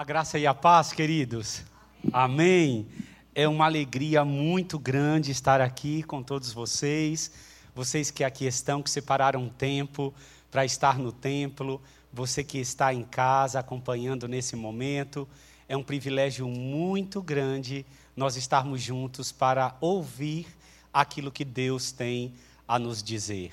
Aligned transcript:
A 0.00 0.04
graça 0.04 0.38
e 0.38 0.46
a 0.46 0.54
paz, 0.54 0.94
queridos. 0.94 1.62
Amém. 2.10 2.88
É 3.34 3.46
uma 3.46 3.66
alegria 3.66 4.24
muito 4.24 4.78
grande 4.78 5.30
estar 5.30 5.60
aqui 5.60 6.02
com 6.02 6.22
todos 6.22 6.54
vocês. 6.54 7.30
Vocês 7.74 8.10
que 8.10 8.24
aqui 8.24 8.46
estão, 8.46 8.82
que 8.82 8.88
separaram 8.88 9.46
tempo 9.50 10.14
para 10.50 10.64
estar 10.64 10.98
no 10.98 11.12
templo. 11.12 11.82
Você 12.10 12.42
que 12.42 12.56
está 12.56 12.94
em 12.94 13.02
casa 13.02 13.58
acompanhando 13.58 14.26
nesse 14.26 14.56
momento. 14.56 15.28
É 15.68 15.76
um 15.76 15.82
privilégio 15.82 16.48
muito 16.48 17.20
grande 17.20 17.84
nós 18.16 18.36
estarmos 18.36 18.80
juntos 18.80 19.30
para 19.30 19.76
ouvir 19.82 20.46
aquilo 20.90 21.30
que 21.30 21.44
Deus 21.44 21.92
tem 21.92 22.32
a 22.66 22.78
nos 22.78 23.02
dizer. 23.02 23.50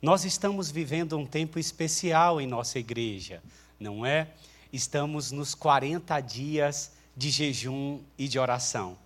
Nós 0.00 0.24
estamos 0.24 0.70
vivendo 0.70 1.18
um 1.18 1.26
tempo 1.26 1.58
especial 1.58 2.40
em 2.40 2.46
nossa 2.46 2.78
igreja, 2.78 3.42
não 3.80 4.06
é? 4.06 4.28
Estamos 4.72 5.30
nos 5.30 5.54
40 5.54 6.18
dias 6.20 6.92
de 7.14 7.28
jejum 7.28 8.00
e 8.16 8.26
de 8.26 8.38
oração. 8.38 8.96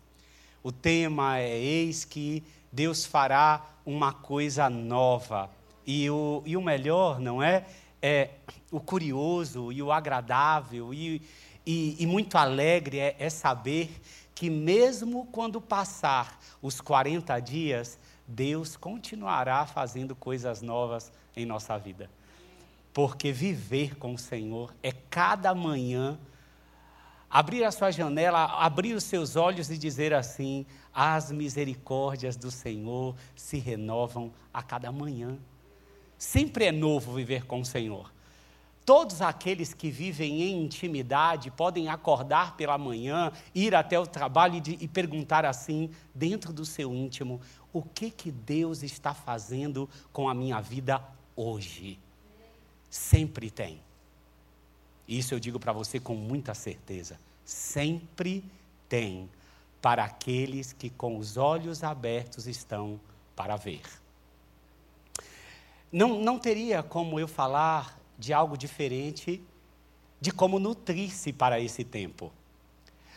O 0.62 0.70
tema 0.70 1.40
é: 1.40 1.58
Eis 1.58 2.04
que 2.04 2.44
Deus 2.70 3.04
fará 3.04 3.66
uma 3.84 4.12
coisa 4.12 4.70
nova. 4.70 5.50
E 5.84 6.08
o, 6.08 6.40
e 6.46 6.56
o 6.56 6.62
melhor, 6.62 7.18
não 7.18 7.42
é? 7.42 7.66
É 8.00 8.30
o 8.70 8.78
curioso 8.78 9.72
e 9.72 9.82
o 9.82 9.90
agradável 9.90 10.94
e, 10.94 11.20
e, 11.66 11.96
e 11.98 12.06
muito 12.06 12.38
alegre 12.38 13.00
é, 13.00 13.16
é 13.18 13.28
saber 13.28 13.90
que, 14.36 14.48
mesmo 14.48 15.26
quando 15.32 15.60
passar 15.60 16.38
os 16.62 16.80
40 16.80 17.40
dias, 17.40 17.98
Deus 18.24 18.76
continuará 18.76 19.66
fazendo 19.66 20.14
coisas 20.14 20.62
novas 20.62 21.10
em 21.36 21.44
nossa 21.44 21.76
vida. 21.76 22.08
Porque 22.96 23.30
viver 23.30 23.98
com 23.98 24.14
o 24.14 24.18
Senhor 24.18 24.74
é 24.82 24.90
cada 24.90 25.54
manhã 25.54 26.18
abrir 27.28 27.62
a 27.62 27.70
sua 27.70 27.90
janela, 27.90 28.46
abrir 28.46 28.94
os 28.94 29.04
seus 29.04 29.36
olhos 29.36 29.68
e 29.68 29.76
dizer 29.76 30.14
assim: 30.14 30.64
as 30.94 31.30
misericórdias 31.30 32.38
do 32.38 32.50
Senhor 32.50 33.14
se 33.34 33.58
renovam 33.58 34.32
a 34.50 34.62
cada 34.62 34.90
manhã. 34.90 35.36
Sempre 36.16 36.64
é 36.64 36.72
novo 36.72 37.12
viver 37.12 37.44
com 37.44 37.60
o 37.60 37.66
Senhor. 37.66 38.10
Todos 38.82 39.20
aqueles 39.20 39.74
que 39.74 39.90
vivem 39.90 40.44
em 40.44 40.64
intimidade 40.64 41.50
podem 41.50 41.90
acordar 41.90 42.56
pela 42.56 42.78
manhã, 42.78 43.30
ir 43.54 43.74
até 43.74 44.00
o 44.00 44.06
trabalho 44.06 44.62
e, 44.66 44.78
e, 44.80 44.88
perguntar 44.88 45.44
assim, 45.44 45.90
dentro 46.14 46.50
do 46.50 46.64
seu 46.64 46.94
íntimo, 46.94 47.42
o 47.74 47.82
que 47.82 48.10
que 48.10 48.32
Deus 48.32 48.82
está 48.82 49.12
fazendo 49.12 49.86
com 50.14 50.30
a 50.30 50.34
minha 50.34 50.62
vida 50.62 50.98
hoje? 51.36 52.05
Sempre 52.90 53.50
tem. 53.50 53.80
Isso 55.08 55.34
eu 55.34 55.40
digo 55.40 55.58
para 55.58 55.72
você 55.72 56.00
com 56.00 56.14
muita 56.14 56.54
certeza. 56.54 57.18
Sempre 57.44 58.44
tem 58.88 59.28
para 59.80 60.04
aqueles 60.04 60.72
que 60.72 60.90
com 60.90 61.16
os 61.16 61.36
olhos 61.36 61.84
abertos 61.84 62.46
estão 62.46 63.00
para 63.36 63.56
ver. 63.56 63.82
Não, 65.92 66.20
não 66.20 66.38
teria 66.38 66.82
como 66.82 67.20
eu 67.20 67.28
falar 67.28 67.98
de 68.18 68.32
algo 68.32 68.56
diferente 68.56 69.40
de 70.20 70.32
como 70.32 70.58
nutrir-se 70.58 71.32
para 71.32 71.60
esse 71.60 71.84
tempo. 71.84 72.32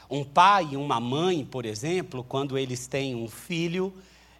Um 0.09 0.23
pai 0.23 0.69
e 0.71 0.77
uma 0.77 0.99
mãe, 0.99 1.45
por 1.45 1.65
exemplo, 1.65 2.23
quando 2.23 2.57
eles 2.57 2.87
têm 2.87 3.15
um 3.15 3.27
filho, 3.27 3.93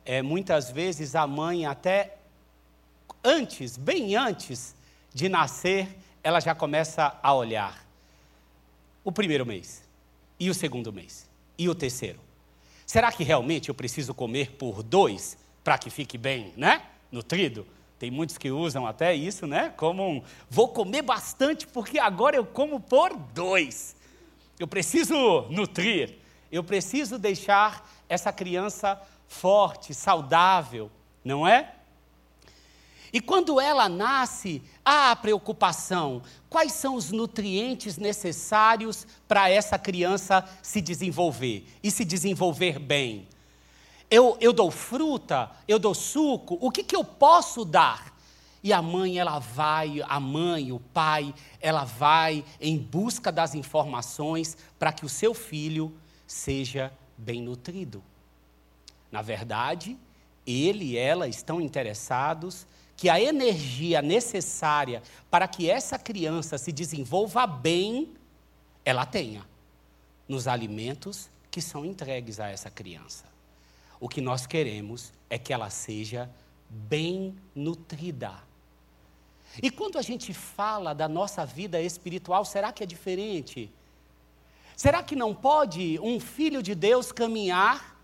é, 0.04 0.22
muitas 0.22 0.70
vezes 0.70 1.16
a 1.16 1.26
mãe, 1.26 1.66
até 1.66 2.18
antes, 3.24 3.78
bem 3.78 4.16
antes 4.16 4.76
de 5.14 5.30
nascer, 5.30 5.98
ela 6.24 6.40
já 6.40 6.54
começa 6.54 7.18
a 7.22 7.34
olhar 7.34 7.86
o 9.04 9.12
primeiro 9.12 9.46
mês, 9.46 9.84
e 10.40 10.50
o 10.50 10.54
segundo 10.54 10.92
mês, 10.94 11.28
e 11.58 11.68
o 11.70 11.76
terceiro. 11.76 12.20
Será 12.86 13.12
que 13.12 13.24
realmente 13.24 13.70
eu 13.70 13.76
preciso 13.76 14.14
comer 14.14 14.52
por 14.52 14.84
dois 14.84 15.38
para 15.64 15.78
que 15.78 15.90
fique 15.90 16.18
bem, 16.18 16.54
né? 16.58 16.84
Nutrido? 17.12 17.66
Tem 18.00 18.10
muitos 18.10 18.38
que 18.38 18.50
usam 18.50 18.88
até 18.88 19.14
isso, 19.14 19.46
né? 19.46 19.74
Como 19.76 20.08
um, 20.08 20.24
vou 20.50 20.70
comer 20.70 21.02
bastante 21.02 21.68
porque 21.68 22.00
agora 22.00 22.36
eu 22.36 22.46
como 22.46 22.80
por 22.80 23.16
dois. 23.16 23.96
Eu 24.58 24.68
preciso 24.68 25.42
nutrir, 25.50 26.18
eu 26.52 26.64
preciso 26.64 27.20
deixar 27.20 27.90
essa 28.08 28.32
criança 28.32 29.00
forte, 29.28 29.94
saudável, 29.94 30.90
não 31.24 31.48
é? 31.48 31.76
E 33.12 33.20
quando 33.20 33.60
ela 33.60 33.90
nasce, 33.90 34.62
há 34.86 35.12
a 35.12 35.16
preocupação: 35.16 36.22
quais 36.50 36.74
são 36.74 36.96
os 36.96 37.12
nutrientes 37.12 37.98
necessários 37.98 39.06
para 39.28 39.50
essa 39.50 39.78
criança 39.78 40.48
se 40.62 40.82
desenvolver 40.82 41.66
e 41.84 41.90
se 41.90 42.06
desenvolver 42.06 42.80
bem? 42.80 43.28
Eu, 44.12 44.38
eu 44.40 44.52
dou 44.52 44.72
fruta, 44.72 45.52
eu 45.68 45.78
dou 45.78 45.94
suco, 45.94 46.58
o 46.60 46.72
que, 46.72 46.84
que 46.84 46.96
eu 46.96 47.04
posso 47.04 47.64
dar? 47.64 48.18
E 48.62 48.74
a 48.74 48.82
mãe, 48.82 49.18
ela 49.18 49.40
vai, 49.40 50.02
a 50.02 50.20
mãe, 50.20 50.72
o 50.72 50.80
pai, 50.80 51.34
ela 51.62 51.86
vai 51.86 52.44
em 52.60 52.78
busca 52.78 53.32
das 53.32 53.56
informações 53.56 54.58
para 54.78 54.92
que 54.92 55.06
o 55.06 55.10
seu 55.10 55.34
filho 55.34 55.96
seja 56.28 56.92
bem 57.18 57.42
nutrido. 57.42 58.04
Na 59.12 59.22
verdade, 59.22 59.98
ele 60.46 60.86
e 60.86 60.98
ela 60.98 61.28
estão 61.28 61.62
interessados 61.62 62.68
que 63.00 63.08
a 63.08 63.18
energia 63.18 64.02
necessária 64.02 65.02
para 65.32 65.48
que 65.48 65.70
essa 65.70 65.98
criança 65.98 66.58
se 66.58 66.70
desenvolva 66.70 67.48
bem, 67.48 68.12
ela 68.84 69.06
tenha 69.06 69.48
nos 70.28 70.50
alimentos 70.50 71.30
que 71.50 71.62
são 71.62 71.86
entregues 71.86 72.42
a 72.42 72.50
essa 72.50 72.70
criança. 72.70 73.24
O 74.02 74.10
que 74.10 74.20
nós 74.20 74.46
queremos 74.46 75.14
é 75.30 75.38
que 75.38 75.54
ela 75.54 75.70
seja 75.70 76.30
bem 76.70 77.38
nutrida. 77.56 78.34
E 79.64 79.72
quando 79.72 79.98
a 79.98 80.02
gente 80.02 80.34
fala 80.34 80.94
da 80.94 81.08
nossa 81.08 81.46
vida 81.46 81.82
espiritual, 81.82 82.44
será 82.44 82.70
que 82.74 82.84
é 82.84 82.86
diferente? 82.86 83.72
Será 84.76 85.02
que 85.02 85.16
não 85.16 85.34
pode 85.34 85.98
um 86.02 86.20
filho 86.20 86.62
de 86.62 86.76
Deus 86.76 87.14
caminhar, 87.14 87.98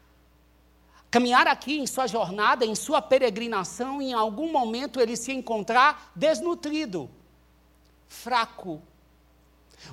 caminhar 1.16 1.48
aqui 1.48 1.80
em 1.80 1.88
sua 1.88 2.08
jornada, 2.08 2.66
em 2.66 2.76
sua 2.76 3.02
peregrinação, 3.02 4.02
em 4.02 4.12
algum 4.12 4.52
momento 4.52 5.00
ele 5.00 5.16
se 5.16 5.32
encontrar 5.32 6.12
desnutrido, 6.14 7.10
fraco? 8.06 8.82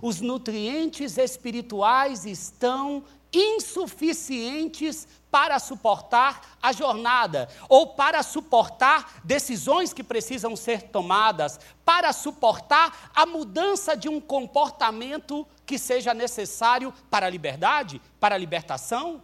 Os 0.02 0.20
nutrientes 0.20 1.16
espirituais 1.18 2.26
estão 2.26 3.04
insuficientes 3.32 5.06
para 5.30 5.60
suportar 5.60 6.58
a 6.60 6.72
jornada, 6.72 7.48
ou 7.68 7.94
para 7.94 8.24
suportar 8.24 9.20
decisões 9.22 9.92
que 9.92 10.02
precisam 10.02 10.56
ser 10.56 10.82
tomadas, 10.88 11.60
para 11.84 12.12
suportar 12.12 13.12
a 13.14 13.24
mudança 13.24 13.96
de 13.96 14.08
um 14.08 14.20
comportamento 14.20 15.46
que 15.64 15.78
seja 15.78 16.12
necessário 16.12 16.92
para 17.08 17.26
a 17.26 17.30
liberdade, 17.30 18.02
para 18.18 18.34
a 18.34 18.38
libertação. 18.38 19.22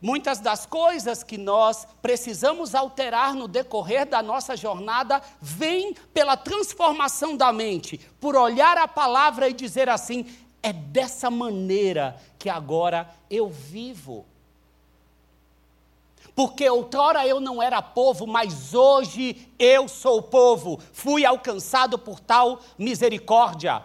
Muitas 0.00 0.38
das 0.38 0.64
coisas 0.64 1.24
que 1.24 1.36
nós 1.36 1.86
precisamos 2.00 2.74
alterar 2.74 3.34
no 3.34 3.48
decorrer 3.48 4.06
da 4.06 4.22
nossa 4.22 4.56
jornada 4.56 5.20
vêm 5.40 5.92
pela 6.14 6.36
transformação 6.36 7.36
da 7.36 7.52
mente, 7.52 7.98
por 8.20 8.36
olhar 8.36 8.78
a 8.78 8.86
palavra 8.86 9.48
e 9.48 9.52
dizer 9.52 9.88
assim: 9.88 10.24
é 10.62 10.72
dessa 10.72 11.30
maneira 11.30 12.16
que 12.38 12.48
agora 12.48 13.10
eu 13.28 13.48
vivo. 13.48 14.24
Porque 16.32 16.70
outrora 16.70 17.26
eu 17.26 17.40
não 17.40 17.60
era 17.60 17.82
povo, 17.82 18.24
mas 18.24 18.72
hoje 18.72 19.48
eu 19.58 19.88
sou 19.88 20.22
povo. 20.22 20.80
Fui 20.92 21.24
alcançado 21.24 21.98
por 21.98 22.20
tal 22.20 22.60
misericórdia. 22.78 23.82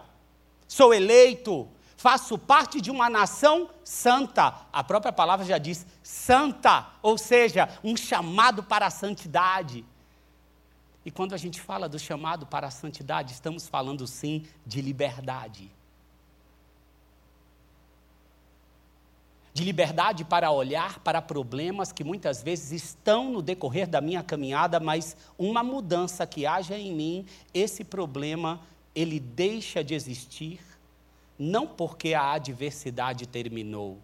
Sou 0.68 0.94
eleito, 0.94 1.68
faço 2.04 2.38
parte 2.38 2.82
de 2.82 2.92
uma 2.92 3.10
nação 3.10 3.70
santa. 3.82 4.54
A 4.74 4.84
própria 4.84 5.14
palavra 5.14 5.46
já 5.46 5.58
diz 5.58 5.86
santa, 6.04 6.86
ou 7.02 7.18
seja, 7.18 7.70
um 7.82 7.96
chamado 7.96 8.62
para 8.62 8.88
a 8.88 8.90
santidade. 8.90 9.86
E 11.06 11.10
quando 11.10 11.34
a 11.34 11.38
gente 11.38 11.62
fala 11.62 11.88
do 11.88 11.98
chamado 11.98 12.46
para 12.46 12.68
a 12.68 12.72
santidade, 12.72 13.32
estamos 13.32 13.70
falando 13.70 14.06
sim 14.06 14.46
de 14.66 14.82
liberdade. 14.82 15.72
de 19.56 19.64
liberdade 19.64 20.26
para 20.26 20.50
olhar 20.50 20.98
para 21.02 21.22
problemas 21.22 21.92
que 21.92 22.04
muitas 22.04 22.42
vezes 22.42 22.72
estão 22.72 23.32
no 23.32 23.40
decorrer 23.40 23.88
da 23.88 24.02
minha 24.02 24.24
caminhada, 24.24 24.80
mas 24.80 25.16
uma 25.38 25.64
mudança 25.64 26.26
que 26.26 26.44
haja 26.44 26.76
em 26.76 26.92
mim, 26.92 27.26
esse 27.54 27.84
problema 27.84 28.60
ele 28.96 29.20
deixa 29.20 29.84
de 29.84 29.94
existir, 29.94 30.60
não 31.38 31.68
porque 31.68 32.14
a 32.14 32.32
adversidade 32.34 33.26
terminou, 33.28 33.98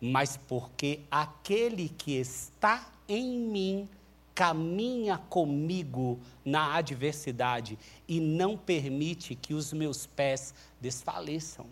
mas 0.00 0.36
porque 0.36 1.00
aquele 1.10 1.88
que 1.88 2.12
está 2.12 2.86
em 3.08 3.38
mim 3.38 3.88
caminha 4.34 5.16
comigo 5.16 6.18
na 6.44 6.74
adversidade 6.74 7.78
e 8.08 8.18
não 8.20 8.56
permite 8.56 9.34
que 9.34 9.54
os 9.54 9.72
meus 9.72 10.06
pés 10.06 10.54
desfaleçam. 10.80 11.66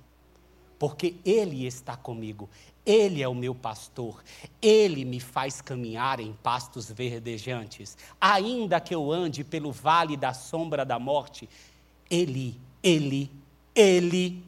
Porque 0.79 1.17
Ele 1.25 1.67
está 1.67 1.97
comigo, 1.97 2.49
Ele 2.85 3.23
é 3.23 3.29
o 3.29 3.35
meu 3.35 3.55
pastor, 3.55 4.23
Ele 4.61 5.05
me 5.05 5.21
faz 5.21 5.61
caminhar 5.61 6.21
em 6.21 6.33
pastos 6.33 6.91
verdejantes. 6.91 7.97
Ainda 8.21 8.81
que 8.81 8.95
eu 8.95 9.11
ande 9.11 9.45
pelo 9.45 9.73
vale 9.73 10.17
da 10.17 10.33
sombra 10.33 10.85
da 10.85 10.99
morte, 10.99 11.49
Ele, 12.11 12.61
Ele, 12.83 13.31
Ele 13.75 14.45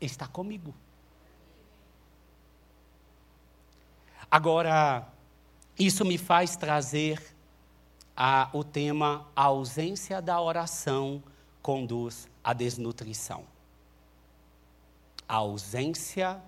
está 0.00 0.26
comigo. 0.26 0.74
Agora, 4.30 5.06
isso 5.78 6.04
me 6.04 6.16
faz 6.16 6.56
trazer 6.56 7.22
a, 8.16 8.48
o 8.52 8.64
tema 8.64 9.26
a 9.34 9.44
ausência 9.44 10.20
da 10.20 10.40
oração 10.40 11.22
conduz 11.60 12.28
à 12.42 12.52
desnutrição. 12.52 13.44
A 15.28 15.36
ausência 15.36 16.42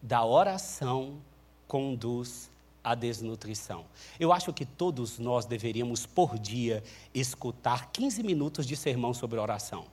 da 0.00 0.24
oração 0.24 1.18
conduz 1.66 2.50
à 2.82 2.94
desnutrição. 2.94 3.86
Eu 4.20 4.32
acho 4.32 4.52
que 4.52 4.66
todos 4.66 5.18
nós 5.18 5.46
deveríamos, 5.46 6.04
por 6.04 6.38
dia, 6.38 6.84
escutar 7.14 7.90
15 7.90 8.22
minutos 8.22 8.66
de 8.66 8.76
sermão 8.76 9.14
sobre 9.14 9.38
oração. 9.38 9.86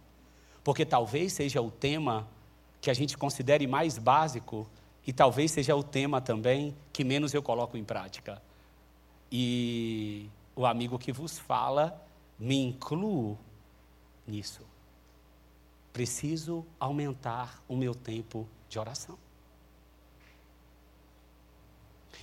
Porque 0.63 0.85
talvez 0.85 1.33
seja 1.33 1.61
o 1.61 1.71
tema 1.71 2.27
que 2.79 2.89
a 2.89 2.93
gente 2.93 3.17
considere 3.17 3.65
mais 3.67 3.97
básico 3.97 4.67
e 5.05 5.11
talvez 5.11 5.51
seja 5.51 5.75
o 5.75 5.83
tema 5.83 6.21
também 6.21 6.75
que 6.93 7.03
menos 7.03 7.33
eu 7.33 7.41
coloco 7.41 7.77
em 7.77 7.83
prática. 7.83 8.41
E 9.31 10.29
o 10.55 10.65
amigo 10.65 10.99
que 10.99 11.11
vos 11.11 11.39
fala, 11.39 11.99
me 12.37 12.57
incluo 12.57 13.37
nisso. 14.27 14.61
Preciso 15.93 16.65
aumentar 16.79 17.61
o 17.67 17.75
meu 17.75 17.93
tempo 17.93 18.47
de 18.69 18.79
oração. 18.79 19.17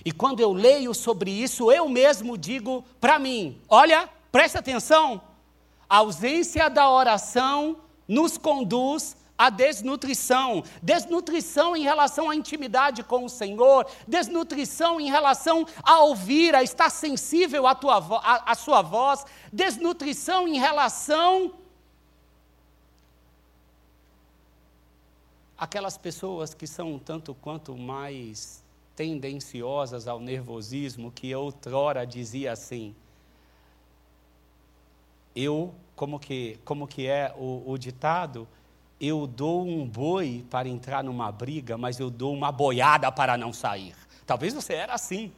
E 0.03 0.11
quando 0.11 0.39
eu 0.39 0.53
leio 0.53 0.93
sobre 0.93 1.29
isso, 1.31 1.71
eu 1.71 1.87
mesmo 1.89 2.37
digo 2.37 2.83
para 3.01 3.19
mim: 3.19 3.59
olha, 3.67 4.09
presta 4.31 4.59
atenção, 4.59 5.21
a 5.89 5.97
ausência 5.97 6.69
da 6.69 6.89
oração 6.89 7.77
nos 8.09 8.37
conduz 8.37 9.15
a 9.37 9.49
desnutrição, 9.49 10.61
desnutrição 10.83 11.77
em 11.77 11.83
relação 11.83 12.29
à 12.29 12.35
intimidade 12.35 13.03
com 13.03 13.23
o 13.23 13.29
Senhor, 13.29 13.85
desnutrição 14.05 14.99
em 14.99 15.09
relação 15.09 15.65
a 15.81 15.99
ouvir, 15.99 16.53
a 16.53 16.61
estar 16.61 16.89
sensível 16.89 17.65
à, 17.65 17.73
tua, 17.73 17.99
à, 18.17 18.51
à 18.51 18.55
sua 18.55 18.81
voz, 18.81 19.25
desnutrição 19.53 20.45
em 20.45 20.59
relação 20.59 21.53
aquelas 25.59 25.97
pessoas 25.97 26.53
que 26.53 26.65
são 26.65 26.97
tanto 26.97 27.35
quanto 27.35 27.77
mais 27.77 28.63
tendenciosas 28.95 30.07
ao 30.07 30.19
nervosismo, 30.19 31.11
que 31.11 31.35
outrora 31.35 32.05
dizia 32.05 32.53
assim, 32.53 32.95
eu, 35.35 35.73
como 35.95 36.19
que, 36.19 36.59
como 36.65 36.87
que 36.87 37.07
é 37.07 37.33
o, 37.37 37.63
o 37.71 37.77
ditado, 37.77 38.47
eu 38.99 39.25
dou 39.25 39.65
um 39.65 39.87
boi 39.87 40.45
para 40.49 40.67
entrar 40.67 41.03
numa 41.03 41.31
briga, 41.31 41.77
mas 41.77 41.99
eu 41.99 42.09
dou 42.09 42.33
uma 42.33 42.51
boiada 42.51 43.11
para 43.11 43.37
não 43.37 43.53
sair. 43.53 43.95
Talvez 44.25 44.53
você 44.53 44.73
era 44.73 44.93
assim. 44.93 45.31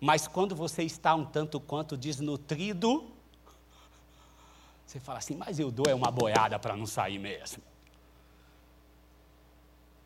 Mas 0.00 0.26
quando 0.26 0.54
você 0.54 0.82
está 0.84 1.14
um 1.14 1.24
tanto 1.24 1.60
quanto 1.60 1.96
desnutrido, 1.96 3.04
você 4.86 4.98
fala 4.98 5.18
assim, 5.18 5.36
mas 5.36 5.58
eu 5.58 5.70
dou 5.70 5.86
é 5.88 5.94
uma 5.94 6.10
boiada 6.10 6.58
para 6.58 6.76
não 6.76 6.86
sair 6.86 7.18
mesmo. 7.18 7.62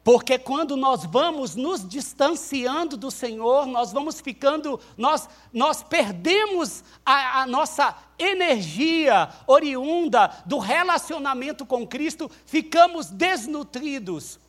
Porque 0.04 0.37
quando 0.37 0.76
nós 0.76 1.04
vamos 1.04 1.54
nos 1.54 1.88
distanciando 1.88 2.96
do 2.96 3.08
Senhor, 3.08 3.66
nós 3.66 3.93
vamos 3.93 4.20
ficando, 4.20 4.81
nós, 4.96 5.28
nós 5.52 5.82
perdemos 5.82 6.82
a, 7.06 7.43
a, 7.43 7.46
nossa 7.46 7.96
energia 8.19 9.28
oriunda 9.46 10.43
do 10.44 10.58
relacionamento 10.58 11.64
com 11.64 11.87
Cristo, 11.87 12.28
ficamos 12.44 13.10
desnutridos. 13.10 14.40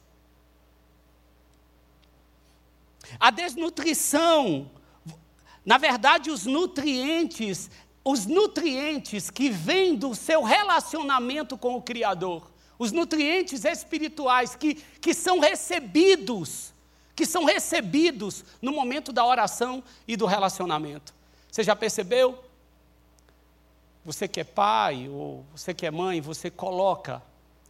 A 3.20 3.30
desnutrição, 3.30 4.72
na 5.64 5.78
verdade, 5.78 6.32
os 6.32 6.48
nutrientes, 6.48 7.70
os 8.04 8.26
nutrientes 8.26 9.30
que 9.30 9.52
vêm 9.52 9.96
do 9.96 10.16
seu 10.16 10.42
relacionamento 10.42 11.56
com 11.60 11.76
o 11.76 11.82
Criador 11.82 12.53
os 12.84 12.92
nutrientes 12.92 13.64
espirituais 13.64 14.56
que, 14.56 14.76
que 14.76 15.14
são 15.14 15.40
recebidos, 15.40 16.74
que 17.16 17.26
são 17.26 17.46
recebidos 17.46 18.44
no 18.62 18.74
momento 18.74 19.14
da 19.14 19.26
oração 19.26 19.82
e 20.06 20.18
do 20.18 20.26
relacionamento. 20.26 21.14
Você 21.50 21.64
já 21.64 21.76
percebeu? 21.76 22.44
Você 24.04 24.28
que 24.28 24.42
é 24.42 24.44
pai 24.44 25.08
ou 25.08 25.46
você 25.56 25.74
que 25.74 25.86
é 25.86 25.92
mãe, 25.92 26.20
você 26.20 26.52
coloca 26.52 27.24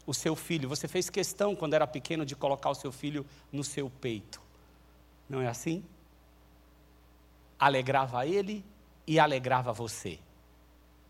o 0.06 0.13
seu 0.13 0.36
filho, 0.36 0.68
você 0.68 0.88
fez 0.88 1.10
questão 1.10 1.56
quando 1.56 1.75
era 1.75 1.86
pequeno 1.86 2.25
de 2.25 2.36
colocar 2.36 2.71
o 2.71 2.75
seu 2.75 2.92
filho 2.92 3.25
no 3.51 3.63
seu 3.63 3.89
peito. 3.89 4.42
Não 5.30 5.42
é 5.42 5.48
assim? 5.48 5.86
Alegrava 7.59 8.25
ele 8.25 8.66
e 9.06 9.19
alegrava 9.19 9.71
você. 9.71 10.19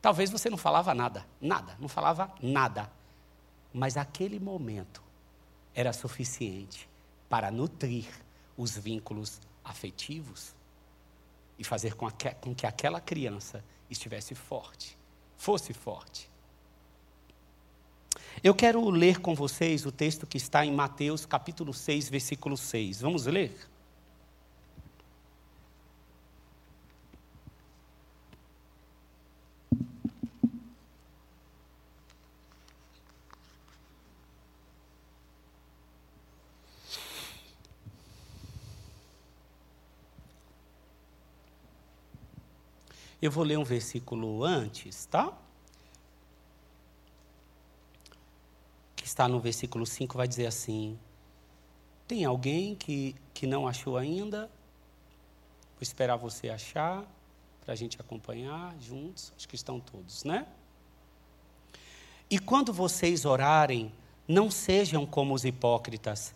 Talvez 0.01 0.29
você 0.29 0.49
não 0.49 0.57
falava 0.57 0.93
nada, 0.93 1.25
nada, 1.39 1.77
não 1.79 1.87
falava 1.87 2.29
nada 2.41 2.91
mas 3.73 3.97
aquele 3.97 4.39
momento 4.39 5.01
era 5.73 5.91
suficiente 5.91 6.87
para 7.27 7.49
nutrir 7.49 8.05
os 8.55 8.77
vínculos 8.77 9.41
afetivos 9.63 10.53
e 11.57 11.63
fazer 11.63 11.95
com, 11.95 12.07
com 12.39 12.53
que 12.53 12.67
aquela 12.67 13.01
criança 13.01 13.63
estivesse 13.89 14.35
forte, 14.35 14.97
fosse 15.35 15.73
forte. 15.73 16.29
Eu 18.43 18.53
quero 18.53 18.87
ler 18.89 19.19
com 19.19 19.33
vocês 19.33 19.85
o 19.85 19.91
texto 19.91 20.27
que 20.27 20.37
está 20.37 20.65
em 20.65 20.71
Mateus 20.71 21.25
capítulo 21.25 21.73
6, 21.73 22.09
versículo 22.09 22.57
6. 22.57 23.01
Vamos 23.01 23.25
ler? 23.25 23.55
Eu 43.23 43.31
vou 43.31 43.45
ler 43.45 43.57
um 43.57 43.63
versículo 43.63 44.43
antes, 44.43 45.05
tá? 45.05 45.31
Que 48.97 49.05
está 49.05 49.29
no 49.29 49.39
versículo 49.39 49.85
5, 49.85 50.17
vai 50.17 50.27
dizer 50.27 50.45
assim: 50.45 50.99
Tem 52.05 52.25
alguém 52.25 52.75
que, 52.75 53.15
que 53.33 53.47
não 53.47 53.65
achou 53.65 53.95
ainda? 53.95 54.51
Vou 55.71 55.79
esperar 55.79 56.17
você 56.17 56.49
achar, 56.49 57.01
para 57.61 57.71
a 57.71 57.77
gente 57.77 57.97
acompanhar 57.97 58.77
juntos. 58.77 59.31
Acho 59.37 59.47
que 59.47 59.55
estão 59.55 59.79
todos, 59.79 60.25
né? 60.25 60.45
E 62.29 62.37
quando 62.37 62.73
vocês 62.73 63.23
orarem, 63.23 63.89
não 64.27 64.51
sejam 64.51 65.05
como 65.05 65.33
os 65.33 65.45
hipócritas. 65.45 66.35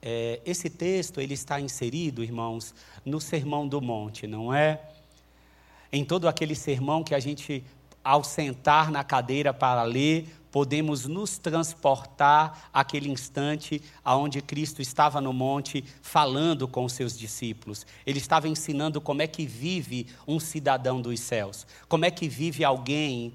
É, 0.00 0.40
esse 0.44 0.70
texto 0.70 1.20
ele 1.20 1.34
está 1.34 1.60
inserido, 1.60 2.22
irmãos, 2.22 2.74
no 3.04 3.20
Sermão 3.20 3.66
do 3.66 3.80
Monte, 3.80 4.26
não 4.26 4.54
é? 4.54 4.80
Em 5.92 6.04
todo 6.04 6.28
aquele 6.28 6.54
sermão 6.54 7.02
que 7.02 7.14
a 7.14 7.20
gente 7.20 7.64
ao 8.04 8.24
sentar 8.24 8.90
na 8.90 9.04
cadeira 9.04 9.52
para 9.52 9.82
ler, 9.82 10.26
podemos 10.50 11.04
nos 11.04 11.36
transportar 11.36 12.70
àquele 12.72 13.10
instante 13.10 13.82
aonde 14.02 14.40
Cristo 14.40 14.80
estava 14.80 15.20
no 15.20 15.32
monte 15.32 15.84
falando 16.00 16.66
com 16.66 16.84
os 16.84 16.94
seus 16.94 17.18
discípulos. 17.18 17.86
Ele 18.06 18.18
estava 18.18 18.48
ensinando 18.48 19.00
como 19.00 19.20
é 19.20 19.26
que 19.26 19.44
vive 19.44 20.06
um 20.26 20.40
cidadão 20.40 21.02
dos 21.02 21.20
céus, 21.20 21.66
como 21.88 22.04
é 22.06 22.10
que 22.10 22.28
vive 22.28 22.64
alguém 22.64 23.32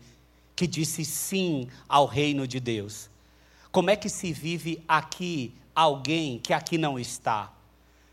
que 0.55 0.65
disse 0.65 1.05
sim 1.05 1.67
ao 1.87 2.05
reino 2.05 2.47
de 2.47 2.59
Deus. 2.59 3.09
Como 3.71 3.89
é 3.89 3.95
que 3.95 4.09
se 4.09 4.31
vive 4.31 4.83
aqui 4.87 5.53
alguém 5.75 6.39
que 6.39 6.53
aqui 6.53 6.77
não 6.77 6.99
está? 6.99 7.51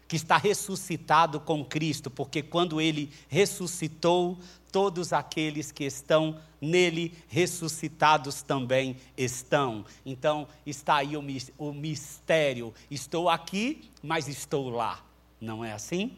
Que 0.08 0.16
está 0.16 0.36
ressuscitado 0.36 1.38
com 1.40 1.64
Cristo, 1.64 2.10
porque 2.10 2.42
quando 2.42 2.80
ele 2.80 3.12
ressuscitou, 3.28 4.38
todos 4.70 5.12
aqueles 5.12 5.72
que 5.72 5.84
estão 5.84 6.40
nele 6.60 7.14
ressuscitados 7.28 8.42
também 8.42 8.96
estão. 9.16 9.84
Então, 10.04 10.46
está 10.64 10.96
aí 10.96 11.16
o 11.16 11.72
mistério. 11.72 12.74
Estou 12.90 13.28
aqui, 13.28 13.90
mas 14.02 14.28
estou 14.28 14.70
lá. 14.70 15.04
Não 15.40 15.64
é 15.64 15.72
assim? 15.72 16.16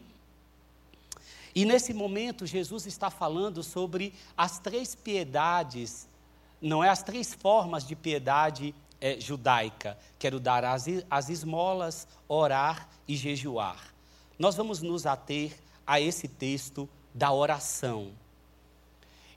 E 1.55 1.65
nesse 1.65 1.93
momento, 1.93 2.45
Jesus 2.45 2.85
está 2.85 3.09
falando 3.09 3.61
sobre 3.61 4.13
as 4.35 4.59
três 4.59 4.95
piedades, 4.95 6.07
não 6.61 6.83
é? 6.83 6.89
As 6.89 7.03
três 7.03 7.33
formas 7.33 7.85
de 7.85 7.95
piedade 7.95 8.73
é, 9.03 9.19
judaica. 9.19 9.97
Quero 10.17 10.39
dar 10.39 10.63
as, 10.63 10.85
as 11.11 11.27
esmolas, 11.27 12.07
orar 12.25 12.87
e 13.05 13.17
jejuar. 13.17 13.93
Nós 14.39 14.55
vamos 14.55 14.81
nos 14.81 15.05
ater 15.05 15.59
a 15.85 15.99
esse 15.99 16.25
texto 16.25 16.87
da 17.13 17.29
oração. 17.33 18.13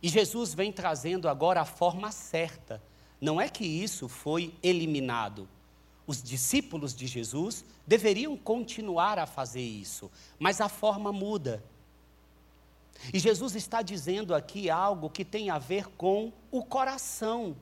E 0.00 0.08
Jesus 0.08 0.54
vem 0.54 0.70
trazendo 0.70 1.28
agora 1.28 1.62
a 1.62 1.64
forma 1.64 2.12
certa. 2.12 2.80
Não 3.20 3.40
é 3.40 3.48
que 3.48 3.64
isso 3.64 4.08
foi 4.08 4.54
eliminado. 4.62 5.48
Os 6.06 6.22
discípulos 6.22 6.94
de 6.94 7.08
Jesus 7.08 7.64
deveriam 7.84 8.36
continuar 8.36 9.18
a 9.18 9.26
fazer 9.26 9.62
isso, 9.62 10.08
mas 10.38 10.60
a 10.60 10.68
forma 10.68 11.12
muda. 11.12 11.60
E 13.12 13.18
Jesus 13.18 13.56
está 13.56 13.82
dizendo 13.82 14.32
aqui 14.32 14.70
algo 14.70 15.10
que 15.10 15.24
tem 15.24 15.50
a 15.50 15.58
ver 15.58 15.88
com 15.96 16.32
o 16.52 16.62
coração, 16.62 17.56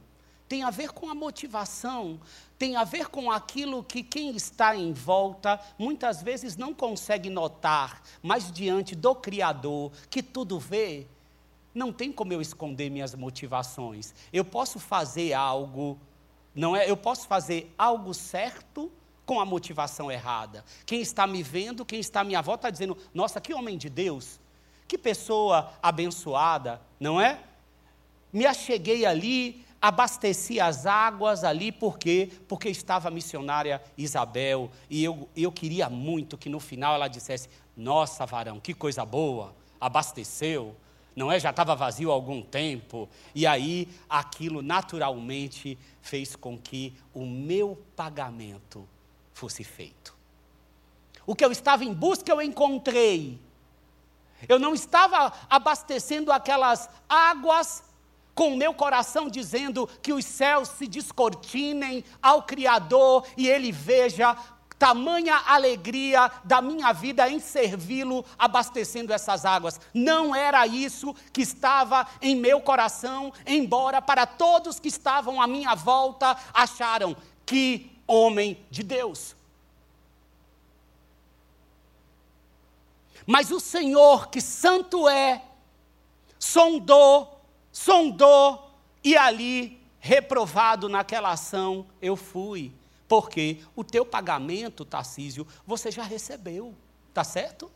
tem 0.49 0.63
a 0.63 0.71
ver 0.71 0.91
com 0.91 1.09
a 1.09 1.15
motivação, 1.15 2.21
tem 2.59 2.77
a 2.77 2.85
ver 2.85 3.09
com 3.09 3.31
aquilo 3.31 3.83
que 3.83 4.03
quem 4.03 4.35
está 4.37 4.77
em 4.77 4.93
volta 4.93 5.61
muitas 5.79 6.23
vezes 6.23 6.57
não 6.57 6.75
consegue 6.75 7.31
notar, 7.31 8.03
mas 8.23 8.53
diante 8.53 8.95
do 8.95 9.15
Criador, 9.15 9.91
que 10.11 10.23
tudo 10.23 10.59
vê, 10.59 11.07
não 11.75 11.93
tem 11.93 12.13
como 12.13 12.33
eu 12.33 12.41
esconder 12.41 12.91
minhas 12.91 13.15
motivações. 13.15 14.15
Eu 14.33 14.45
posso 14.45 14.79
fazer 14.79 15.33
algo, 15.33 15.99
não 16.55 16.77
é? 16.77 16.89
Eu 16.89 16.97
posso 16.97 17.27
fazer 17.27 17.75
algo 17.77 18.15
certo 18.15 18.93
com 19.27 19.41
a 19.41 19.45
motivação 19.45 20.13
errada. 20.13 20.65
Quem 20.87 21.01
está 21.01 21.27
me 21.27 21.43
vendo, 21.43 21.85
quem 21.85 21.99
está 21.99 22.21
à 22.21 22.25
minha 22.25 22.43
volta 22.43 22.69
está 22.69 22.71
dizendo: 22.71 22.97
"Nossa, 23.13 23.41
que 23.41 23.55
homem 23.55 23.77
de 23.77 23.89
Deus, 23.89 24.39
que 24.87 24.97
pessoa 24.97 25.73
abençoada", 25.83 26.81
não 27.01 27.21
é? 27.21 27.41
Me 28.33 28.47
acheguei 28.47 29.05
ali, 29.07 29.65
abasteci 29.85 30.59
as 30.59 30.87
águas 30.87 31.45
ali, 31.45 31.71
por 31.71 31.99
quê? 31.99 32.31
Porque 32.49 32.71
estava 32.71 33.09
a 33.09 33.11
missionária 33.11 33.83
Isabel 33.99 34.71
e 34.88 35.05
eu, 35.05 35.29
eu 35.37 35.53
queria 35.53 35.91
muito 35.91 36.38
que 36.38 36.49
no 36.49 36.59
final 36.59 36.95
ela 36.95 37.07
dissesse: 37.07 37.50
Nossa, 37.76 38.25
varão, 38.25 38.59
que 38.59 38.73
coisa 38.73 39.05
boa, 39.05 39.55
abasteceu, 39.79 40.75
não 41.14 41.31
é? 41.31 41.38
Já 41.38 41.50
estava 41.50 41.76
vazio 41.76 42.11
há 42.11 42.14
algum 42.14 42.41
tempo. 42.41 43.07
E 43.35 43.47
aí 43.47 43.87
aquilo 44.09 44.62
naturalmente 44.62 45.79
fez 46.00 46.35
com 46.35 46.57
que 46.57 46.95
o 47.12 47.26
meu 47.26 47.85
pagamento 47.95 48.88
fosse 49.35 49.62
feito. 49.62 50.17
O 51.26 51.35
que 51.35 51.45
eu 51.45 51.53
estava 51.53 51.85
em 51.85 51.93
busca 51.93 52.33
eu 52.33 52.41
encontrei. 52.41 53.38
Eu 54.49 54.59
não 54.59 54.75
estava 54.75 55.31
abastecendo 55.50 56.33
aquelas 56.33 56.88
águas 57.07 57.83
com 58.35 58.53
o 58.53 58.57
meu 58.57 58.75
coração 58.75 59.29
dizendo 59.29 59.88
que 60.03 60.12
os 60.12 60.25
céus 60.25 60.69
se 60.71 60.87
descortinem 60.87 62.05
ao 62.21 62.43
Criador 62.43 63.25
e 63.37 63.49
ele 63.49 63.71
veja 63.71 64.37
tamanha 64.79 65.37
alegria 65.47 66.31
da 66.43 66.61
minha 66.61 66.93
vida 66.93 67.29
em 67.31 67.38
servi-lo, 67.38 68.25
abastecendo 68.38 69.12
essas 69.12 69.45
águas. 69.45 69.81
Não 69.95 70.35
era 70.35 70.67
isso 70.67 71.14
que 71.33 71.43
estava 71.43 72.07
em 72.21 72.37
meu 72.37 72.61
coração, 72.61 73.33
embora 73.47 74.03
para 74.03 74.26
todos 74.26 74.81
que 74.81 74.88
estavam 74.88 75.41
à 75.41 75.47
minha 75.47 75.75
volta 75.75 76.37
acharam 76.53 77.17
que 77.47 77.91
homem 78.07 78.59
de 78.71 78.83
Deus. 78.83 79.35
Mas 83.26 83.50
o 83.50 83.59
Senhor, 83.59 84.29
que 84.29 84.41
santo 84.41 85.09
é, 85.09 85.43
sondou, 86.38 87.34
sondou, 87.75 88.71
e 89.02 89.16
ali, 89.16 89.83
reprovado 89.99 90.88
naquela 90.88 91.33
ação, 91.33 91.85
eu 92.00 92.14
fui. 92.14 92.73
Porque 93.09 93.59
o 93.75 93.83
teu 93.83 94.07
pagamento, 94.07 94.85
Tarcísio, 94.85 95.47
você 95.66 95.90
já 95.90 96.04
recebeu, 96.04 96.73
tá 97.12 97.25
certo? 97.25 97.71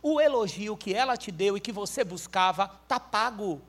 O 0.00 0.20
elogio 0.20 0.76
que 0.76 0.94
ela 0.94 1.16
te 1.16 1.32
deu 1.32 1.56
e 1.56 1.60
que 1.60 1.72
você 1.72 2.04
buscava, 2.04 2.68
tá 2.86 3.00
pago. 3.00 3.60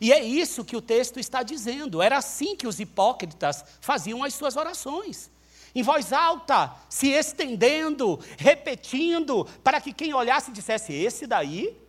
E 0.00 0.12
é 0.12 0.22
isso 0.22 0.64
que 0.64 0.76
o 0.76 0.82
texto 0.82 1.20
está 1.20 1.42
dizendo. 1.44 2.02
Era 2.02 2.18
assim 2.18 2.56
que 2.56 2.66
os 2.66 2.80
hipócritas 2.80 3.64
faziam 3.80 4.24
as 4.24 4.34
suas 4.34 4.56
orações. 4.56 5.30
Em 5.72 5.82
voz 5.84 6.12
alta, 6.12 6.74
se 6.88 7.08
estendendo, 7.08 8.18
repetindo, 8.36 9.44
para 9.62 9.80
que 9.80 9.92
quem 9.92 10.12
olhasse 10.12 10.50
dissesse: 10.50 10.92
Esse 10.92 11.26
daí, 11.28 11.80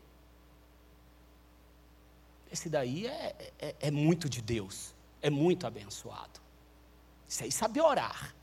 esse 2.52 2.70
daí 2.70 3.08
é, 3.08 3.36
é, 3.60 3.76
é 3.80 3.92
muito 3.92 4.30
de 4.30 4.42
Deus, 4.42 4.94
é 5.22 5.30
muito 5.30 5.66
abençoado. 5.66 6.42
Isso 7.28 7.44
aí 7.44 7.52
sabe 7.52 7.80
orar. 7.80 8.36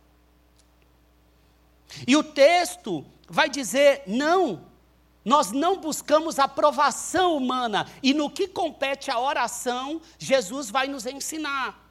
E 2.06 2.16
o 2.16 2.22
texto 2.22 3.04
vai 3.28 3.50
dizer: 3.50 4.02
não, 4.06 4.64
nós 5.24 5.52
não 5.52 5.78
buscamos 5.78 6.38
aprovação 6.38 7.36
humana, 7.36 7.86
e 8.02 8.14
no 8.14 8.30
que 8.30 8.48
compete 8.48 9.10
a 9.10 9.20
oração, 9.20 10.00
Jesus 10.18 10.70
vai 10.70 10.88
nos 10.88 11.04
ensinar. 11.04 11.86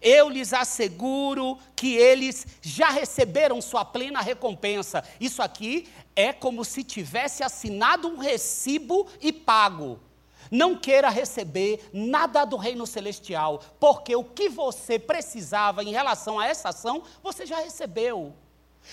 Eu 0.00 0.30
lhes 0.30 0.54
asseguro 0.54 1.58
que 1.76 1.94
eles 1.94 2.46
já 2.62 2.88
receberam 2.88 3.60
sua 3.60 3.84
plena 3.84 4.22
recompensa. 4.22 5.04
Isso 5.20 5.42
aqui 5.42 5.86
é 6.16 6.32
como 6.32 6.64
se 6.64 6.82
tivesse 6.82 7.42
assinado 7.42 8.08
um 8.08 8.16
recibo 8.16 9.06
e 9.20 9.30
pago. 9.30 10.00
Não 10.50 10.76
queira 10.76 11.08
receber 11.08 11.88
nada 11.92 12.44
do 12.44 12.56
reino 12.56 12.86
celestial, 12.86 13.62
porque 13.78 14.16
o 14.16 14.24
que 14.24 14.48
você 14.48 14.98
precisava 14.98 15.84
em 15.84 15.92
relação 15.92 16.40
a 16.40 16.46
essa 16.46 16.70
ação, 16.70 17.04
você 17.22 17.46
já 17.46 17.60
recebeu. 17.60 18.34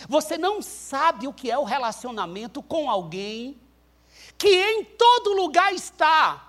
Você 0.07 0.37
não 0.37 0.61
sabe 0.61 1.27
o 1.27 1.33
que 1.33 1.49
é 1.49 1.57
o 1.57 1.63
relacionamento 1.63 2.61
com 2.61 2.89
alguém 2.89 3.59
que 4.37 4.47
em 4.47 4.83
todo 4.83 5.33
lugar 5.33 5.73
está. 5.73 6.47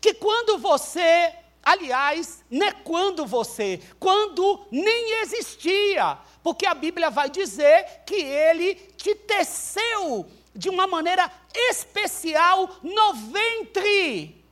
Que 0.00 0.14
quando 0.14 0.58
você, 0.58 1.34
aliás, 1.62 2.44
não 2.48 2.66
é 2.66 2.72
quando 2.72 3.26
você, 3.26 3.80
quando 3.98 4.66
nem 4.70 5.22
existia, 5.22 6.16
porque 6.42 6.66
a 6.66 6.74
Bíblia 6.74 7.10
vai 7.10 7.28
dizer 7.28 8.04
que 8.06 8.14
ele 8.14 8.76
te 8.96 9.14
teceu 9.14 10.28
de 10.54 10.68
uma 10.68 10.86
maneira 10.86 11.30
especial 11.52 12.76
no 12.82 13.14
ventre. 13.14 14.44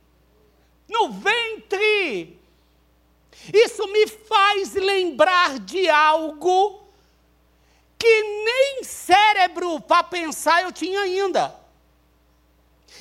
No 0.87 1.09
ventre. 1.11 2.39
Isso 3.53 3.87
me 3.87 4.07
faz 4.07 4.73
lembrar 4.73 5.59
de 5.59 5.89
algo 5.89 6.83
que 7.97 8.21
nem 8.21 8.83
cérebro 8.83 9.79
para 9.79 10.03
pensar 10.03 10.63
eu 10.63 10.71
tinha 10.71 10.99
ainda. 11.01 11.62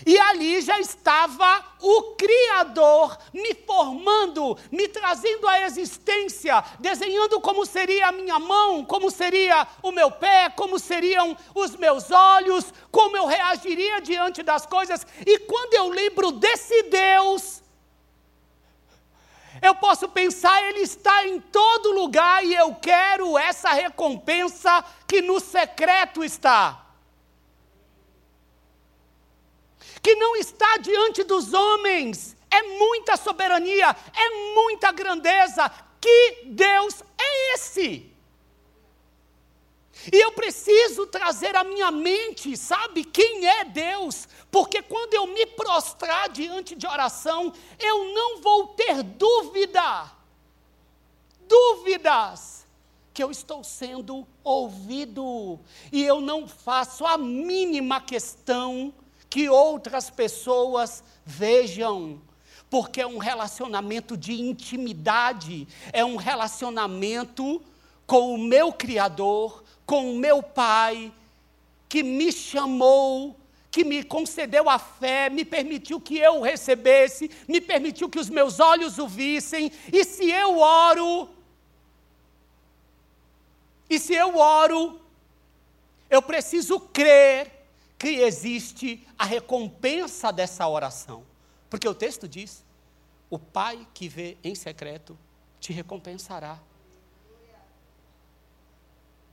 E 0.04 0.18
ali 0.18 0.60
já 0.60 0.80
estava 0.80 1.64
o 1.80 2.14
Criador 2.14 3.16
me 3.32 3.54
formando, 3.54 4.56
me 4.70 4.88
trazendo 4.88 5.46
à 5.46 5.62
existência, 5.62 6.62
desenhando 6.80 7.40
como 7.40 7.64
seria 7.64 8.08
a 8.08 8.12
minha 8.12 8.38
mão, 8.38 8.84
como 8.84 9.10
seria 9.10 9.66
o 9.82 9.92
meu 9.92 10.10
pé, 10.10 10.50
como 10.50 10.78
seriam 10.78 11.36
os 11.54 11.76
meus 11.76 12.10
olhos, 12.10 12.72
como 12.90 13.16
eu 13.16 13.26
reagiria 13.26 14.00
diante 14.00 14.42
das 14.42 14.66
coisas. 14.66 15.06
E 15.26 15.38
quando 15.40 15.74
eu 15.74 15.88
lembro 15.88 16.32
desse 16.32 16.82
Deus, 16.84 17.62
eu 19.60 19.76
posso 19.76 20.08
pensar, 20.08 20.60
Ele 20.64 20.80
está 20.80 21.26
em 21.26 21.40
todo 21.40 21.92
lugar 21.92 22.44
e 22.44 22.52
eu 22.52 22.74
quero 22.74 23.38
essa 23.38 23.70
recompensa 23.72 24.84
que 25.06 25.22
no 25.22 25.38
secreto 25.38 26.24
está. 26.24 26.81
Que 30.02 30.16
não 30.16 30.36
está 30.36 30.76
diante 30.78 31.22
dos 31.22 31.54
homens. 31.54 32.36
É 32.50 32.62
muita 32.62 33.16
soberania, 33.16 33.96
é 34.14 34.54
muita 34.54 34.90
grandeza. 34.90 35.70
Que 36.00 36.42
Deus 36.46 37.02
é 37.16 37.54
esse? 37.54 38.12
E 40.12 40.16
eu 40.20 40.32
preciso 40.32 41.06
trazer 41.06 41.54
à 41.54 41.62
minha 41.62 41.90
mente, 41.92 42.56
sabe, 42.56 43.04
quem 43.04 43.46
é 43.46 43.64
Deus, 43.64 44.26
porque 44.50 44.82
quando 44.82 45.14
eu 45.14 45.28
me 45.28 45.46
prostrar 45.46 46.28
diante 46.28 46.74
de 46.74 46.86
oração, 46.86 47.52
eu 47.78 48.12
não 48.12 48.40
vou 48.40 48.68
ter 48.68 49.02
dúvida, 49.02 50.10
dúvidas, 51.46 52.66
que 53.14 53.22
eu 53.22 53.30
estou 53.30 53.62
sendo 53.62 54.26
ouvido, 54.42 55.60
e 55.92 56.02
eu 56.02 56.20
não 56.20 56.48
faço 56.48 57.06
a 57.06 57.16
mínima 57.16 58.00
questão 58.00 58.92
que 59.32 59.48
outras 59.48 60.10
pessoas 60.10 61.02
vejam, 61.24 62.20
porque 62.68 63.00
é 63.00 63.06
um 63.06 63.16
relacionamento 63.16 64.14
de 64.14 64.34
intimidade, 64.34 65.66
é 65.90 66.04
um 66.04 66.16
relacionamento 66.16 67.62
com 68.06 68.34
o 68.34 68.36
meu 68.36 68.70
Criador, 68.74 69.64
com 69.86 70.12
o 70.12 70.18
meu 70.18 70.42
Pai, 70.42 71.10
que 71.88 72.02
me 72.02 72.30
chamou, 72.30 73.34
que 73.70 73.84
me 73.84 74.04
concedeu 74.04 74.68
a 74.68 74.78
fé, 74.78 75.30
me 75.30 75.46
permitiu 75.46 75.98
que 75.98 76.18
eu 76.18 76.40
o 76.40 76.42
recebesse, 76.42 77.30
me 77.48 77.58
permitiu 77.58 78.10
que 78.10 78.18
os 78.18 78.28
meus 78.28 78.60
olhos 78.60 78.98
o 78.98 79.08
vissem, 79.08 79.72
e 79.90 80.04
se 80.04 80.30
eu 80.30 80.58
oro, 80.58 81.30
e 83.88 83.98
se 83.98 84.12
eu 84.12 84.36
oro, 84.36 85.00
eu 86.10 86.20
preciso 86.20 86.78
crer 86.78 87.61
que 88.02 88.08
existe 88.08 89.06
a 89.16 89.24
recompensa 89.24 90.32
dessa 90.32 90.66
oração. 90.66 91.24
Porque 91.70 91.88
o 91.88 91.94
texto 91.94 92.26
diz: 92.26 92.64
o 93.30 93.38
Pai 93.38 93.86
que 93.94 94.08
vê 94.08 94.36
em 94.42 94.56
secreto 94.56 95.16
te 95.60 95.72
recompensará. 95.72 96.58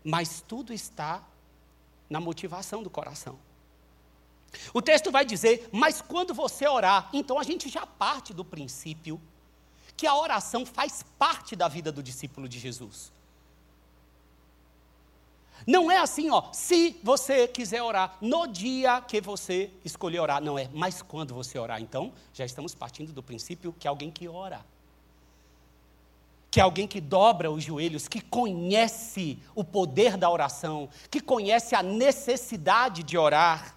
Mas 0.03 0.41
tudo 0.47 0.71
está 0.71 1.27
na 2.07 2.19
motivação 2.19 2.83
do 2.83 2.91
coração. 2.91 3.39
O 4.71 4.83
texto 4.83 5.11
vai 5.11 5.25
dizer, 5.25 5.67
mas 5.71 5.99
quando 5.99 6.31
você 6.33 6.67
orar, 6.67 7.09
então 7.11 7.39
a 7.39 7.43
gente 7.43 7.69
já 7.69 7.87
parte 7.87 8.35
do 8.35 8.45
princípio 8.45 9.19
que 9.97 10.05
a 10.05 10.15
oração 10.15 10.63
faz 10.63 11.03
parte 11.17 11.55
da 11.55 11.67
vida 11.67 11.91
do 11.91 12.03
discípulo 12.03 12.47
de 12.47 12.59
Jesus. 12.59 13.11
Não 15.67 15.91
é 15.91 15.97
assim, 15.97 16.29
ó, 16.29 16.51
se 16.51 16.99
você 17.03 17.47
quiser 17.47 17.81
orar 17.81 18.17
no 18.21 18.47
dia 18.47 19.01
que 19.01 19.21
você 19.21 19.69
escolher 19.83 20.19
orar, 20.19 20.41
não 20.41 20.57
é, 20.57 20.69
mas 20.73 21.01
quando 21.01 21.33
você 21.33 21.59
orar. 21.59 21.81
Então, 21.81 22.13
já 22.33 22.45
estamos 22.45 22.73
partindo 22.73 23.11
do 23.11 23.21
princípio 23.21 23.73
que 23.77 23.87
alguém 23.87 24.09
que 24.09 24.27
ora 24.27 24.63
que 26.51 26.59
alguém 26.59 26.87
que 26.87 26.99
dobra 26.99 27.51
os 27.51 27.63
joelhos, 27.63 28.07
que 28.07 28.21
conhece 28.21 29.37
o 29.53 29.63
poder 29.63 30.17
da 30.17 30.29
oração, 30.29 30.89
que 31.09 31.21
conhece 31.21 31.75
a 31.75 31.83
necessidade 31.83 33.03
de 33.03 33.17
orar, 33.17 33.75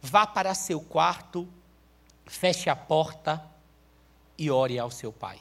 vá 0.00 0.26
para 0.26 0.54
seu 0.54 0.80
quarto, 0.80 1.48
feche 2.26 2.70
a 2.70 2.76
porta 2.76 3.44
e 4.38 4.50
ore 4.50 4.78
ao 4.78 4.90
seu 4.90 5.12
pai. 5.12 5.40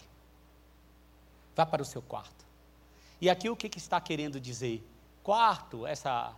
Vá 1.55 1.65
para 1.65 1.81
o 1.81 1.85
seu 1.85 2.01
quarto. 2.01 2.44
E 3.25 3.29
aqui 3.29 3.49
o 3.49 3.55
que, 3.55 3.67
que 3.67 3.79
está 3.79 3.99
querendo 3.99 4.39
dizer? 4.39 4.87
Quarto, 5.23 5.87
essa, 5.87 6.31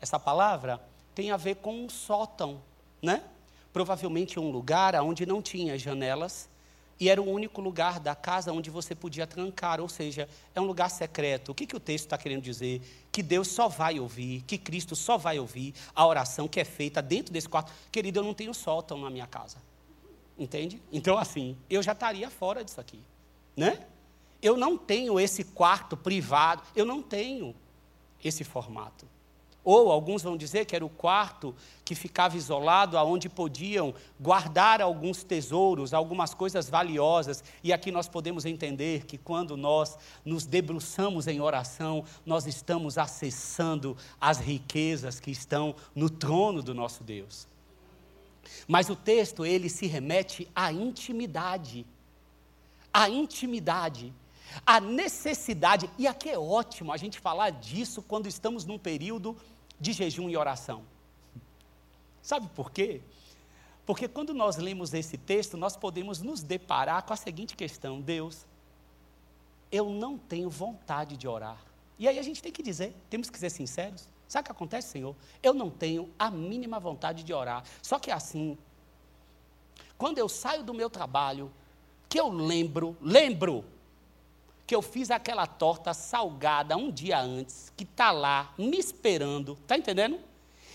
essa 0.00 0.20
palavra, 0.20 0.80
tem 1.16 1.32
a 1.32 1.36
ver 1.36 1.56
com 1.56 1.74
um 1.74 1.88
sótão, 1.88 2.62
né? 3.02 3.24
Provavelmente 3.72 4.38
um 4.38 4.48
lugar 4.48 4.94
onde 5.02 5.26
não 5.26 5.42
tinha 5.42 5.76
janelas 5.76 6.48
e 7.00 7.08
era 7.08 7.20
o 7.20 7.28
único 7.28 7.60
lugar 7.60 7.98
da 7.98 8.14
casa 8.14 8.52
onde 8.52 8.70
você 8.70 8.94
podia 8.94 9.26
trancar, 9.26 9.80
ou 9.80 9.88
seja, 9.88 10.28
é 10.54 10.60
um 10.60 10.64
lugar 10.64 10.90
secreto. 10.90 11.50
O 11.50 11.54
que, 11.56 11.66
que 11.66 11.74
o 11.74 11.80
texto 11.80 12.04
está 12.04 12.16
querendo 12.16 12.42
dizer? 12.42 12.80
Que 13.10 13.20
Deus 13.20 13.48
só 13.48 13.66
vai 13.66 13.98
ouvir, 13.98 14.42
que 14.42 14.56
Cristo 14.56 14.94
só 14.94 15.18
vai 15.18 15.40
ouvir 15.40 15.74
a 15.92 16.06
oração 16.06 16.46
que 16.46 16.60
é 16.60 16.64
feita 16.64 17.02
dentro 17.02 17.32
desse 17.32 17.48
quarto. 17.48 17.72
Querido, 17.90 18.20
eu 18.20 18.22
não 18.22 18.32
tenho 18.32 18.54
sótão 18.54 18.96
na 18.96 19.10
minha 19.10 19.26
casa. 19.26 19.56
Entende? 20.38 20.80
Então, 20.92 21.18
assim, 21.18 21.56
eu 21.68 21.82
já 21.82 21.90
estaria 21.90 22.30
fora 22.30 22.64
disso 22.64 22.80
aqui. 22.80 23.02
Né? 23.56 23.84
Eu 24.42 24.56
não 24.56 24.76
tenho 24.76 25.20
esse 25.20 25.44
quarto 25.44 25.96
privado, 25.96 26.62
eu 26.74 26.84
não 26.84 27.00
tenho 27.00 27.54
esse 28.22 28.42
formato. 28.42 29.06
Ou 29.64 29.92
alguns 29.92 30.22
vão 30.22 30.36
dizer 30.36 30.64
que 30.64 30.74
era 30.74 30.84
o 30.84 30.90
quarto 30.90 31.54
que 31.84 31.94
ficava 31.94 32.36
isolado, 32.36 32.98
aonde 32.98 33.28
podiam 33.28 33.94
guardar 34.18 34.82
alguns 34.82 35.22
tesouros, 35.22 35.94
algumas 35.94 36.34
coisas 36.34 36.68
valiosas. 36.68 37.44
E 37.62 37.72
aqui 37.72 37.92
nós 37.92 38.08
podemos 38.08 38.44
entender 38.44 39.06
que 39.06 39.16
quando 39.16 39.56
nós 39.56 39.96
nos 40.24 40.44
debruçamos 40.44 41.28
em 41.28 41.40
oração, 41.40 42.04
nós 42.26 42.44
estamos 42.46 42.98
acessando 42.98 43.96
as 44.20 44.38
riquezas 44.38 45.20
que 45.20 45.30
estão 45.30 45.76
no 45.94 46.10
trono 46.10 46.60
do 46.60 46.74
nosso 46.74 47.04
Deus. 47.04 47.46
Mas 48.66 48.90
o 48.90 48.96
texto 48.96 49.46
ele 49.46 49.68
se 49.68 49.86
remete 49.86 50.48
à 50.56 50.72
intimidade. 50.72 51.86
À 52.92 53.08
intimidade 53.08 54.12
a 54.64 54.80
necessidade, 54.80 55.90
e 55.98 56.06
aqui 56.06 56.30
é 56.30 56.38
ótimo 56.38 56.92
a 56.92 56.96
gente 56.96 57.18
falar 57.18 57.50
disso 57.50 58.02
quando 58.02 58.26
estamos 58.26 58.64
num 58.64 58.78
período 58.78 59.36
de 59.80 59.92
jejum 59.92 60.28
e 60.28 60.36
oração. 60.36 60.84
Sabe 62.22 62.48
por 62.54 62.70
quê? 62.70 63.00
Porque 63.84 64.06
quando 64.06 64.32
nós 64.32 64.56
lemos 64.56 64.94
esse 64.94 65.18
texto, 65.18 65.56
nós 65.56 65.76
podemos 65.76 66.22
nos 66.22 66.42
deparar 66.42 67.02
com 67.02 67.12
a 67.12 67.16
seguinte 67.16 67.56
questão: 67.56 68.00
Deus, 68.00 68.46
eu 69.70 69.90
não 69.90 70.16
tenho 70.16 70.48
vontade 70.48 71.16
de 71.16 71.26
orar. 71.26 71.58
E 71.98 72.06
aí 72.06 72.18
a 72.18 72.22
gente 72.22 72.42
tem 72.42 72.52
que 72.52 72.62
dizer, 72.62 72.94
temos 73.10 73.28
que 73.28 73.38
ser 73.38 73.50
sinceros. 73.50 74.08
Sabe 74.28 74.42
o 74.42 74.46
que 74.46 74.52
acontece, 74.52 74.88
Senhor? 74.88 75.14
Eu 75.42 75.52
não 75.52 75.68
tenho 75.68 76.08
a 76.18 76.30
mínima 76.30 76.80
vontade 76.80 77.22
de 77.22 77.34
orar. 77.34 77.64
Só 77.82 77.98
que 77.98 78.10
é 78.10 78.14
assim, 78.14 78.56
quando 79.98 80.18
eu 80.18 80.28
saio 80.28 80.62
do 80.62 80.72
meu 80.72 80.88
trabalho, 80.88 81.52
que 82.08 82.18
eu 82.18 82.28
lembro, 82.28 82.96
lembro 83.00 83.64
que 84.72 84.76
eu 84.76 84.80
fiz 84.80 85.10
aquela 85.10 85.46
torta 85.46 85.92
salgada 85.92 86.78
um 86.78 86.90
dia 86.90 87.20
antes, 87.20 87.70
que 87.76 87.84
está 87.84 88.10
lá 88.10 88.54
me 88.56 88.78
esperando, 88.78 89.52
está 89.60 89.76
entendendo? 89.76 90.18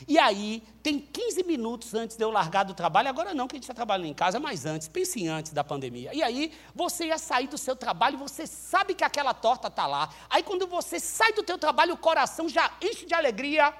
E 0.08 0.20
aí, 0.20 0.62
tem 0.84 1.00
15 1.00 1.44
minutos 1.46 1.96
antes 1.96 2.16
de 2.16 2.24
eu 2.24 2.30
largar 2.30 2.62
do 2.62 2.76
trabalho, 2.76 3.10
agora 3.10 3.34
não, 3.34 3.48
que 3.48 3.56
a 3.56 3.58
gente 3.58 3.64
está 3.64 3.74
trabalhando 3.74 4.06
em 4.06 4.14
casa, 4.14 4.40
mas 4.40 4.68
antes, 4.68 4.88
pense 4.88 5.28
antes 5.28 5.52
da 5.52 5.64
pandemia. 5.64 6.14
E 6.14 6.22
aí, 6.22 6.54
você 6.76 7.08
ia 7.08 7.18
sair 7.18 7.48
do 7.48 7.58
seu 7.58 7.76
trabalho, 7.76 8.20
você 8.20 8.46
sabe 8.46 8.94
que 8.94 9.04
aquela 9.04 9.34
torta 9.34 9.68
está 9.68 9.88
lá. 9.88 10.10
Aí, 10.30 10.44
quando 10.44 10.68
você 10.68 11.00
sai 11.00 11.34
do 11.34 11.42
teu 11.42 11.58
trabalho, 11.58 11.96
o 11.96 11.98
coração 11.98 12.48
já 12.48 12.72
enche 12.80 13.08
de 13.08 13.16
alegria, 13.16 13.74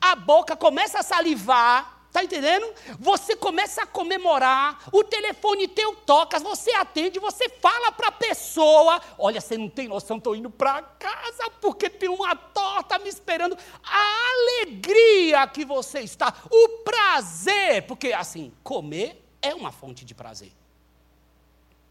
a 0.00 0.16
boca 0.16 0.56
começa 0.56 0.98
a 0.98 1.02
salivar, 1.04 1.93
Está 2.14 2.22
entendendo? 2.22 2.72
Você 3.00 3.34
começa 3.34 3.82
a 3.82 3.86
comemorar, 3.88 4.88
o 4.92 5.02
telefone 5.02 5.66
teu 5.66 5.96
toca, 5.96 6.38
você 6.38 6.70
atende, 6.70 7.18
você 7.18 7.48
fala 7.48 7.90
para 7.90 8.06
a 8.06 8.12
pessoa: 8.12 9.02
Olha, 9.18 9.40
você 9.40 9.58
não 9.58 9.68
tem 9.68 9.88
noção, 9.88 10.18
estou 10.18 10.36
indo 10.36 10.48
para 10.48 10.80
casa 10.80 11.50
porque 11.60 11.90
tem 11.90 12.08
uma 12.08 12.36
torta 12.36 13.00
me 13.00 13.08
esperando. 13.08 13.58
A 13.82 14.28
alegria 14.30 15.44
que 15.48 15.64
você 15.64 16.02
está, 16.02 16.32
o 16.48 16.68
prazer, 16.84 17.84
porque 17.88 18.12
assim, 18.12 18.52
comer 18.62 19.20
é 19.42 19.52
uma 19.52 19.72
fonte 19.72 20.04
de 20.04 20.14
prazer. 20.14 20.52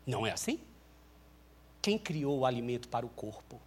Não 0.07 0.25
é 0.25 0.31
assim? 0.31 0.57
Quem 1.81 1.97
criou 1.97 2.39
o 2.39 2.45
alimento 2.45 2.87
para 2.87 3.05
o 3.05 3.09
corpo? 3.09 3.59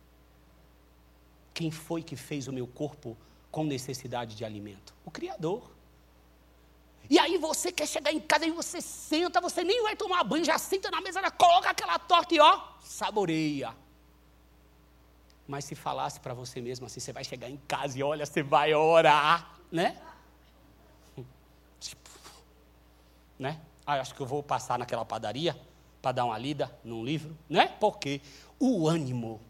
Quem 1.53 1.71
foi 1.71 2.03
que 2.03 2.17
fez 2.17 2.49
o 2.49 2.53
meu 2.53 2.67
corpo 2.67 3.15
com 3.51 3.63
necessidade 3.63 4.35
de 4.35 4.43
alimento? 4.43 4.95
O 5.05 5.11
Criador. 5.11 5.76
E 7.09 7.19
aí 7.19 7.39
você 7.39 7.71
quer 7.71 7.87
chegar 7.87 8.13
em 8.13 8.21
casa 8.21 8.47
e 8.47 8.51
você 8.51 8.81
senta, 8.81 9.41
você 9.41 9.63
nem 9.63 9.83
vai 9.83 9.95
tomar 9.97 10.25
banho, 10.25 10.45
já 10.45 10.59
senta 10.59 10.91
na 10.91 11.01
mesa, 11.01 11.31
coloca 11.31 11.71
aquela 11.71 11.99
torta 11.99 12.35
e 12.35 12.41
ó, 12.41 12.61
saboreia. 12.81 13.75
Mas 15.47 15.65
se 15.65 15.75
falasse 15.75 16.19
para 16.19 16.35
você 16.35 16.61
mesmo 16.61 16.87
assim, 16.87 16.99
você 16.99 17.13
vai 17.13 17.23
chegar 17.23 17.49
em 17.49 17.57
casa 17.69 17.99
e 17.99 18.03
olha, 18.03 18.27
você 18.27 18.43
vai 18.43 18.75
orar, 18.75 19.59
né? 19.71 20.01
Tipo, 21.79 22.11
né? 23.39 23.61
Ah, 23.87 24.01
acho 24.01 24.15
que 24.15 24.21
eu 24.21 24.27
vou 24.27 24.43
passar 24.43 24.79
naquela 24.79 25.05
padaria 25.05 25.57
para 26.03 26.13
dar 26.13 26.25
uma 26.25 26.37
lida 26.37 26.77
num 26.83 27.05
livro, 27.05 27.37
né? 27.49 27.69
Porque 27.81 28.21
o 28.59 28.89
ânimo, 28.89 29.41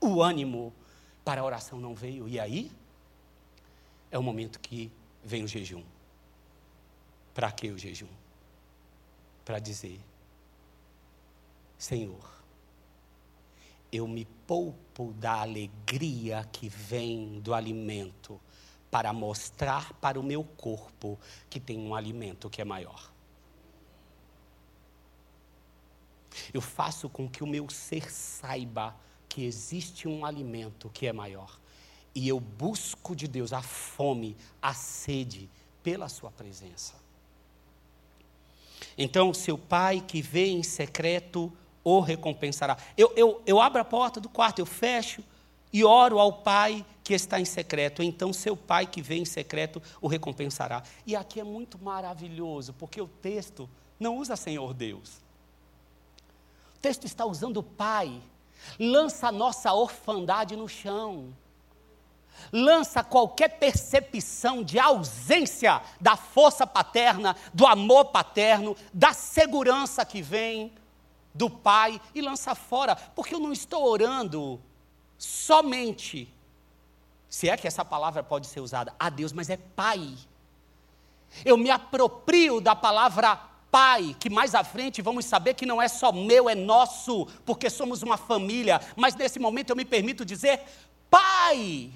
o 0.00 0.20
ânimo 0.20 0.74
para 1.24 1.40
a 1.40 1.44
oração 1.44 1.78
não 1.78 1.94
veio. 1.94 2.28
E 2.28 2.40
aí 2.40 2.72
é 4.10 4.18
o 4.18 4.22
momento 4.22 4.58
que 4.58 4.90
vem 5.22 5.44
o 5.44 5.48
jejum. 5.48 5.82
Para 7.36 7.52
que 7.52 7.70
o 7.70 7.76
jejum? 7.76 8.08
Para 9.44 9.58
dizer: 9.58 10.00
Senhor, 11.76 12.42
eu 13.92 14.08
me 14.08 14.24
poupo 14.46 15.12
da 15.12 15.42
alegria 15.42 16.48
que 16.50 16.66
vem 16.66 17.38
do 17.40 17.52
alimento 17.52 18.40
para 18.90 19.12
mostrar 19.12 19.92
para 20.00 20.18
o 20.18 20.22
meu 20.22 20.42
corpo 20.42 21.18
que 21.50 21.60
tem 21.60 21.78
um 21.78 21.94
alimento 21.94 22.48
que 22.48 22.62
é 22.62 22.64
maior. 22.64 23.12
Eu 26.54 26.62
faço 26.62 27.10
com 27.10 27.28
que 27.28 27.44
o 27.44 27.46
meu 27.46 27.68
ser 27.68 28.10
saiba 28.10 28.96
que 29.28 29.44
existe 29.44 30.08
um 30.08 30.24
alimento 30.24 30.88
que 30.88 31.06
é 31.06 31.12
maior. 31.12 31.60
e 32.14 32.26
eu 32.26 32.40
busco 32.40 33.14
de 33.14 33.28
Deus 33.28 33.52
a 33.52 33.60
fome, 33.60 34.38
a 34.62 34.72
sede 34.72 35.50
pela 35.82 36.08
Sua 36.08 36.30
presença. 36.30 37.05
Então, 38.96 39.34
seu 39.34 39.58
pai 39.58 40.02
que 40.06 40.22
vê 40.22 40.46
em 40.46 40.62
secreto 40.62 41.52
o 41.84 42.00
recompensará. 42.00 42.76
Eu, 42.96 43.12
eu, 43.16 43.42
eu 43.46 43.60
abro 43.60 43.80
a 43.80 43.84
porta 43.84 44.20
do 44.20 44.28
quarto, 44.28 44.58
eu 44.58 44.66
fecho 44.66 45.22
e 45.72 45.84
oro 45.84 46.18
ao 46.18 46.32
pai 46.32 46.84
que 47.04 47.14
está 47.14 47.38
em 47.38 47.44
secreto. 47.44 48.02
Então, 48.02 48.32
seu 48.32 48.56
pai 48.56 48.86
que 48.86 49.02
vê 49.02 49.16
em 49.16 49.24
secreto 49.24 49.82
o 50.00 50.08
recompensará. 50.08 50.82
E 51.06 51.14
aqui 51.14 51.38
é 51.38 51.44
muito 51.44 51.78
maravilhoso, 51.78 52.72
porque 52.72 53.00
o 53.00 53.06
texto 53.06 53.68
não 54.00 54.16
usa 54.16 54.36
Senhor 54.36 54.72
Deus. 54.74 55.18
O 56.74 56.78
texto 56.80 57.04
está 57.04 57.24
usando 57.24 57.58
o 57.58 57.62
pai. 57.62 58.20
Lança 58.80 59.28
a 59.28 59.32
nossa 59.32 59.72
orfandade 59.72 60.56
no 60.56 60.68
chão 60.68 61.32
lança 62.52 63.02
qualquer 63.02 63.58
percepção 63.58 64.62
de 64.62 64.78
ausência 64.78 65.80
da 66.00 66.16
força 66.16 66.66
paterna, 66.66 67.36
do 67.52 67.66
amor 67.66 68.06
paterno, 68.06 68.76
da 68.92 69.12
segurança 69.12 70.04
que 70.04 70.22
vem 70.22 70.72
do 71.34 71.50
pai 71.50 72.00
e 72.14 72.20
lança 72.20 72.54
fora, 72.54 72.96
porque 72.96 73.34
eu 73.34 73.40
não 73.40 73.52
estou 73.52 73.84
orando 73.84 74.60
somente, 75.18 76.32
se 77.28 77.48
é 77.48 77.56
que 77.56 77.66
essa 77.66 77.84
palavra 77.84 78.22
pode 78.22 78.46
ser 78.46 78.60
usada, 78.60 78.94
a 78.98 79.10
Deus, 79.10 79.32
mas 79.32 79.50
é 79.50 79.56
pai. 79.56 80.14
Eu 81.44 81.56
me 81.56 81.70
aproprio 81.70 82.60
da 82.60 82.74
palavra 82.74 83.36
pai, 83.70 84.16
que 84.18 84.30
mais 84.30 84.54
à 84.54 84.64
frente 84.64 85.02
vamos 85.02 85.26
saber 85.26 85.54
que 85.54 85.66
não 85.66 85.82
é 85.82 85.88
só 85.88 86.10
meu, 86.12 86.48
é 86.48 86.54
nosso, 86.54 87.26
porque 87.44 87.68
somos 87.68 88.02
uma 88.02 88.16
família, 88.16 88.80
mas 88.96 89.14
nesse 89.14 89.38
momento 89.38 89.70
eu 89.70 89.76
me 89.76 89.84
permito 89.84 90.24
dizer 90.24 90.62
pai. 91.10 91.90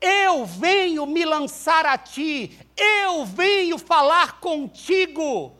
Eu 0.00 0.44
venho 0.44 1.06
me 1.06 1.24
lançar 1.24 1.86
a 1.86 1.96
ti, 1.96 2.58
eu 2.76 3.24
venho 3.24 3.78
falar 3.78 4.40
contigo. 4.40 5.58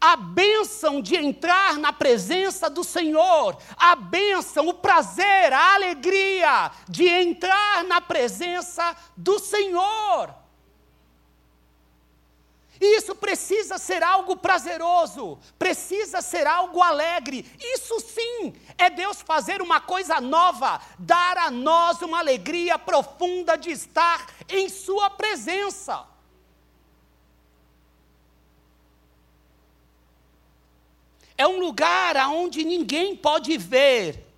A 0.00 0.16
bênção 0.16 1.00
de 1.00 1.16
entrar 1.16 1.78
na 1.78 1.92
presença 1.92 2.68
do 2.68 2.82
Senhor, 2.82 3.56
a 3.76 3.94
bênção, 3.94 4.66
o 4.66 4.74
prazer, 4.74 5.52
a 5.52 5.74
alegria 5.74 6.72
de 6.88 7.06
entrar 7.06 7.84
na 7.84 8.00
presença 8.00 8.96
do 9.16 9.38
Senhor. 9.38 10.41
E 12.82 12.96
isso 12.96 13.14
precisa 13.14 13.78
ser 13.78 14.02
algo 14.02 14.34
prazeroso, 14.34 15.38
precisa 15.56 16.20
ser 16.20 16.48
algo 16.48 16.82
alegre. 16.82 17.46
Isso 17.60 18.00
sim 18.00 18.52
é 18.76 18.90
Deus 18.90 19.22
fazer 19.22 19.62
uma 19.62 19.80
coisa 19.80 20.20
nova, 20.20 20.80
dar 20.98 21.38
a 21.38 21.48
nós 21.48 22.02
uma 22.02 22.18
alegria 22.18 22.76
profunda 22.76 23.56
de 23.56 23.70
estar 23.70 24.26
em 24.48 24.68
Sua 24.68 25.08
presença. 25.10 26.04
É 31.38 31.46
um 31.46 31.60
lugar 31.60 32.16
aonde 32.16 32.64
ninguém 32.64 33.14
pode 33.14 33.56
ver 33.56 34.31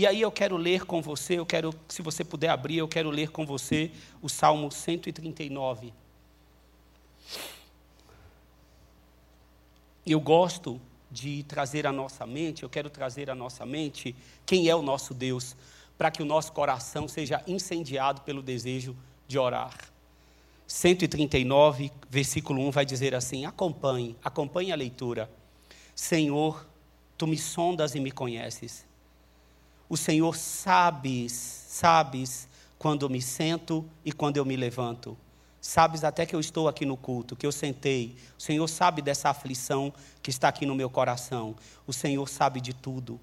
E 0.00 0.06
aí 0.06 0.22
eu 0.22 0.32
quero 0.32 0.56
ler 0.56 0.86
com 0.86 1.02
você, 1.02 1.38
eu 1.38 1.44
quero, 1.44 1.74
se 1.86 2.00
você 2.00 2.24
puder 2.24 2.48
abrir, 2.48 2.78
eu 2.78 2.88
quero 2.88 3.10
ler 3.10 3.28
com 3.28 3.44
você 3.44 3.90
o 4.22 4.30
Salmo 4.30 4.72
139. 4.72 5.92
Eu 10.06 10.18
gosto 10.18 10.80
de 11.10 11.42
trazer 11.42 11.86
à 11.86 11.92
nossa 11.92 12.26
mente, 12.26 12.62
eu 12.62 12.70
quero 12.70 12.88
trazer 12.88 13.28
à 13.28 13.34
nossa 13.34 13.66
mente 13.66 14.16
quem 14.46 14.70
é 14.70 14.74
o 14.74 14.80
nosso 14.80 15.12
Deus, 15.12 15.54
para 15.98 16.10
que 16.10 16.22
o 16.22 16.24
nosso 16.24 16.50
coração 16.52 17.06
seja 17.06 17.44
incendiado 17.46 18.22
pelo 18.22 18.40
desejo 18.40 18.96
de 19.28 19.38
orar. 19.38 19.76
139, 20.66 21.92
versículo 22.08 22.66
1 22.68 22.70
vai 22.70 22.86
dizer 22.86 23.14
assim: 23.14 23.44
acompanhe, 23.44 24.16
acompanhe 24.24 24.72
a 24.72 24.76
leitura. 24.76 25.30
Senhor, 25.94 26.66
tu 27.18 27.26
me 27.26 27.36
sondas 27.36 27.94
e 27.94 28.00
me 28.00 28.10
conheces. 28.10 28.88
O 29.90 29.96
Senhor 29.96 30.36
sabes, 30.36 31.32
sabes 31.32 32.48
quando 32.78 33.04
eu 33.04 33.10
me 33.10 33.20
sento 33.20 33.84
e 34.04 34.12
quando 34.12 34.36
eu 34.36 34.44
me 34.44 34.54
levanto. 34.54 35.18
Sabes 35.60 36.04
até 36.04 36.24
que 36.24 36.34
eu 36.34 36.38
estou 36.38 36.68
aqui 36.68 36.86
no 36.86 36.96
culto, 36.96 37.34
que 37.34 37.44
eu 37.44 37.50
sentei. 37.50 38.14
O 38.38 38.40
Senhor 38.40 38.68
sabe 38.68 39.02
dessa 39.02 39.30
aflição 39.30 39.92
que 40.22 40.30
está 40.30 40.46
aqui 40.48 40.64
no 40.64 40.76
meu 40.76 40.88
coração. 40.88 41.56
O 41.88 41.92
Senhor 41.92 42.28
sabe 42.28 42.60
de 42.60 42.72
tudo. 42.72 43.18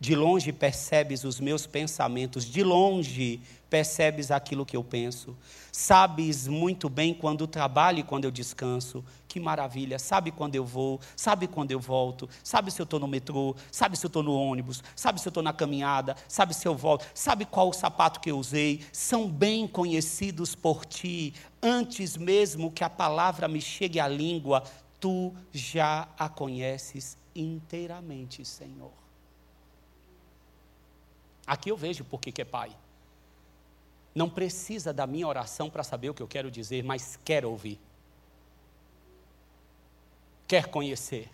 De 0.00 0.14
longe 0.14 0.52
percebes 0.52 1.22
os 1.22 1.38
meus 1.38 1.66
pensamentos, 1.66 2.46
de 2.46 2.64
longe 2.64 3.42
percebes 3.70 4.32
aquilo 4.32 4.66
que 4.66 4.76
eu 4.76 4.82
penso. 4.82 5.36
Sabes 5.70 6.48
muito 6.48 6.88
bem 6.88 7.14
quando 7.14 7.46
trabalho 7.46 8.00
e 8.00 8.02
quando 8.02 8.24
eu 8.24 8.30
descanso. 8.30 9.04
Que 9.28 9.38
maravilha! 9.38 9.96
Sabe 9.96 10.32
quando 10.32 10.56
eu 10.56 10.64
vou, 10.64 11.00
sabe 11.14 11.46
quando 11.46 11.70
eu 11.70 11.78
volto, 11.78 12.28
sabe 12.42 12.72
se 12.72 12.82
eu 12.82 12.84
estou 12.84 12.98
no 12.98 13.06
metrô, 13.06 13.54
sabe 13.70 13.96
se 13.96 14.04
eu 14.04 14.08
estou 14.08 14.24
no 14.24 14.34
ônibus, 14.34 14.82
sabe 14.96 15.20
se 15.20 15.28
eu 15.28 15.30
estou 15.30 15.42
na 15.42 15.52
caminhada, 15.52 16.16
sabe 16.26 16.52
se 16.52 16.66
eu 16.66 16.74
volto, 16.74 17.06
sabe 17.14 17.44
qual 17.44 17.68
o 17.68 17.72
sapato 17.72 18.18
que 18.18 18.30
eu 18.30 18.38
usei. 18.38 18.84
São 18.92 19.30
bem 19.30 19.68
conhecidos 19.68 20.56
por 20.56 20.84
ti, 20.84 21.32
antes 21.62 22.16
mesmo 22.16 22.72
que 22.72 22.82
a 22.82 22.90
palavra 22.90 23.46
me 23.46 23.60
chegue 23.60 24.00
à 24.00 24.08
língua, 24.08 24.64
tu 24.98 25.32
já 25.52 26.08
a 26.18 26.28
conheces 26.28 27.16
inteiramente, 27.34 28.44
Senhor. 28.44 28.92
Aqui 31.46 31.70
eu 31.70 31.76
vejo 31.76 32.04
por 32.04 32.20
que 32.20 32.42
é 32.42 32.44
pai. 32.44 32.76
Não 34.14 34.28
precisa 34.28 34.92
da 34.92 35.06
minha 35.06 35.26
oração 35.26 35.70
para 35.70 35.84
saber 35.84 36.10
o 36.10 36.14
que 36.14 36.22
eu 36.22 36.28
quero 36.28 36.50
dizer, 36.50 36.82
mas 36.82 37.18
quer 37.24 37.44
ouvir. 37.44 37.78
Quer 40.48 40.66
conhecer. 40.66 41.30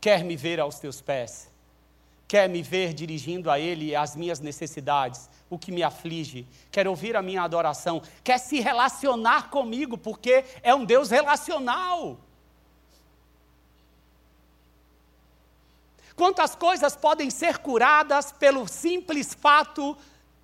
Quer 0.00 0.24
me 0.24 0.34
ver 0.34 0.58
aos 0.58 0.80
teus 0.80 1.00
pés. 1.00 1.50
Quer 2.26 2.48
me 2.48 2.62
ver 2.62 2.92
dirigindo 2.92 3.50
a 3.50 3.60
Ele 3.60 3.94
as 3.94 4.16
minhas 4.16 4.40
necessidades, 4.40 5.28
o 5.48 5.58
que 5.58 5.70
me 5.70 5.82
aflige. 5.82 6.48
Quer 6.70 6.88
ouvir 6.88 7.14
a 7.14 7.22
minha 7.22 7.42
adoração. 7.42 8.02
Quer 8.24 8.38
se 8.38 8.58
relacionar 8.58 9.50
comigo, 9.50 9.96
porque 9.96 10.44
é 10.62 10.74
um 10.74 10.84
Deus 10.84 11.10
relacional. 11.10 12.18
Quantas 16.16 16.54
coisas 16.54 16.96
podem 16.96 17.30
ser 17.30 17.58
curadas 17.58 18.32
pelo 18.32 18.66
simples 18.66 19.34
fato 19.34 19.96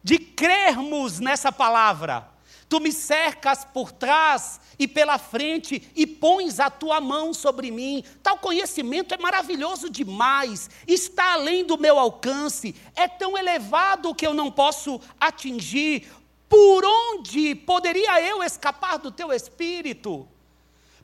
de 0.09 0.19
crermos 0.19 1.21
nessa 1.21 1.53
palavra? 1.53 2.27
Tu 2.67 2.81
me 2.81 2.91
cercas 2.91 3.63
por 3.63 3.93
trás 3.93 4.59
e 4.79 4.89
pela 4.89 5.19
frente 5.19 5.91
e 5.95 6.07
pões 6.07 6.59
a 6.59 6.71
tua 6.71 6.99
mão 6.99 7.35
sobre 7.35 7.71
mim. 7.71 8.03
Tal 8.23 8.39
conhecimento 8.39 9.13
é 9.13 9.19
maravilhoso 9.19 9.91
demais, 9.91 10.71
está 10.87 11.35
além 11.35 11.63
do 11.63 11.77
meu 11.77 11.99
alcance, 11.99 12.75
é 12.97 13.07
tão 13.07 13.37
elevado 13.37 14.15
que 14.15 14.27
eu 14.27 14.33
não 14.33 14.51
posso 14.51 14.99
atingir. 15.21 16.11
Por 16.49 16.83
onde 16.87 17.55
poderia 17.55 18.19
eu 18.23 18.43
escapar 18.43 18.99
do 18.99 19.13
teu 19.13 19.31
espírito? 19.31 20.27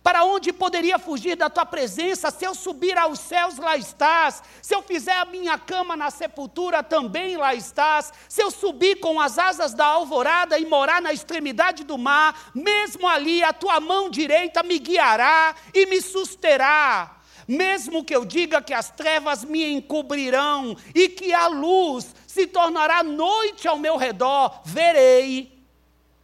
Para 0.05 0.23
onde 0.23 0.53
poderia 0.53 0.99
fugir 0.99 1.35
da 1.35 1.49
tua 1.49 1.65
presença? 1.65 2.31
Se 2.31 2.45
eu 2.45 2.55
subir 2.55 2.99
aos 2.99 3.19
céus, 3.19 3.57
lá 3.57 3.75
estás. 3.75 4.43
Se 4.61 4.75
eu 4.75 4.83
fizer 4.83 5.17
a 5.17 5.25
minha 5.25 5.57
cama 5.57 5.97
na 5.97 6.11
sepultura, 6.11 6.83
também 6.83 7.39
lá 7.39 7.55
estás. 7.55 8.13
Se 8.29 8.43
eu 8.43 8.51
subir 8.51 9.01
com 9.01 9.19
as 9.19 9.39
asas 9.39 9.73
da 9.73 9.87
alvorada 9.87 10.59
e 10.59 10.67
morar 10.67 11.01
na 11.01 11.11
extremidade 11.11 11.85
do 11.85 11.97
mar, 11.97 12.53
mesmo 12.55 13.09
ali 13.09 13.43
a 13.43 13.55
tua 13.55 13.81
mão 13.81 14.11
direita 14.11 14.63
me 14.63 14.79
guiará 14.79 15.55
e 15.73 15.87
me 15.87 16.03
susterá. 16.03 17.17
Mesmo 17.49 18.05
que 18.05 18.15
eu 18.15 18.27
diga 18.27 18.61
que 18.61 18.75
as 18.75 18.91
trevas 18.91 19.43
me 19.43 19.65
encobrirão 19.73 20.77
e 20.95 21.09
que 21.09 21.33
a 21.33 21.47
luz 21.47 22.15
se 22.27 22.47
tornará 22.47 23.03
noite 23.03 23.67
ao 23.67 23.79
meu 23.79 23.97
redor, 23.97 24.61
verei, 24.67 25.65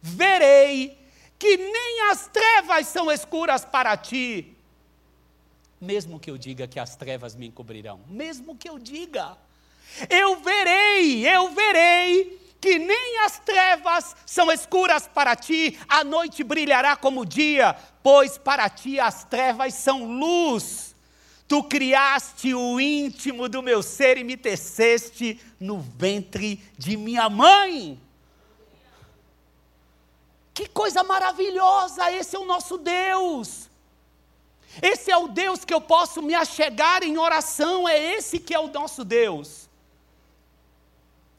verei 0.03 1.00
que 1.41 1.57
nem 1.57 2.11
as 2.11 2.27
trevas 2.27 2.85
são 2.85 3.11
escuras 3.11 3.65
para 3.65 3.97
ti. 3.97 4.55
Mesmo 5.81 6.19
que 6.19 6.29
eu 6.29 6.37
diga 6.37 6.67
que 6.67 6.79
as 6.79 6.95
trevas 6.95 7.35
me 7.35 7.47
encobrirão, 7.47 7.99
mesmo 8.07 8.55
que 8.55 8.69
eu 8.69 8.77
diga, 8.77 9.35
eu 10.07 10.39
verei, 10.39 11.27
eu 11.27 11.49
verei 11.49 12.39
que 12.61 12.77
nem 12.77 13.21
as 13.25 13.39
trevas 13.39 14.15
são 14.23 14.51
escuras 14.51 15.07
para 15.07 15.35
ti, 15.35 15.79
a 15.89 16.03
noite 16.03 16.43
brilhará 16.43 16.95
como 16.95 17.21
o 17.21 17.25
dia, 17.25 17.75
pois 18.03 18.37
para 18.37 18.69
ti 18.69 18.99
as 18.99 19.23
trevas 19.23 19.73
são 19.73 20.05
luz. 20.19 20.95
Tu 21.47 21.63
criaste 21.63 22.53
o 22.53 22.79
íntimo 22.79 23.49
do 23.49 23.63
meu 23.63 23.81
ser 23.81 24.19
e 24.19 24.23
me 24.23 24.37
teceste 24.37 25.41
no 25.59 25.79
ventre 25.79 26.63
de 26.77 26.95
minha 26.95 27.27
mãe. 27.31 27.99
Que 30.61 30.69
coisa 30.69 31.03
maravilhosa! 31.03 32.11
Esse 32.11 32.35
é 32.35 32.39
o 32.39 32.45
nosso 32.45 32.77
Deus. 32.77 33.67
Esse 34.79 35.09
é 35.09 35.17
o 35.17 35.27
Deus 35.27 35.65
que 35.65 35.73
eu 35.73 35.81
posso 35.81 36.21
me 36.21 36.35
achegar 36.35 37.01
em 37.01 37.17
oração, 37.17 37.89
é 37.89 37.97
esse 38.13 38.37
que 38.37 38.53
é 38.53 38.59
o 38.59 38.67
nosso 38.67 39.03
Deus. 39.03 39.67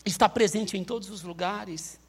Está 0.04 0.28
presente 0.28 0.76
em 0.76 0.82
todos 0.82 1.08
os 1.08 1.22
lugares. 1.22 2.00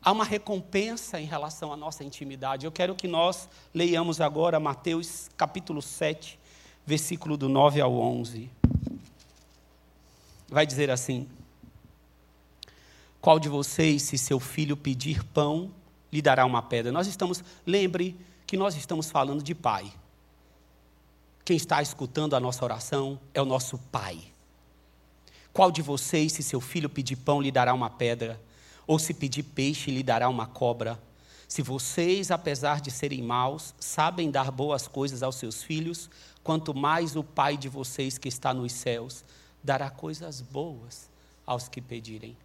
Há 0.00 0.12
uma 0.12 0.22
recompensa 0.22 1.20
em 1.20 1.26
relação 1.26 1.72
à 1.72 1.76
nossa 1.76 2.04
intimidade. 2.04 2.64
Eu 2.64 2.70
quero 2.70 2.94
que 2.94 3.08
nós 3.08 3.48
leiamos 3.74 4.20
agora 4.20 4.60
Mateus 4.60 5.28
capítulo 5.36 5.82
7, 5.82 6.38
versículo 6.86 7.36
do 7.36 7.48
9 7.48 7.80
ao 7.80 7.92
11. 7.92 8.48
Vai 10.48 10.64
dizer 10.64 10.92
assim: 10.92 11.28
Qual 13.20 13.38
de 13.38 13.48
vocês, 13.48 14.02
se 14.02 14.16
seu 14.16 14.40
filho 14.40 14.76
pedir 14.76 15.22
pão, 15.24 15.70
lhe 16.12 16.22
dará 16.22 16.46
uma 16.46 16.62
pedra? 16.62 16.90
Nós 16.90 17.06
estamos, 17.06 17.44
lembre 17.66 18.16
que 18.46 18.56
nós 18.56 18.74
estamos 18.76 19.10
falando 19.10 19.42
de 19.42 19.54
pai. 19.54 19.92
Quem 21.44 21.56
está 21.56 21.82
escutando 21.82 22.34
a 22.34 22.40
nossa 22.40 22.64
oração 22.64 23.20
é 23.34 23.42
o 23.42 23.44
nosso 23.44 23.76
pai. 23.76 24.18
Qual 25.52 25.70
de 25.70 25.82
vocês, 25.82 26.32
se 26.32 26.42
seu 26.42 26.60
filho 26.60 26.88
pedir 26.88 27.16
pão, 27.16 27.40
lhe 27.40 27.50
dará 27.50 27.74
uma 27.74 27.90
pedra? 27.90 28.40
Ou 28.86 28.98
se 28.98 29.12
pedir 29.12 29.42
peixe, 29.42 29.90
lhe 29.90 30.02
dará 30.02 30.28
uma 30.28 30.46
cobra? 30.46 30.98
Se 31.46 31.62
vocês, 31.62 32.30
apesar 32.30 32.80
de 32.80 32.90
serem 32.90 33.22
maus, 33.22 33.74
sabem 33.78 34.30
dar 34.30 34.52
boas 34.52 34.86
coisas 34.86 35.22
aos 35.22 35.34
seus 35.34 35.62
filhos, 35.62 36.08
quanto 36.44 36.72
mais 36.72 37.16
o 37.16 37.24
Pai 37.24 37.56
de 37.56 37.68
vocês 37.68 38.16
que 38.16 38.28
está 38.28 38.54
nos 38.54 38.72
céus 38.72 39.24
dará 39.62 39.90
coisas 39.90 40.40
boas 40.40 41.10
aos 41.44 41.68
que 41.68 41.80
pedirem. 41.80 42.36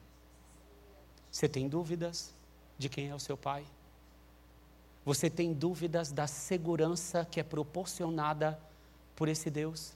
Você 1.36 1.50
tem 1.50 1.68
dúvidas 1.68 2.34
de 2.78 2.88
quem 2.88 3.10
é 3.10 3.14
o 3.14 3.20
seu 3.20 3.36
Pai? 3.36 3.66
Você 5.04 5.30
tem 5.30 5.54
dúvidas 5.54 6.10
da 6.10 6.28
segurança 6.28 7.26
que 7.26 7.42
é 7.42 7.44
proporcionada 7.44 8.58
por 9.18 9.28
esse 9.28 9.50
Deus? 9.50 9.92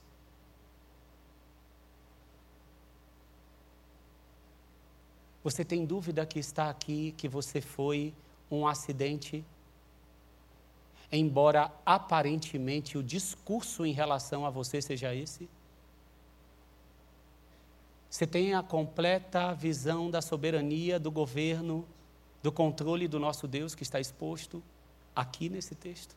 Você 5.42 5.64
tem 5.64 5.86
dúvida 5.86 6.26
que 6.26 6.38
está 6.38 6.68
aqui, 6.68 7.14
que 7.16 7.26
você 7.26 7.62
foi 7.62 8.12
um 8.50 8.66
acidente? 8.66 9.42
Embora 11.10 11.72
aparentemente 11.86 12.98
o 12.98 13.02
discurso 13.02 13.86
em 13.86 13.94
relação 13.94 14.44
a 14.44 14.50
você 14.50 14.82
seja 14.82 15.14
esse? 15.14 15.48
Você 18.10 18.26
tem 18.26 18.54
a 18.54 18.62
completa 18.62 19.54
visão 19.54 20.10
da 20.10 20.20
soberania, 20.20 20.98
do 20.98 21.12
governo, 21.12 21.86
do 22.42 22.50
controle 22.50 23.06
do 23.06 23.20
nosso 23.20 23.46
Deus 23.46 23.72
que 23.72 23.84
está 23.84 24.00
exposto 24.00 24.60
aqui 25.14 25.48
nesse 25.48 25.76
texto? 25.76 26.16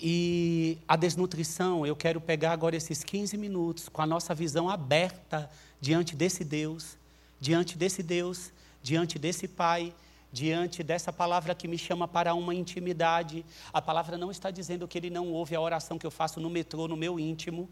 E 0.00 0.78
a 0.88 0.96
desnutrição, 0.96 1.84
eu 1.84 1.94
quero 1.94 2.22
pegar 2.22 2.52
agora 2.52 2.74
esses 2.74 3.04
15 3.04 3.36
minutos 3.36 3.86
com 3.86 4.00
a 4.00 4.06
nossa 4.06 4.34
visão 4.34 4.70
aberta 4.70 5.50
diante 5.78 6.16
desse 6.16 6.42
Deus, 6.42 6.96
diante 7.38 7.76
desse 7.76 8.02
Deus, 8.02 8.50
diante 8.82 9.18
desse 9.18 9.46
Pai, 9.46 9.92
diante 10.32 10.82
dessa 10.82 11.12
palavra 11.12 11.54
que 11.54 11.68
me 11.68 11.76
chama 11.76 12.08
para 12.08 12.32
uma 12.32 12.54
intimidade. 12.54 13.44
A 13.74 13.82
palavra 13.82 14.16
não 14.16 14.30
está 14.30 14.50
dizendo 14.50 14.88
que 14.88 14.96
ele 14.96 15.10
não 15.10 15.28
ouve 15.28 15.54
a 15.54 15.60
oração 15.60 15.98
que 15.98 16.06
eu 16.06 16.10
faço 16.10 16.40
no 16.40 16.48
metrô, 16.48 16.88
no 16.88 16.96
meu 16.96 17.20
íntimo, 17.20 17.68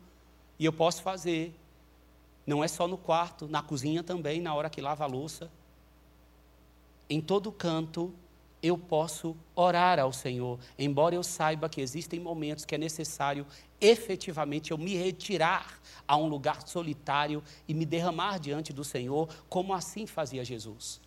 e 0.59 0.65
eu 0.65 0.73
posso 0.73 1.03
fazer. 1.03 1.55
Não 2.47 2.65
é 2.65 2.69
só 2.69 2.89
no 2.89 2.97
quarto, 2.97 3.47
na 3.47 3.63
cozinha 3.63 4.03
também, 4.03 4.41
na 4.41 4.55
hora 4.55 4.71
que 4.71 4.81
lava 4.81 5.05
a 5.05 5.07
louça. 5.07 5.51
Em 7.09 7.21
todo 7.21 7.53
canto, 7.53 8.13
eu 8.63 8.77
posso 8.77 9.37
orar 9.55 9.99
ao 9.99 10.13
Senhor, 10.13 10.59
embora 10.79 11.15
eu 11.15 11.23
saiba 11.23 11.69
que 11.69 11.81
existem 11.81 12.19
momentos 12.19 12.65
que 12.65 12.75
é 12.75 12.79
necessário 12.79 13.47
efetivamente 13.81 14.73
eu 14.73 14.79
me 14.79 14.97
retirar 14.97 15.79
a 16.07 16.17
um 16.17 16.27
lugar 16.27 16.67
solitário 16.67 17.43
e 17.69 17.75
me 17.75 17.87
derramar 17.87 18.39
diante 18.39 18.73
do 18.73 18.83
Senhor, 18.83 19.29
como 19.49 19.73
assim 19.73 20.07
fazia 20.07 20.45
Jesus. 20.45 21.01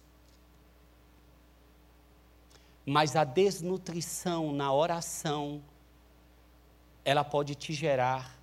Mas 2.86 3.16
a 3.16 3.24
desnutrição 3.24 4.54
na 4.54 4.74
oração, 4.74 5.62
ela 7.04 7.24
pode 7.24 7.54
te 7.56 7.74
gerar 7.74 8.41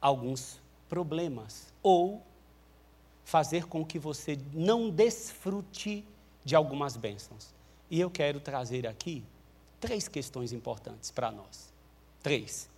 alguns 0.00 0.60
problemas 0.88 1.72
ou 1.82 2.22
fazer 3.24 3.66
com 3.66 3.84
que 3.84 3.98
você 3.98 4.38
não 4.52 4.88
desfrute 4.88 6.04
de 6.44 6.56
algumas 6.56 6.96
bênçãos. 6.96 7.54
E 7.90 8.00
eu 8.00 8.10
quero 8.10 8.40
trazer 8.40 8.86
aqui 8.86 9.22
três 9.80 10.08
questões 10.08 10.52
importantes 10.52 11.10
para 11.10 11.30
nós. 11.30 11.72
Três. 12.22 12.68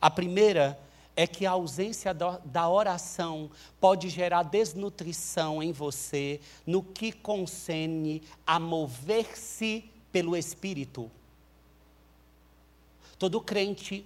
A 0.00 0.10
primeira 0.10 0.78
é 1.16 1.26
que 1.26 1.46
a 1.46 1.52
ausência 1.52 2.12
da 2.12 2.68
oração 2.68 3.50
pode 3.80 4.08
gerar 4.08 4.42
desnutrição 4.42 5.62
em 5.62 5.70
você 5.70 6.40
no 6.66 6.82
que 6.82 7.12
concerne 7.12 8.22
a 8.46 8.58
mover-se 8.58 9.84
pelo 10.10 10.36
Espírito. 10.36 11.10
Todo 13.16 13.40
crente, 13.40 14.04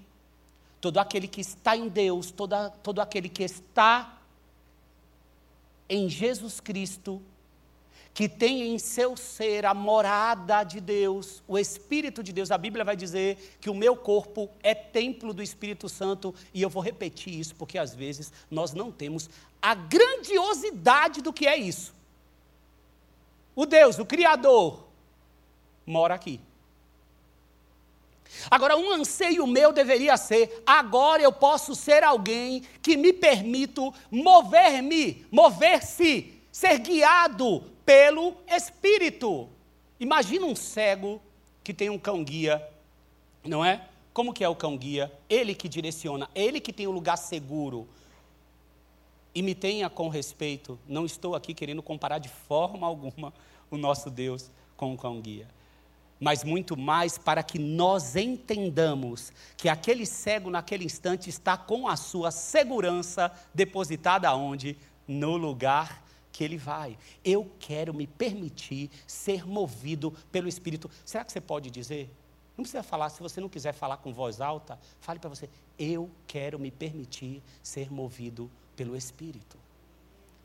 todo 0.80 0.98
aquele 0.98 1.26
que 1.26 1.40
está 1.40 1.76
em 1.76 1.88
Deus, 1.88 2.32
todo 2.82 3.00
aquele 3.00 3.28
que 3.28 3.42
está 3.42 4.18
em 5.88 6.08
Jesus 6.08 6.60
Cristo, 6.60 7.22
que 8.12 8.28
tem 8.28 8.74
em 8.74 8.78
seu 8.78 9.16
ser 9.16 9.64
a 9.64 9.72
morada 9.72 10.64
de 10.64 10.80
Deus, 10.80 11.42
o 11.46 11.56
Espírito 11.56 12.22
de 12.22 12.32
Deus. 12.32 12.50
A 12.50 12.58
Bíblia 12.58 12.84
vai 12.84 12.96
dizer 12.96 13.56
que 13.60 13.70
o 13.70 13.74
meu 13.74 13.96
corpo 13.96 14.50
é 14.60 14.74
templo 14.74 15.32
do 15.32 15.42
Espírito 15.42 15.88
Santo, 15.88 16.34
e 16.52 16.60
eu 16.60 16.68
vou 16.68 16.82
repetir 16.82 17.38
isso 17.38 17.54
porque 17.54 17.78
às 17.78 17.94
vezes 17.94 18.32
nós 18.50 18.72
não 18.72 18.90
temos 18.90 19.30
a 19.62 19.74
grandiosidade 19.74 21.22
do 21.22 21.32
que 21.32 21.46
é 21.46 21.56
isso. 21.56 21.94
O 23.54 23.66
Deus, 23.66 23.98
o 23.98 24.06
Criador, 24.06 24.84
mora 25.86 26.14
aqui. 26.14 26.40
Agora, 28.50 28.76
um 28.76 28.92
anseio 28.92 29.46
meu 29.46 29.72
deveria 29.72 30.16
ser: 30.16 30.62
agora 30.66 31.22
eu 31.22 31.32
posso 31.32 31.74
ser 31.74 32.04
alguém 32.04 32.62
que 32.82 32.96
me 32.96 33.12
permito 33.12 33.92
mover-me, 34.10 35.26
mover-se, 35.30 36.34
ser 36.52 36.78
guiado 36.78 37.62
pelo 37.84 38.34
Espírito. 38.46 39.48
Imagina 39.98 40.46
um 40.46 40.54
cego 40.54 41.20
que 41.64 41.74
tem 41.74 41.90
um 41.90 41.98
cão-guia, 41.98 42.66
não 43.44 43.64
é? 43.64 43.86
Como 44.12 44.32
que 44.32 44.44
é 44.44 44.48
o 44.48 44.56
cão-guia? 44.56 45.12
Ele 45.28 45.54
que 45.54 45.68
direciona, 45.68 46.28
ele 46.34 46.60
que 46.60 46.72
tem 46.72 46.86
o 46.86 46.90
um 46.90 46.92
lugar 46.92 47.16
seguro. 47.16 47.88
E 49.34 49.42
me 49.42 49.54
tenha 49.54 49.88
com 49.88 50.08
respeito, 50.08 50.78
não 50.88 51.04
estou 51.06 51.34
aqui 51.34 51.54
querendo 51.54 51.82
comparar 51.82 52.18
de 52.18 52.28
forma 52.28 52.84
alguma 52.88 53.32
o 53.70 53.76
nosso 53.76 54.10
Deus 54.10 54.50
com 54.76 54.94
o 54.94 54.98
cão-guia. 54.98 55.46
Mas 56.20 56.42
muito 56.42 56.76
mais 56.76 57.16
para 57.16 57.42
que 57.42 57.58
nós 57.58 58.16
entendamos 58.16 59.32
que 59.56 59.68
aquele 59.68 60.04
cego 60.04 60.50
naquele 60.50 60.84
instante 60.84 61.30
está 61.30 61.56
com 61.56 61.86
a 61.86 61.96
sua 61.96 62.30
segurança 62.30 63.30
depositada 63.54 64.34
onde? 64.34 64.76
No 65.06 65.36
lugar 65.36 66.04
que 66.32 66.44
ele 66.44 66.56
vai. 66.56 66.96
Eu 67.24 67.50
quero 67.58 67.94
me 67.94 68.06
permitir 68.06 68.90
ser 69.06 69.46
movido 69.46 70.12
pelo 70.30 70.48
Espírito. 70.48 70.90
Será 71.04 71.24
que 71.24 71.32
você 71.32 71.40
pode 71.40 71.70
dizer? 71.70 72.10
Não 72.56 72.62
precisa 72.62 72.82
falar, 72.82 73.08
se 73.08 73.20
você 73.20 73.40
não 73.40 73.48
quiser 73.48 73.72
falar 73.72 73.98
com 73.98 74.12
voz 74.12 74.40
alta, 74.40 74.78
fale 75.00 75.20
para 75.20 75.30
você: 75.30 75.48
Eu 75.78 76.10
quero 76.26 76.58
me 76.58 76.72
permitir 76.72 77.40
ser 77.62 77.92
movido 77.92 78.50
pelo 78.74 78.96
Espírito. 78.96 79.56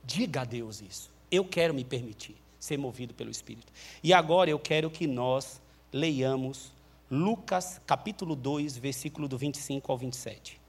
Diga 0.04 0.42
a 0.42 0.46
Deus 0.46 0.82
isso. 0.82 1.12
Eu 1.32 1.44
quero 1.44 1.74
me 1.74 1.84
permitir 1.84 2.36
ser 2.60 2.78
movido 2.78 3.14
pelo 3.14 3.32
Espírito. 3.32 3.74
E 4.04 4.14
agora 4.14 4.50
eu 4.50 4.60
quero 4.60 4.90
que 4.90 5.08
nós 5.08 5.60
leiamos 5.94 6.74
Lucas 7.10 7.80
capítulo 7.86 8.36
2, 8.36 8.78
versículo 8.78 9.28
do 9.28 9.38
25 9.38 9.92
ao 9.92 9.98
27. 9.98 10.60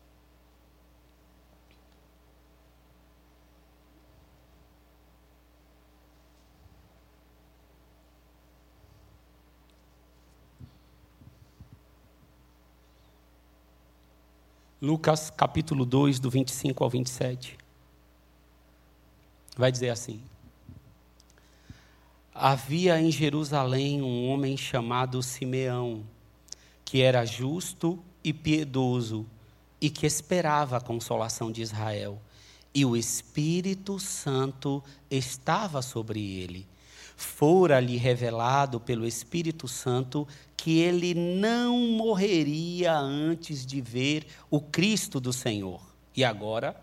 Lucas 14.82 15.30
capítulo 15.30 15.86
2, 15.86 16.20
do 16.20 16.28
25 16.28 16.84
ao 16.84 16.90
27. 16.90 17.56
Vai 19.56 19.72
dizer 19.72 19.88
assim: 19.88 20.20
Havia 22.36 23.00
em 23.00 23.12
Jerusalém 23.12 24.02
um 24.02 24.28
homem 24.28 24.56
chamado 24.56 25.22
Simeão, 25.22 26.04
que 26.84 27.00
era 27.00 27.24
justo 27.24 28.02
e 28.24 28.32
piedoso 28.32 29.24
e 29.80 29.88
que 29.88 30.04
esperava 30.04 30.76
a 30.76 30.80
consolação 30.80 31.52
de 31.52 31.62
Israel. 31.62 32.20
E 32.74 32.84
o 32.84 32.96
Espírito 32.96 34.00
Santo 34.00 34.82
estava 35.08 35.80
sobre 35.80 36.20
ele. 36.20 36.66
fora-lhe 37.16 37.96
revelado 37.96 38.80
pelo 38.80 39.06
Espírito 39.06 39.68
Santo 39.68 40.26
que 40.56 40.80
ele 40.80 41.14
não 41.14 41.78
morreria 41.78 42.98
antes 42.98 43.64
de 43.64 43.80
ver 43.80 44.26
o 44.50 44.60
Cristo 44.60 45.20
do 45.20 45.32
Senhor. 45.32 45.80
E 46.16 46.24
agora, 46.24 46.74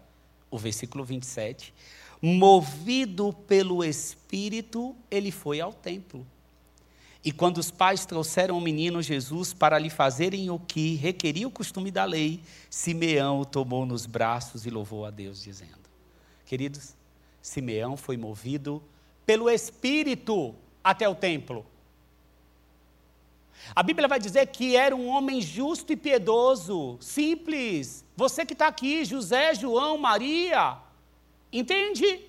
o 0.49 0.57
versículo 0.57 1.03
27. 1.03 1.73
Movido 2.21 3.33
pelo 3.33 3.83
Espírito, 3.83 4.95
ele 5.09 5.31
foi 5.31 5.59
ao 5.59 5.73
templo. 5.73 6.25
E 7.23 7.31
quando 7.31 7.57
os 7.57 7.69
pais 7.69 8.05
trouxeram 8.05 8.57
o 8.57 8.61
menino 8.61 9.01
Jesus 9.01 9.53
para 9.53 9.77
lhe 9.77 9.89
fazerem 9.89 10.49
o 10.49 10.59
que 10.59 10.95
requeria 10.95 11.47
o 11.47 11.51
costume 11.51 11.91
da 11.91 12.03
lei, 12.03 12.41
Simeão 12.69 13.39
o 13.39 13.45
tomou 13.45 13.85
nos 13.85 14.05
braços 14.05 14.65
e 14.65 14.69
louvou 14.71 15.05
a 15.05 15.11
Deus, 15.11 15.43
dizendo: 15.43 15.81
Queridos, 16.45 16.95
Simeão 17.41 17.95
foi 17.95 18.17
movido 18.17 18.81
pelo 19.25 19.49
Espírito 19.49 20.55
até 20.83 21.07
o 21.07 21.13
templo. 21.15 21.65
A 23.75 23.83
Bíblia 23.83 24.07
vai 24.07 24.19
dizer 24.19 24.47
que 24.47 24.75
era 24.75 24.95
um 24.95 25.07
homem 25.07 25.39
justo 25.41 25.93
e 25.93 25.95
piedoso, 25.95 26.97
simples. 26.99 28.03
Você 28.15 28.43
que 28.45 28.53
está 28.53 28.67
aqui, 28.67 29.05
José, 29.05 29.53
João, 29.53 29.97
Maria, 29.99 30.77
entende? 31.51 32.27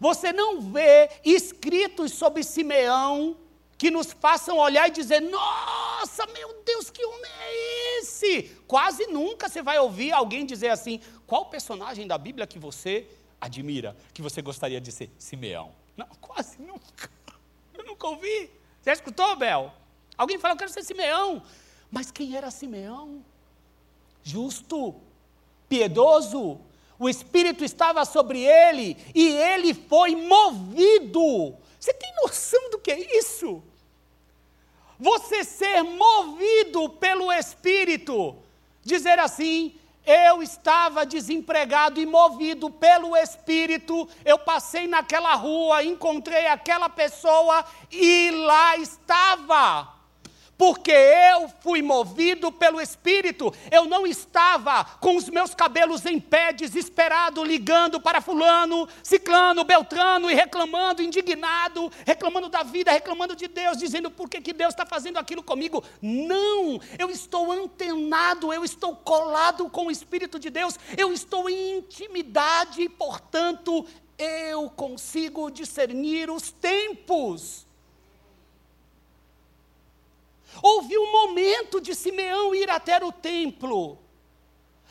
Você 0.00 0.32
não 0.32 0.60
vê 0.60 1.10
escritos 1.24 2.12
sobre 2.12 2.42
Simeão 2.42 3.36
que 3.76 3.90
nos 3.90 4.12
façam 4.12 4.58
olhar 4.58 4.88
e 4.88 4.92
dizer: 4.92 5.20
Nossa, 5.20 6.26
meu 6.26 6.62
Deus, 6.64 6.90
que 6.90 7.04
homem 7.04 7.30
é 7.40 7.98
esse? 7.98 8.44
Quase 8.66 9.06
nunca 9.06 9.48
você 9.48 9.62
vai 9.62 9.78
ouvir 9.78 10.12
alguém 10.12 10.46
dizer 10.46 10.68
assim: 10.68 11.00
Qual 11.26 11.46
personagem 11.46 12.06
da 12.06 12.16
Bíblia 12.18 12.46
que 12.46 12.58
você 12.58 13.06
admira, 13.40 13.96
que 14.12 14.22
você 14.22 14.40
gostaria 14.40 14.80
de 14.80 14.90
ser? 14.90 15.10
Simeão. 15.18 15.72
Não, 15.96 16.06
quase 16.20 16.60
nunca. 16.60 17.10
Eu 17.72 17.84
nunca 17.84 18.06
ouvi. 18.06 18.50
Você 18.80 18.92
escutou, 18.92 19.36
Bel? 19.36 19.72
Alguém 20.16 20.38
falou, 20.38 20.54
eu 20.54 20.58
quero 20.58 20.70
ser 20.70 20.84
Simeão. 20.84 21.42
Mas 21.90 22.10
quem 22.10 22.36
era 22.36 22.50
Simeão? 22.50 23.24
Justo, 24.22 24.94
piedoso, 25.68 26.60
o 26.98 27.08
Espírito 27.08 27.64
estava 27.64 28.04
sobre 28.04 28.40
ele 28.40 28.96
e 29.14 29.28
ele 29.28 29.74
foi 29.74 30.14
movido. 30.14 31.56
Você 31.78 31.92
tem 31.92 32.14
noção 32.22 32.70
do 32.70 32.78
que 32.78 32.90
é 32.90 33.18
isso? 33.18 33.62
Você 34.98 35.44
ser 35.44 35.82
movido 35.82 36.88
pelo 36.88 37.32
Espírito, 37.32 38.36
dizer 38.82 39.18
assim: 39.18 39.74
eu 40.06 40.42
estava 40.42 41.06
desempregado 41.06 42.00
e 42.00 42.06
movido 42.06 42.70
pelo 42.70 43.16
Espírito. 43.16 44.08
Eu 44.24 44.38
passei 44.38 44.86
naquela 44.86 45.34
rua, 45.34 45.82
encontrei 45.82 46.46
aquela 46.46 46.88
pessoa 46.88 47.64
e 47.90 48.30
lá 48.30 48.76
estava 48.76 49.93
porque 50.56 50.92
eu 50.92 51.48
fui 51.60 51.82
movido 51.82 52.50
pelo 52.52 52.80
Espírito. 52.80 53.52
Eu 53.70 53.86
não 53.86 54.06
estava 54.06 54.84
com 55.00 55.16
os 55.16 55.28
meus 55.28 55.54
cabelos 55.54 56.04
em 56.06 56.20
pé, 56.20 56.52
desesperado, 56.52 57.44
ligando 57.44 58.00
para 58.00 58.20
Fulano, 58.20 58.88
Ciclano, 59.02 59.64
Beltrano 59.64 60.30
e 60.30 60.34
reclamando, 60.34 61.02
indignado, 61.02 61.90
reclamando 62.06 62.48
da 62.48 62.62
vida, 62.62 62.92
reclamando 62.92 63.36
de 63.36 63.48
Deus, 63.48 63.78
dizendo 63.78 64.10
por 64.10 64.28
que, 64.28 64.40
que 64.40 64.52
Deus 64.52 64.72
está 64.72 64.86
fazendo 64.86 65.18
aquilo 65.18 65.42
comigo. 65.42 65.82
Não, 66.00 66.80
eu 66.98 67.10
estou 67.10 67.50
antenado, 67.50 68.52
eu 68.52 68.64
estou 68.64 68.94
colado 68.96 69.68
com 69.68 69.86
o 69.86 69.90
Espírito 69.90 70.38
de 70.38 70.50
Deus, 70.50 70.78
eu 70.96 71.12
estou 71.12 71.48
em 71.50 71.78
intimidade 71.78 72.82
e, 72.82 72.88
portanto, 72.88 73.86
eu 74.16 74.70
consigo 74.70 75.50
discernir 75.50 76.30
os 76.30 76.52
tempos. 76.52 77.66
Houve 80.62 80.96
um 80.98 81.10
momento 81.10 81.80
de 81.80 81.94
Simeão 81.94 82.54
ir 82.54 82.70
até 82.70 83.02
o 83.04 83.12
templo. 83.12 83.98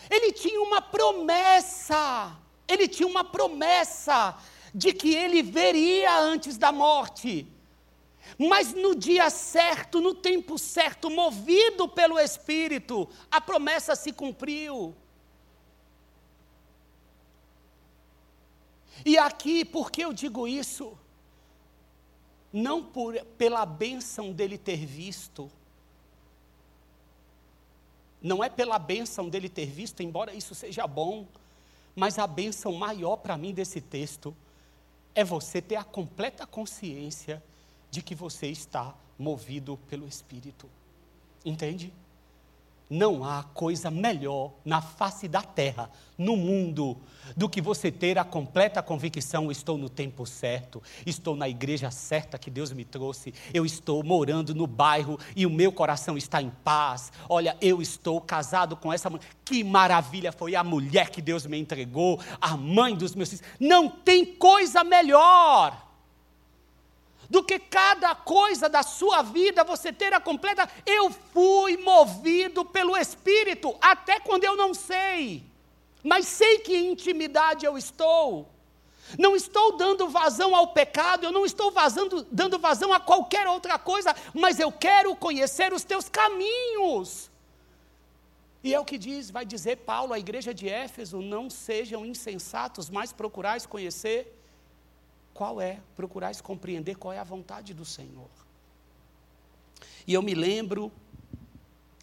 Ele 0.10 0.32
tinha 0.32 0.62
uma 0.62 0.82
promessa, 0.82 2.38
ele 2.68 2.88
tinha 2.88 3.08
uma 3.08 3.24
promessa 3.24 4.38
de 4.74 4.92
que 4.92 5.14
ele 5.14 5.42
veria 5.42 6.18
antes 6.20 6.58
da 6.58 6.72
morte. 6.72 7.48
Mas 8.38 8.74
no 8.74 8.96
dia 8.96 9.30
certo, 9.30 10.02
no 10.02 10.14
tempo 10.14 10.58
certo, 10.58 11.10
movido 11.10 11.88
pelo 11.88 12.20
Espírito, 12.20 13.08
a 13.30 13.40
promessa 13.40 13.96
se 13.96 14.12
cumpriu. 14.12 14.96
E 19.06 19.18
aqui, 19.18 19.66
por 19.66 19.92
que 19.92 20.02
eu 20.04 20.14
digo 20.14 20.48
isso? 20.48 20.98
Não 22.54 22.84
por, 22.84 23.20
pela 23.38 23.66
bênção 23.66 24.32
dele 24.32 24.60
ter 24.60 24.86
visto, 24.86 25.52
não 28.22 28.44
é 28.44 28.48
pela 28.48 28.78
bênção 28.78 29.28
dele 29.28 29.50
ter 29.50 29.66
visto, 29.66 30.04
embora 30.04 30.34
isso 30.34 30.54
seja 30.54 30.86
bom, 30.86 31.26
mas 31.96 32.20
a 32.20 32.28
bênção 32.28 32.72
maior 32.74 33.18
para 33.18 33.36
mim 33.36 33.52
desse 33.54 33.82
texto 33.82 34.36
é 35.16 35.24
você 35.24 35.62
ter 35.62 35.76
a 35.76 35.84
completa 35.84 36.46
consciência 36.46 37.44
de 37.90 38.02
que 38.02 38.16
você 38.16 38.48
está 38.48 38.96
movido 39.18 39.78
pelo 39.90 40.08
Espírito. 40.08 40.70
Entende? 41.44 41.92
Não 42.94 43.24
há 43.24 43.42
coisa 43.42 43.90
melhor 43.90 44.52
na 44.64 44.80
face 44.80 45.28
da 45.28 45.42
terra, 45.42 45.90
no 46.16 46.38
mundo, 46.38 46.96
do 47.36 47.50
que 47.50 47.60
você 47.60 47.92
ter 47.92 48.20
a 48.20 48.24
completa 48.24 48.84
convicção: 48.84 49.50
estou 49.52 49.80
no 49.80 49.90
tempo 49.90 50.28
certo, 50.28 50.80
estou 51.04 51.36
na 51.36 51.50
igreja 51.50 51.90
certa 51.90 52.38
que 52.38 52.52
Deus 52.52 52.72
me 52.72 52.86
trouxe, 52.86 53.34
eu 53.52 53.66
estou 53.66 54.04
morando 54.04 54.54
no 54.54 54.68
bairro 54.68 55.18
e 55.36 55.44
o 55.44 55.50
meu 55.50 55.72
coração 55.72 56.16
está 56.16 56.40
em 56.40 56.52
paz. 56.64 57.12
Olha, 57.28 57.58
eu 57.60 57.82
estou 57.82 58.22
casado 58.22 58.78
com 58.78 58.94
essa 58.94 59.10
mulher. 59.10 59.26
Que 59.44 59.64
maravilha 59.64 60.32
foi 60.32 60.56
a 60.56 60.64
mulher 60.64 61.10
que 61.10 61.20
Deus 61.20 61.48
me 61.48 61.58
entregou, 61.58 62.20
a 62.40 62.56
mãe 62.56 62.96
dos 62.96 63.16
meus 63.16 63.30
filhos. 63.30 63.46
Não 63.60 63.90
tem 63.90 64.24
coisa 64.24 64.84
melhor 64.84 65.93
do 67.34 67.44
que 67.44 67.58
cada 67.58 68.14
coisa 68.14 68.70
da 68.70 68.84
sua 68.84 69.24
vida 69.24 69.64
você 69.64 69.92
ter 69.92 70.14
a 70.14 70.20
completa. 70.20 70.70
Eu 70.86 71.10
fui 71.10 71.78
movido 71.78 72.64
pelo 72.64 72.96
Espírito, 72.96 73.76
até 73.82 74.20
quando 74.20 74.44
eu 74.44 74.56
não 74.56 74.72
sei, 74.72 75.44
mas 76.04 76.28
sei 76.28 76.60
que 76.60 76.78
intimidade 76.78 77.66
eu 77.66 77.76
estou. 77.76 78.48
Não 79.18 79.36
estou 79.36 79.76
dando 79.76 80.08
vazão 80.10 80.56
ao 80.56 80.68
pecado, 80.74 81.24
eu 81.24 81.32
não 81.32 81.44
estou 81.44 81.72
vazando, 81.72 82.24
dando 82.32 82.60
vazão 82.60 82.94
a 82.94 83.00
qualquer 83.00 83.48
outra 83.48 83.80
coisa, 83.80 84.16
mas 84.32 84.60
eu 84.60 84.72
quero 84.72 85.16
conhecer 85.16 85.74
os 85.74 85.84
teus 85.84 86.08
caminhos. 86.08 87.32
E 88.64 88.76
é 88.76 88.80
o 88.80 88.86
que 88.86 88.98
diz, 89.00 89.32
vai 89.32 89.44
dizer 89.44 89.78
Paulo 89.78 90.14
à 90.14 90.20
igreja 90.20 90.54
de 90.54 90.70
Éfeso: 90.70 91.20
não 91.20 91.50
sejam 91.50 92.06
insensatos, 92.06 92.92
mas 92.92 93.12
procurais 93.12 93.66
conhecer 93.66 94.40
qual 95.34 95.60
é, 95.60 95.80
procurais 95.96 96.42
compreender 96.42 96.96
qual 96.96 97.14
é 97.14 97.20
a 97.20 97.24
vontade 97.24 97.74
do 97.74 97.86
Senhor. 97.86 98.30
E 100.06 100.14
eu 100.14 100.22
me 100.22 100.34
lembro 100.34 100.92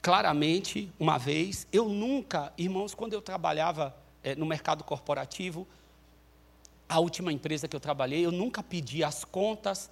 claramente, 0.02 0.90
uma 0.98 1.18
vez, 1.18 1.66
eu 1.72 1.88
nunca, 1.88 2.52
irmãos, 2.56 2.94
quando 2.94 3.12
eu 3.12 3.20
trabalhava 3.20 3.94
é, 4.22 4.34
no 4.34 4.46
mercado 4.46 4.82
corporativo, 4.82 5.66
a 6.88 6.98
última 6.98 7.32
empresa 7.32 7.68
que 7.68 7.76
eu 7.76 7.80
trabalhei, 7.80 8.24
eu 8.24 8.32
nunca 8.32 8.62
pedi 8.62 9.04
as 9.04 9.24
contas 9.24 9.90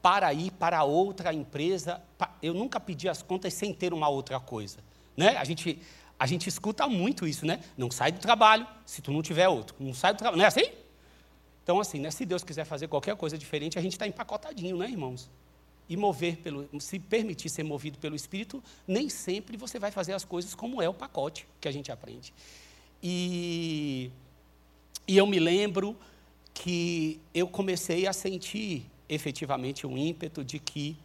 para 0.00 0.32
ir 0.32 0.52
para 0.52 0.82
outra 0.84 1.34
empresa, 1.34 2.00
eu 2.42 2.54
nunca 2.54 2.80
pedi 2.80 3.08
as 3.08 3.22
contas 3.22 3.52
sem 3.52 3.74
ter 3.74 3.92
uma 3.92 4.08
outra 4.08 4.38
coisa. 4.40 4.78
Né? 5.16 5.36
A, 5.36 5.44
gente, 5.44 5.82
a 6.18 6.26
gente 6.26 6.48
escuta 6.48 6.86
muito 6.86 7.26
isso, 7.26 7.44
né? 7.44 7.60
Não 7.76 7.90
sai 7.90 8.12
do 8.12 8.20
trabalho 8.20 8.66
se 8.86 9.02
tu 9.02 9.12
não 9.12 9.20
tiver 9.20 9.48
outro. 9.48 9.74
Não 9.78 9.92
sai 9.92 10.14
do 10.14 10.18
trabalho, 10.18 10.38
não 10.38 10.44
é 10.44 10.48
assim? 10.48 10.70
Então, 11.68 11.80
assim, 11.80 12.00
né, 12.00 12.10
se 12.10 12.24
Deus 12.24 12.42
quiser 12.42 12.64
fazer 12.64 12.88
qualquer 12.88 13.14
coisa 13.14 13.36
diferente, 13.36 13.78
a 13.78 13.82
gente 13.82 13.92
está 13.92 14.06
empacotadinho, 14.06 14.78
né, 14.78 14.88
irmãos? 14.88 15.28
E 15.86 15.98
mover 15.98 16.38
pelo, 16.38 16.66
se 16.80 16.98
permitir 16.98 17.50
ser 17.50 17.62
movido 17.62 17.98
pelo 17.98 18.16
Espírito, 18.16 18.64
nem 18.86 19.10
sempre 19.10 19.54
você 19.54 19.78
vai 19.78 19.90
fazer 19.90 20.14
as 20.14 20.24
coisas 20.24 20.54
como 20.54 20.80
é 20.80 20.88
o 20.88 20.94
pacote 20.94 21.46
que 21.60 21.68
a 21.68 21.70
gente 21.70 21.92
aprende. 21.92 22.32
E, 23.02 24.10
e 25.06 25.18
eu 25.18 25.26
me 25.26 25.38
lembro 25.38 25.94
que 26.54 27.20
eu 27.34 27.46
comecei 27.46 28.06
a 28.06 28.14
sentir 28.14 28.86
efetivamente 29.06 29.86
um 29.86 29.98
ímpeto 29.98 30.42
de 30.42 30.58
que 30.58 30.96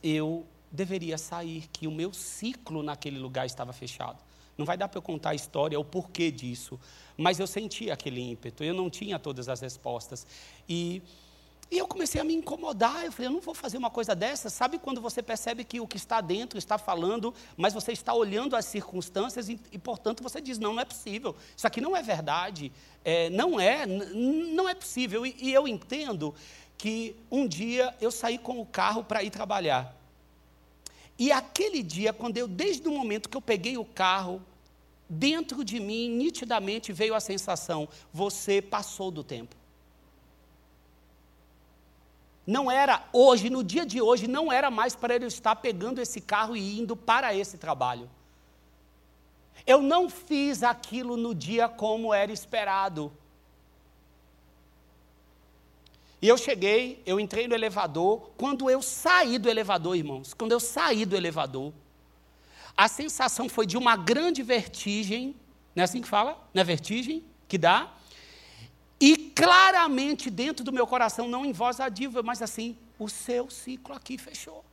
eu 0.00 0.46
deveria 0.70 1.18
sair, 1.18 1.64
que 1.72 1.88
o 1.88 1.90
meu 1.90 2.12
ciclo 2.12 2.84
naquele 2.84 3.18
lugar 3.18 3.46
estava 3.46 3.72
fechado. 3.72 4.22
Não 4.56 4.64
vai 4.64 4.76
dar 4.76 4.88
para 4.88 4.98
eu 4.98 5.02
contar 5.02 5.30
a 5.30 5.34
história, 5.34 5.78
o 5.78 5.84
porquê 5.84 6.30
disso, 6.30 6.80
mas 7.16 7.38
eu 7.38 7.46
senti 7.46 7.90
aquele 7.90 8.20
ímpeto, 8.20 8.64
eu 8.64 8.74
não 8.74 8.88
tinha 8.88 9.18
todas 9.18 9.48
as 9.48 9.60
respostas. 9.60 10.26
E, 10.68 11.02
e 11.70 11.78
eu 11.78 11.86
comecei 11.86 12.20
a 12.20 12.24
me 12.24 12.34
incomodar, 12.34 13.04
eu 13.04 13.12
falei, 13.12 13.28
eu 13.28 13.32
não 13.32 13.40
vou 13.40 13.54
fazer 13.54 13.76
uma 13.76 13.90
coisa 13.90 14.14
dessa. 14.14 14.48
Sabe 14.48 14.78
quando 14.78 15.00
você 15.00 15.22
percebe 15.22 15.62
que 15.64 15.80
o 15.80 15.86
que 15.86 15.96
está 15.96 16.20
dentro 16.20 16.58
está 16.58 16.78
falando, 16.78 17.34
mas 17.56 17.74
você 17.74 17.92
está 17.92 18.14
olhando 18.14 18.56
as 18.56 18.64
circunstâncias 18.64 19.48
e, 19.48 19.60
e 19.70 19.78
portanto, 19.78 20.22
você 20.22 20.40
diz, 20.40 20.58
não, 20.58 20.72
não 20.72 20.80
é 20.80 20.84
possível, 20.84 21.34
isso 21.56 21.66
aqui 21.66 21.80
não 21.80 21.96
é 21.96 22.02
verdade, 22.02 22.72
é, 23.04 23.28
não 23.30 23.60
é, 23.60 23.84
não 23.86 24.68
é 24.68 24.74
possível. 24.74 25.26
E, 25.26 25.34
e 25.38 25.52
eu 25.52 25.66
entendo 25.66 26.34
que 26.78 27.16
um 27.30 27.46
dia 27.46 27.94
eu 28.00 28.10
saí 28.10 28.38
com 28.38 28.60
o 28.60 28.66
carro 28.66 29.02
para 29.02 29.22
ir 29.22 29.30
trabalhar. 29.30 29.95
E 31.18 31.32
aquele 31.32 31.82
dia, 31.82 32.12
quando 32.12 32.36
eu, 32.36 32.46
desde 32.46 32.86
o 32.88 32.92
momento 32.92 33.28
que 33.28 33.36
eu 33.36 33.42
peguei 33.42 33.78
o 33.78 33.84
carro, 33.84 34.42
dentro 35.08 35.64
de 35.64 35.80
mim, 35.80 36.10
nitidamente 36.10 36.92
veio 36.92 37.14
a 37.14 37.20
sensação: 37.20 37.88
você 38.12 38.60
passou 38.60 39.10
do 39.10 39.24
tempo. 39.24 39.56
Não 42.46 42.70
era 42.70 43.08
hoje, 43.12 43.50
no 43.50 43.64
dia 43.64 43.84
de 43.84 44.00
hoje, 44.00 44.28
não 44.28 44.52
era 44.52 44.70
mais 44.70 44.94
para 44.94 45.16
ele 45.16 45.26
estar 45.26 45.56
pegando 45.56 46.00
esse 46.00 46.20
carro 46.20 46.56
e 46.56 46.78
indo 46.78 46.94
para 46.94 47.34
esse 47.34 47.58
trabalho. 47.58 48.08
Eu 49.66 49.82
não 49.82 50.08
fiz 50.08 50.62
aquilo 50.62 51.16
no 51.16 51.34
dia 51.34 51.68
como 51.68 52.14
era 52.14 52.30
esperado. 52.30 53.12
E 56.26 56.28
eu 56.28 56.36
cheguei, 56.36 57.00
eu 57.06 57.20
entrei 57.20 57.46
no 57.46 57.54
elevador. 57.54 58.32
Quando 58.36 58.68
eu 58.68 58.82
saí 58.82 59.38
do 59.38 59.48
elevador, 59.48 59.96
irmãos, 59.96 60.34
quando 60.34 60.50
eu 60.50 60.58
saí 60.58 61.04
do 61.04 61.14
elevador, 61.14 61.72
a 62.76 62.88
sensação 62.88 63.48
foi 63.48 63.64
de 63.64 63.76
uma 63.76 63.94
grande 63.94 64.42
vertigem. 64.42 65.36
Não 65.72 65.82
é 65.82 65.84
assim 65.84 66.02
que 66.02 66.08
fala? 66.08 66.36
Não 66.52 66.60
é 66.60 66.64
vertigem 66.64 67.24
que 67.46 67.56
dá? 67.56 67.94
E 69.00 69.16
claramente 69.16 70.28
dentro 70.28 70.64
do 70.64 70.72
meu 70.72 70.84
coração, 70.84 71.28
não 71.28 71.46
em 71.46 71.52
voz 71.52 71.78
adiva, 71.78 72.24
mas 72.24 72.42
assim, 72.42 72.76
o 72.98 73.08
seu 73.08 73.48
ciclo 73.48 73.94
aqui 73.94 74.18
fechou. 74.18 74.64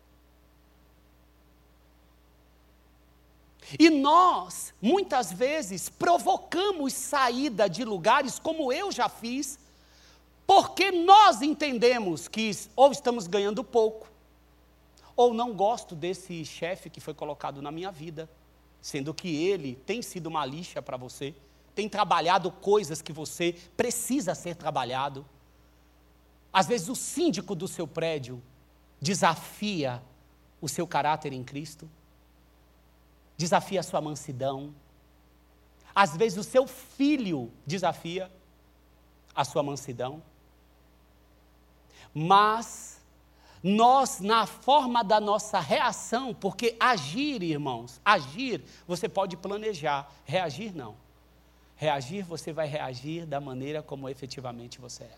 E 3.77 3.91
nós, 3.91 4.73
muitas 4.81 5.31
vezes, 5.31 5.87
provocamos 5.87 6.93
saída 6.93 7.69
de 7.69 7.85
lugares, 7.85 8.39
como 8.39 8.73
eu 8.73 8.91
já 8.91 9.07
fiz, 9.07 9.59
porque 10.55 10.91
nós 10.91 11.41
entendemos 11.41 12.27
que 12.27 12.51
ou 12.75 12.91
estamos 12.91 13.25
ganhando 13.25 13.63
pouco, 13.63 14.07
ou 15.15 15.33
não 15.33 15.51
gosto 15.51 15.95
desse 15.95 16.45
chefe 16.45 16.91
que 16.91 17.01
foi 17.01 17.15
colocado 17.15 17.59
na 17.59 17.71
minha 17.71 17.91
vida, 17.91 18.29
sendo 18.79 19.15
que 19.15 19.35
ele 19.47 19.73
tem 19.83 20.03
sido 20.03 20.27
uma 20.27 20.45
lixa 20.45 20.79
para 20.79 20.95
você, 20.95 21.33
tem 21.73 21.89
trabalhado 21.89 22.51
coisas 22.51 23.01
que 23.01 23.11
você 23.11 23.53
precisa 23.75 24.35
ser 24.35 24.55
trabalhado. 24.55 25.25
Às 26.53 26.67
vezes 26.67 26.87
o 26.87 26.95
síndico 26.95 27.55
do 27.55 27.67
seu 27.67 27.87
prédio 27.87 28.39
desafia 29.01 30.03
o 30.61 30.69
seu 30.69 30.85
caráter 30.85 31.33
em 31.33 31.43
Cristo, 31.43 31.89
desafia 33.35 33.79
a 33.79 33.83
sua 33.83 34.01
mansidão. 34.01 34.71
Às 35.95 36.15
vezes 36.15 36.37
o 36.37 36.43
seu 36.43 36.67
filho 36.67 37.51
desafia 37.65 38.31
a 39.33 39.43
sua 39.43 39.63
mansidão. 39.63 40.21
Mas 42.13 43.01
nós, 43.63 44.19
na 44.19 44.45
forma 44.45 45.03
da 45.03 45.21
nossa 45.21 45.59
reação, 45.59 46.33
porque 46.33 46.75
agir, 46.79 47.41
irmãos, 47.41 48.01
agir, 48.03 48.61
você 48.85 49.07
pode 49.07 49.37
planejar, 49.37 50.11
reagir 50.25 50.75
não. 50.75 50.95
Reagir, 51.75 52.23
você 52.25 52.51
vai 52.51 52.67
reagir 52.67 53.25
da 53.25 53.39
maneira 53.39 53.81
como 53.81 54.09
efetivamente 54.09 54.79
você 54.79 55.03
é. 55.03 55.17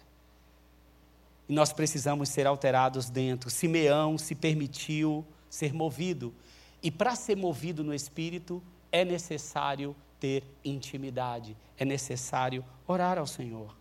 E 1.49 1.53
nós 1.53 1.73
precisamos 1.73 2.29
ser 2.29 2.47
alterados 2.47 3.09
dentro. 3.09 3.49
Simeão 3.49 4.17
se 4.17 4.35
permitiu 4.35 5.25
ser 5.49 5.73
movido. 5.73 6.33
E 6.81 6.91
para 6.91 7.15
ser 7.15 7.35
movido 7.35 7.83
no 7.83 7.93
espírito, 7.93 8.61
é 8.91 9.03
necessário 9.03 9.95
ter 10.19 10.43
intimidade, 10.63 11.57
é 11.77 11.85
necessário 11.85 12.63
orar 12.87 13.17
ao 13.17 13.27
Senhor. 13.27 13.75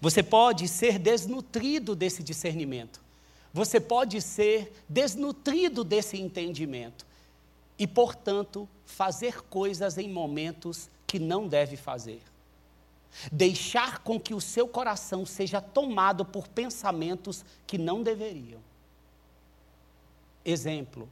Você 0.00 0.22
pode 0.22 0.68
ser 0.68 0.98
desnutrido 0.98 1.94
desse 1.94 2.22
discernimento. 2.22 3.00
Você 3.52 3.80
pode 3.80 4.20
ser 4.20 4.72
desnutrido 4.88 5.82
desse 5.82 6.20
entendimento. 6.20 7.06
E, 7.78 7.86
portanto, 7.86 8.68
fazer 8.84 9.42
coisas 9.42 9.98
em 9.98 10.08
momentos 10.08 10.90
que 11.06 11.18
não 11.18 11.48
deve 11.48 11.76
fazer. 11.76 12.22
Deixar 13.32 14.00
com 14.00 14.20
que 14.20 14.34
o 14.34 14.40
seu 14.40 14.68
coração 14.68 15.24
seja 15.24 15.60
tomado 15.60 16.24
por 16.24 16.48
pensamentos 16.48 17.44
que 17.66 17.78
não 17.78 18.02
deveriam. 18.02 18.60
Exemplo. 20.44 21.08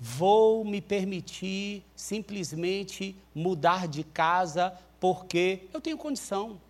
Vou 0.00 0.64
me 0.64 0.80
permitir 0.80 1.84
simplesmente 1.94 3.16
mudar 3.34 3.88
de 3.88 4.04
casa 4.04 4.76
porque 5.00 5.68
eu 5.72 5.80
tenho 5.80 5.98
condição. 5.98 6.60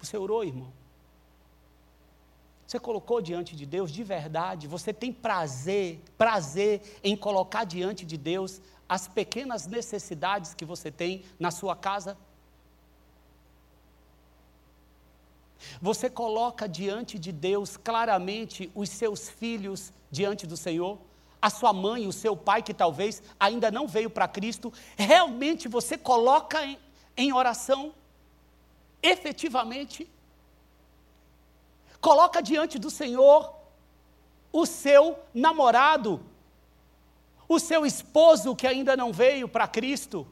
Você 0.00 0.16
orou, 0.16 0.44
irmão? 0.44 0.72
Você 2.66 2.78
colocou 2.78 3.22
diante 3.22 3.56
de 3.56 3.64
Deus 3.64 3.90
de 3.90 4.04
verdade? 4.04 4.68
Você 4.68 4.92
tem 4.92 5.10
prazer, 5.10 6.02
prazer 6.18 6.82
em 7.02 7.16
colocar 7.16 7.64
diante 7.64 8.04
de 8.04 8.18
Deus 8.18 8.60
as 8.86 9.08
pequenas 9.08 9.66
necessidades 9.66 10.52
que 10.52 10.64
você 10.66 10.90
tem 10.90 11.24
na 11.38 11.50
sua 11.50 11.74
casa? 11.74 12.16
Você 15.80 16.08
coloca 16.08 16.68
diante 16.68 17.18
de 17.18 17.32
Deus 17.32 17.76
claramente 17.76 18.70
os 18.74 18.90
seus 18.90 19.28
filhos 19.28 19.92
diante 20.10 20.46
do 20.46 20.56
Senhor? 20.56 20.98
A 21.40 21.50
sua 21.50 21.72
mãe, 21.72 22.06
o 22.06 22.12
seu 22.12 22.36
pai, 22.36 22.62
que 22.62 22.74
talvez 22.74 23.22
ainda 23.38 23.70
não 23.70 23.86
veio 23.86 24.10
para 24.10 24.28
Cristo, 24.28 24.72
realmente 24.96 25.68
você 25.68 25.96
coloca 25.96 26.64
em, 26.64 26.78
em 27.16 27.32
oração? 27.32 27.94
Efetivamente. 29.02 30.10
Coloca 32.00 32.40
diante 32.42 32.78
do 32.78 32.90
Senhor 32.90 33.52
o 34.52 34.64
seu 34.64 35.18
namorado, 35.34 36.24
o 37.48 37.58
seu 37.58 37.84
esposo 37.84 38.54
que 38.54 38.66
ainda 38.66 38.96
não 38.96 39.12
veio 39.12 39.48
para 39.48 39.66
Cristo. 39.66 40.26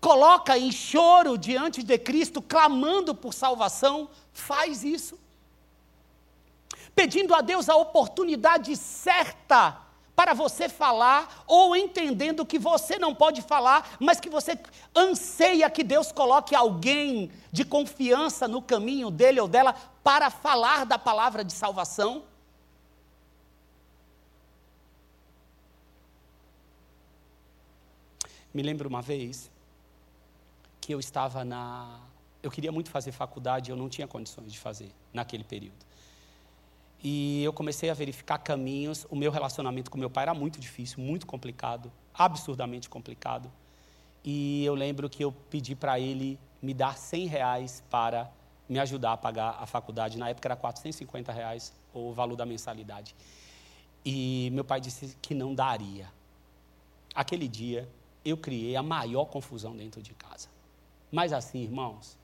Coloca 0.00 0.56
em 0.56 0.70
choro 0.70 1.36
diante 1.36 1.82
de 1.82 1.98
Cristo, 1.98 2.40
clamando 2.40 3.14
por 3.14 3.34
salvação. 3.34 4.08
Faz 4.32 4.84
isso. 4.84 5.18
Pedindo 6.94 7.34
a 7.34 7.40
Deus 7.40 7.68
a 7.68 7.76
oportunidade 7.76 8.76
certa 8.76 9.87
para 10.18 10.34
você 10.34 10.68
falar, 10.68 11.44
ou 11.46 11.76
entendendo 11.76 12.44
que 12.44 12.58
você 12.58 12.98
não 12.98 13.14
pode 13.14 13.40
falar, 13.40 13.96
mas 14.00 14.18
que 14.18 14.28
você 14.28 14.58
anseia 14.92 15.70
que 15.70 15.84
Deus 15.84 16.10
coloque 16.10 16.56
alguém 16.56 17.30
de 17.52 17.64
confiança 17.64 18.48
no 18.48 18.60
caminho 18.60 19.12
dele 19.12 19.38
ou 19.38 19.46
dela 19.46 19.72
para 20.02 20.28
falar 20.28 20.84
da 20.84 20.98
palavra 20.98 21.44
de 21.44 21.52
salvação? 21.52 22.24
Me 28.52 28.60
lembro 28.60 28.88
uma 28.88 29.00
vez 29.00 29.48
que 30.80 30.92
eu 30.92 30.98
estava 30.98 31.44
na. 31.44 32.00
Eu 32.42 32.50
queria 32.50 32.72
muito 32.72 32.90
fazer 32.90 33.12
faculdade, 33.12 33.70
eu 33.70 33.76
não 33.76 33.88
tinha 33.88 34.08
condições 34.08 34.52
de 34.52 34.58
fazer 34.58 34.90
naquele 35.12 35.44
período. 35.44 35.86
E 37.02 37.42
eu 37.44 37.52
comecei 37.52 37.90
a 37.90 37.94
verificar 37.94 38.38
caminhos. 38.38 39.06
O 39.08 39.16
meu 39.16 39.30
relacionamento 39.30 39.90
com 39.90 39.98
meu 39.98 40.10
pai 40.10 40.22
era 40.24 40.34
muito 40.34 40.58
difícil, 40.58 41.02
muito 41.02 41.26
complicado, 41.26 41.92
absurdamente 42.12 42.88
complicado. 42.88 43.50
E 44.24 44.64
eu 44.64 44.74
lembro 44.74 45.08
que 45.08 45.24
eu 45.24 45.32
pedi 45.32 45.74
para 45.74 45.98
ele 46.00 46.38
me 46.60 46.74
dar 46.74 46.96
100 46.96 47.26
reais 47.26 47.82
para 47.88 48.30
me 48.68 48.78
ajudar 48.78 49.12
a 49.12 49.16
pagar 49.16 49.56
a 49.60 49.66
faculdade. 49.66 50.18
Na 50.18 50.28
época 50.28 50.48
era 50.48 50.56
450 50.56 51.32
reais 51.32 51.72
o 51.94 52.12
valor 52.12 52.36
da 52.36 52.44
mensalidade. 52.44 53.14
E 54.04 54.50
meu 54.52 54.64
pai 54.64 54.80
disse 54.80 55.16
que 55.22 55.34
não 55.34 55.54
daria. 55.54 56.12
Aquele 57.14 57.48
dia 57.48 57.88
eu 58.24 58.36
criei 58.36 58.76
a 58.76 58.82
maior 58.82 59.26
confusão 59.26 59.76
dentro 59.76 60.02
de 60.02 60.14
casa. 60.14 60.48
Mas 61.10 61.32
assim, 61.32 61.62
irmãos, 61.62 62.18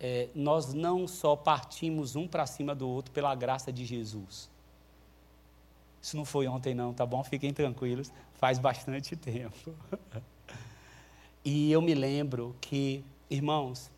é, 0.00 0.28
nós 0.34 0.74
não 0.74 1.06
só 1.06 1.36
partimos 1.36 2.16
um 2.16 2.26
para 2.26 2.46
cima 2.46 2.74
do 2.74 2.88
outro 2.88 3.12
pela 3.12 3.34
graça 3.34 3.72
de 3.72 3.84
Jesus. 3.84 4.50
Isso 6.02 6.16
não 6.16 6.24
foi 6.24 6.46
ontem, 6.46 6.74
não, 6.74 6.92
tá 6.92 7.06
bom? 7.06 7.24
Fiquem 7.24 7.52
tranquilos, 7.52 8.12
faz 8.34 8.58
bastante 8.58 9.16
tempo. 9.16 9.74
e 11.44 11.72
eu 11.72 11.80
me 11.80 11.94
lembro 11.94 12.54
que, 12.60 13.02
irmãos, 13.30 13.90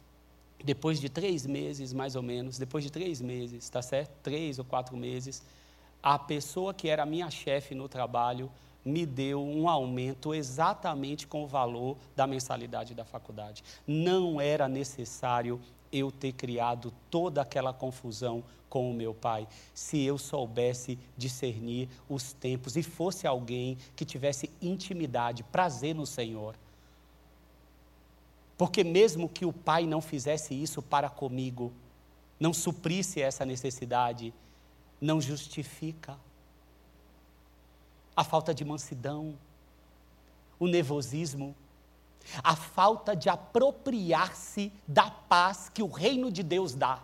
depois 0.65 1.01
de 1.01 1.09
três 1.09 1.45
meses, 1.45 1.93
mais 1.93 2.15
ou 2.15 2.23
menos, 2.23 2.59
depois 2.59 2.85
de 2.85 2.91
três 2.91 3.21
meses, 3.21 3.69
tá 3.69 3.83
certo? 3.83 4.11
Três 4.23 4.59
ou 4.59 4.65
quatro 4.65 4.97
meses, 4.97 5.43
a 6.03 6.19
pessoa 6.19 6.73
que 6.73 6.89
era 6.89 7.05
minha 7.05 7.31
chefe 7.31 7.75
no 7.75 7.89
trabalho 7.89 8.51
me 8.85 9.05
deu 9.05 9.43
um 9.43 9.69
aumento 9.69 10.33
exatamente 10.33 11.27
com 11.27 11.43
o 11.43 11.47
valor 11.49 11.97
da 12.15 12.25
mensalidade 12.25 12.95
da 12.95 13.05
faculdade. 13.05 13.65
Não 13.85 14.41
era 14.41 14.69
necessário 14.69 15.61
eu 15.93 16.11
ter 16.11 16.33
criado 16.33 16.93
toda 17.11 17.43
aquela 17.43 17.73
confusão 17.73 18.43
com 18.69 18.91
o 18.91 18.95
meu 18.95 19.15
pai, 19.15 19.47
se 19.73 20.03
eu 20.03 20.19
soubesse 20.19 20.99
discernir 21.17 21.89
os 22.09 22.33
tempos 22.33 22.77
e 22.77 22.83
fosse 22.83 23.27
alguém 23.27 23.79
que 23.95 24.05
tivesse 24.05 24.51
intimidade, 24.61 25.43
prazer 25.45 25.95
no 25.95 26.05
Senhor. 26.07 26.57
Porque 28.59 28.83
mesmo 28.83 29.29
que 29.29 29.45
o 29.45 29.53
pai 29.53 29.87
não 29.87 30.01
fizesse 30.01 30.55
isso 30.55 30.83
para 30.83 31.09
comigo, 31.09 31.73
não 32.39 32.53
suprisse 32.53 33.21
essa 33.21 33.45
necessidade, 33.45 34.33
não 35.01 35.21
justifica 35.21 36.19
a 38.15 38.25
falta 38.25 38.55
de 38.55 38.65
mansidão, 38.65 39.39
o 40.59 40.67
nervosismo, 40.67 41.55
a 42.43 42.57
falta 42.57 43.15
de 43.15 43.29
apropriar-se 43.29 44.73
da 44.87 45.11
paz 45.11 45.69
que 45.69 45.83
o 45.83 45.89
reino 45.89 46.31
de 46.31 46.43
Deus 46.43 46.75
dá. 46.75 47.03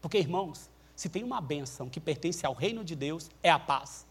Porque, 0.00 0.18
irmãos, 0.18 0.70
se 0.94 1.08
tem 1.08 1.22
uma 1.22 1.40
bênção 1.40 1.88
que 1.88 2.00
pertence 2.00 2.44
ao 2.44 2.54
reino 2.54 2.84
de 2.84 2.96
Deus, 2.96 3.30
é 3.42 3.50
a 3.50 3.58
paz. 3.58 4.06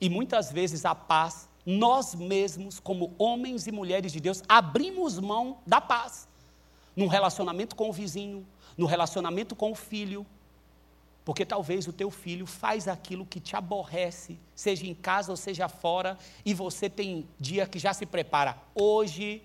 E 0.00 0.08
muitas 0.08 0.50
vezes 0.50 0.84
a 0.84 0.94
paz, 0.94 1.48
nós 1.64 2.14
mesmos, 2.14 2.80
como 2.80 3.14
homens 3.18 3.66
e 3.66 3.72
mulheres 3.72 4.12
de 4.12 4.20
Deus, 4.20 4.42
abrimos 4.48 5.18
mão 5.18 5.58
da 5.66 5.80
paz. 5.80 6.28
Num 6.94 7.06
relacionamento 7.06 7.74
com 7.74 7.88
o 7.88 7.92
vizinho, 7.92 8.46
no 8.76 8.86
relacionamento 8.86 9.54
com 9.54 9.72
o 9.72 9.74
filho, 9.74 10.26
porque 11.24 11.46
talvez 11.46 11.86
o 11.86 11.92
teu 11.92 12.10
filho 12.10 12.46
faz 12.46 12.88
aquilo 12.88 13.24
que 13.24 13.38
te 13.38 13.54
aborrece, 13.54 14.38
seja 14.54 14.86
em 14.86 14.94
casa 14.94 15.30
ou 15.30 15.36
seja 15.36 15.68
fora, 15.68 16.18
e 16.44 16.52
você 16.52 16.90
tem 16.90 17.28
dia 17.38 17.66
que 17.66 17.78
já 17.78 17.94
se 17.94 18.04
prepara. 18.04 18.58
Hoje 18.74 19.42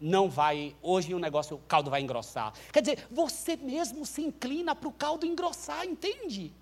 não 0.00 0.30
vai, 0.30 0.76
hoje 0.80 1.12
o 1.12 1.18
negócio, 1.18 1.56
o 1.56 1.60
caldo 1.60 1.90
vai 1.90 2.00
engrossar. 2.00 2.52
Quer 2.72 2.80
dizer, 2.82 3.06
você 3.10 3.56
mesmo 3.56 4.06
se 4.06 4.22
inclina 4.22 4.74
para 4.74 4.88
o 4.88 4.92
caldo 4.92 5.26
engrossar, 5.26 5.84
entende? 5.84 6.52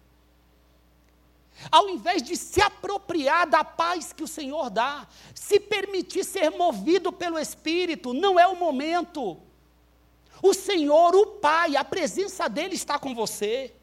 Ao 1.71 1.89
invés 1.89 2.23
de 2.23 2.37
se 2.37 2.61
apropriar 2.61 3.47
da 3.47 3.65
paz 3.65 4.13
que 4.13 4.23
o 4.23 4.29
Senhor 4.29 4.71
dá, 4.71 5.07
se 5.35 5.61
permitir 5.61 6.25
ser 6.25 6.51
movido 6.51 7.13
pelo 7.13 7.39
Espírito, 7.39 8.15
não 8.15 8.39
é 8.39 8.47
o 8.47 8.57
momento. 8.57 9.39
O 10.43 10.53
Senhor, 10.53 11.15
o 11.15 11.27
Pai, 11.27 11.77
a 11.77 11.85
presença 11.85 12.49
dEle 12.49 12.75
está 12.75 12.99
com 12.99 13.15
você. 13.15 13.76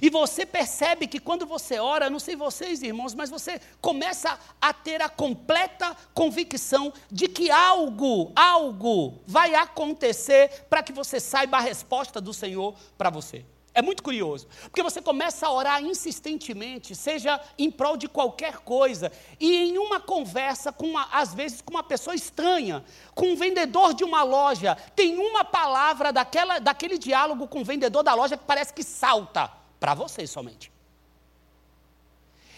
E 0.00 0.10
você 0.10 0.44
percebe 0.44 1.06
que 1.06 1.18
quando 1.18 1.46
você 1.46 1.78
ora, 1.78 2.10
não 2.10 2.18
sei 2.18 2.36
vocês 2.36 2.82
irmãos, 2.82 3.14
mas 3.14 3.30
você 3.30 3.60
começa 3.80 4.38
a 4.60 4.72
ter 4.72 5.00
a 5.02 5.08
completa 5.08 5.96
convicção 6.14 6.92
de 7.10 7.28
que 7.28 7.50
algo, 7.50 8.32
algo 8.34 9.22
vai 9.26 9.54
acontecer 9.54 10.66
para 10.68 10.82
que 10.82 10.92
você 10.92 11.20
saiba 11.20 11.56
a 11.56 11.60
resposta 11.60 12.20
do 12.20 12.32
Senhor 12.32 12.74
para 12.96 13.10
você. 13.10 13.44
É 13.74 13.80
muito 13.80 14.02
curioso, 14.02 14.46
porque 14.64 14.82
você 14.82 15.00
começa 15.00 15.46
a 15.46 15.52
orar 15.52 15.82
insistentemente, 15.82 16.94
seja 16.94 17.40
em 17.58 17.70
prol 17.70 17.96
de 17.96 18.06
qualquer 18.06 18.58
coisa, 18.58 19.10
e 19.40 19.70
em 19.70 19.78
uma 19.78 19.98
conversa, 19.98 20.70
com 20.70 20.86
uma, 20.86 21.08
às 21.10 21.32
vezes 21.32 21.62
com 21.62 21.70
uma 21.72 21.82
pessoa 21.82 22.14
estranha, 22.14 22.84
com 23.14 23.28
um 23.28 23.36
vendedor 23.36 23.94
de 23.94 24.04
uma 24.04 24.22
loja, 24.22 24.76
tem 24.94 25.16
uma 25.18 25.42
palavra 25.42 26.12
daquela, 26.12 26.58
daquele 26.58 26.98
diálogo 26.98 27.48
com 27.48 27.62
o 27.62 27.64
vendedor 27.64 28.02
da 28.02 28.12
loja 28.12 28.36
que 28.36 28.44
parece 28.44 28.74
que 28.74 28.82
salta 28.82 29.61
para 29.82 29.94
você 29.94 30.24
somente. 30.28 30.70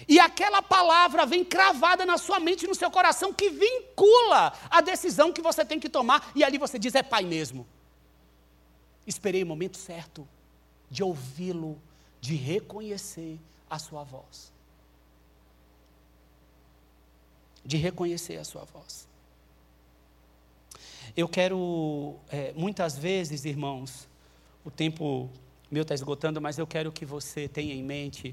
E 0.07 0.21
aquela 0.21 0.61
palavra 0.61 1.25
vem 1.25 1.43
cravada 1.43 2.05
na 2.05 2.19
sua 2.19 2.39
mente 2.39 2.67
no 2.67 2.75
seu 2.75 2.91
coração 2.91 3.33
que 3.33 3.49
vincula 3.49 4.53
a 4.69 4.83
decisão 4.83 5.33
que 5.33 5.41
você 5.41 5.65
tem 5.65 5.81
que 5.81 5.89
tomar, 5.89 6.31
e 6.35 6.45
ali 6.45 6.59
você 6.59 6.79
diz: 6.79 6.95
é 6.95 7.03
pai 7.03 7.25
mesmo. 7.25 7.67
Esperei 9.07 9.43
o 9.43 9.47
momento 9.47 9.79
certo 9.79 10.29
de 10.91 11.03
ouvi-lo, 11.03 11.81
de 12.21 12.35
reconhecer 12.35 13.41
a 13.71 13.79
sua 13.79 14.05
voz. 14.05 14.53
De 17.65 17.79
reconhecer 17.79 18.37
a 18.37 18.45
sua 18.45 18.65
voz. 18.65 19.09
Eu 21.17 21.27
quero, 21.27 22.17
é, 22.29 22.53
muitas 22.53 22.99
vezes, 22.99 23.47
irmãos, 23.47 24.07
o 24.63 24.71
tempo 24.71 25.31
meu 25.75 25.83
está 25.83 25.93
esgotando, 25.93 26.41
mas 26.41 26.57
eu 26.57 26.69
quero 26.69 26.93
que 26.93 27.05
você 27.05 27.49
tenha 27.49 27.75
em 27.75 27.83
mente 27.83 28.33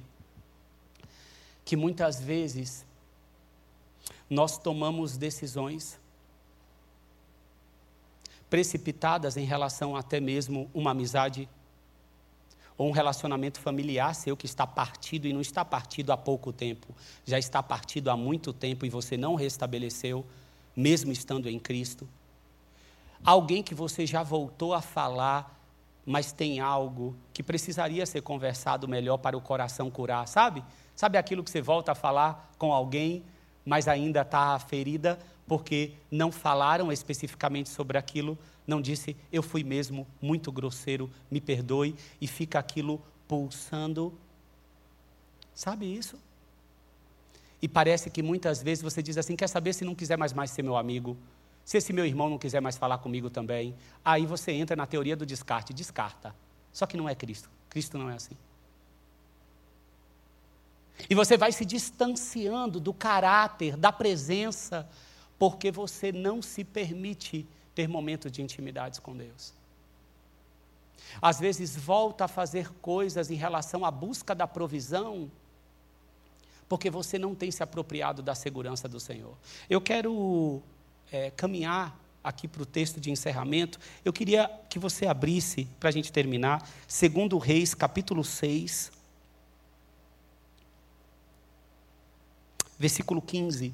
que 1.66 1.76
muitas 1.76 2.22
vezes 2.22 2.86
nós 4.30 4.60
tomamos 4.60 5.18
decisões 5.18 6.00
precipitadas 8.48 9.38
em 9.38 9.44
relação 9.44 9.96
até 9.96 10.20
mesmo 10.20 10.70
uma 10.72 10.92
amizade 10.92 11.50
ou 12.78 12.88
um 12.88 12.92
relacionamento 12.92 13.60
familiar 13.60 14.14
seu 14.14 14.38
que 14.38 14.46
está 14.46 14.68
partido 14.68 15.26
e 15.26 15.34
não 15.34 15.42
está 15.42 15.66
partido 15.66 16.12
há 16.12 16.18
pouco 16.18 16.54
tempo, 16.54 16.94
já 17.26 17.40
está 17.40 17.64
partido 17.64 18.12
há 18.12 18.16
muito 18.16 18.54
tempo 18.54 18.86
e 18.86 18.90
você 18.90 19.18
não 19.18 19.34
restabeleceu, 19.34 20.24
mesmo 20.76 21.12
estando 21.12 21.50
em 21.50 21.58
Cristo. 21.58 22.08
Alguém 23.24 23.64
que 23.64 23.74
você 23.74 24.06
já 24.06 24.22
voltou 24.22 24.76
a 24.76 24.82
falar 24.82 25.61
mas 26.06 26.32
tem 26.32 26.60
algo 26.60 27.16
que 27.34 27.44
precisaria 27.44 28.06
ser 28.06 28.22
conversado 28.22 28.88
melhor 28.88 29.18
para 29.18 29.38
o 29.38 29.42
coração 29.42 29.90
curar, 29.92 30.28
sabe? 30.28 30.64
Sabe 30.96 31.18
aquilo 31.18 31.44
que 31.44 31.52
você 31.52 31.62
volta 31.62 31.92
a 31.92 31.96
falar 31.96 32.52
com 32.58 32.74
alguém, 32.74 33.24
mas 33.66 33.88
ainda 33.88 34.22
está 34.22 34.58
ferida 34.60 35.20
porque 35.48 35.94
não 36.10 36.32
falaram 36.32 36.92
especificamente 36.92 37.70
sobre 37.70 37.98
aquilo, 37.98 38.38
não 38.66 38.82
disse, 38.82 39.18
eu 39.32 39.44
fui 39.44 39.64
mesmo 39.64 40.08
muito 40.22 40.52
grosseiro, 40.52 41.12
me 41.30 41.42
perdoe, 41.42 41.96
e 42.22 42.28
fica 42.28 42.58
aquilo 42.58 43.02
pulsando. 43.28 44.14
Sabe 45.54 45.86
isso? 45.86 46.18
E 47.62 47.68
parece 47.68 48.10
que 48.10 48.24
muitas 48.24 48.64
vezes 48.64 48.82
você 48.82 49.04
diz 49.04 49.18
assim: 49.18 49.36
quer 49.36 49.48
saber 49.48 49.74
se 49.74 49.84
não 49.84 49.94
quiser 49.94 50.18
mais, 50.18 50.34
mais 50.34 50.52
ser 50.52 50.64
meu 50.64 50.78
amigo? 50.78 51.18
Se 51.64 51.78
esse 51.78 51.94
meu 51.94 52.06
irmão 52.06 52.30
não 52.30 52.38
quiser 52.38 52.62
mais 52.62 52.78
falar 52.78 52.98
comigo 52.98 53.30
também, 53.30 53.76
aí 54.04 54.26
você 54.26 54.52
entra 54.52 54.76
na 54.76 54.86
teoria 54.86 55.16
do 55.16 55.26
descarte, 55.26 55.74
descarta. 55.74 56.36
Só 56.72 56.86
que 56.86 56.98
não 56.98 57.08
é 57.08 57.16
Cristo. 57.16 57.50
Cristo 57.70 57.98
não 57.98 58.10
é 58.10 58.16
assim. 58.16 58.36
E 61.10 61.16
você 61.16 61.38
vai 61.38 61.52
se 61.52 61.66
distanciando 61.66 62.80
do 62.80 62.94
caráter, 62.94 63.76
da 63.76 63.92
presença, 63.92 64.88
porque 65.40 65.72
você 65.72 66.12
não 66.12 66.42
se 66.42 66.64
permite 66.64 67.48
ter 67.74 67.88
momentos 67.88 68.32
de 68.32 68.42
intimidades 68.42 69.00
com 69.00 69.16
Deus. 69.16 69.54
Às 71.22 71.40
vezes 71.40 71.76
volta 71.76 72.26
a 72.26 72.28
fazer 72.28 72.70
coisas 72.76 73.32
em 73.32 73.36
relação 73.36 73.84
à 73.84 73.92
busca 73.92 74.36
da 74.36 74.48
provisão, 74.48 75.32
porque 76.70 76.90
você 76.90 77.18
não 77.18 77.36
tem 77.36 77.52
se 77.52 77.64
apropriado 77.64 78.22
da 78.22 78.36
segurança 78.36 78.88
do 78.88 79.00
Senhor. 79.00 79.36
Eu 79.70 79.82
quero 79.82 80.62
é, 81.12 81.30
caminhar 81.32 82.00
aqui 82.24 82.48
para 82.48 82.62
o 82.62 82.66
texto 82.66 83.00
de 83.00 83.12
encerramento, 83.12 83.80
eu 84.06 84.14
queria 84.14 84.50
que 84.70 84.78
você 84.78 85.08
abrisse, 85.08 85.68
para 85.80 85.90
a 85.90 85.92
gente 85.92 86.12
terminar, 86.12 86.68
segundo 86.88 87.38
Reis, 87.38 87.74
capítulo 87.74 88.24
6, 88.24 88.92
versículo 92.78 93.22
15. 93.22 93.74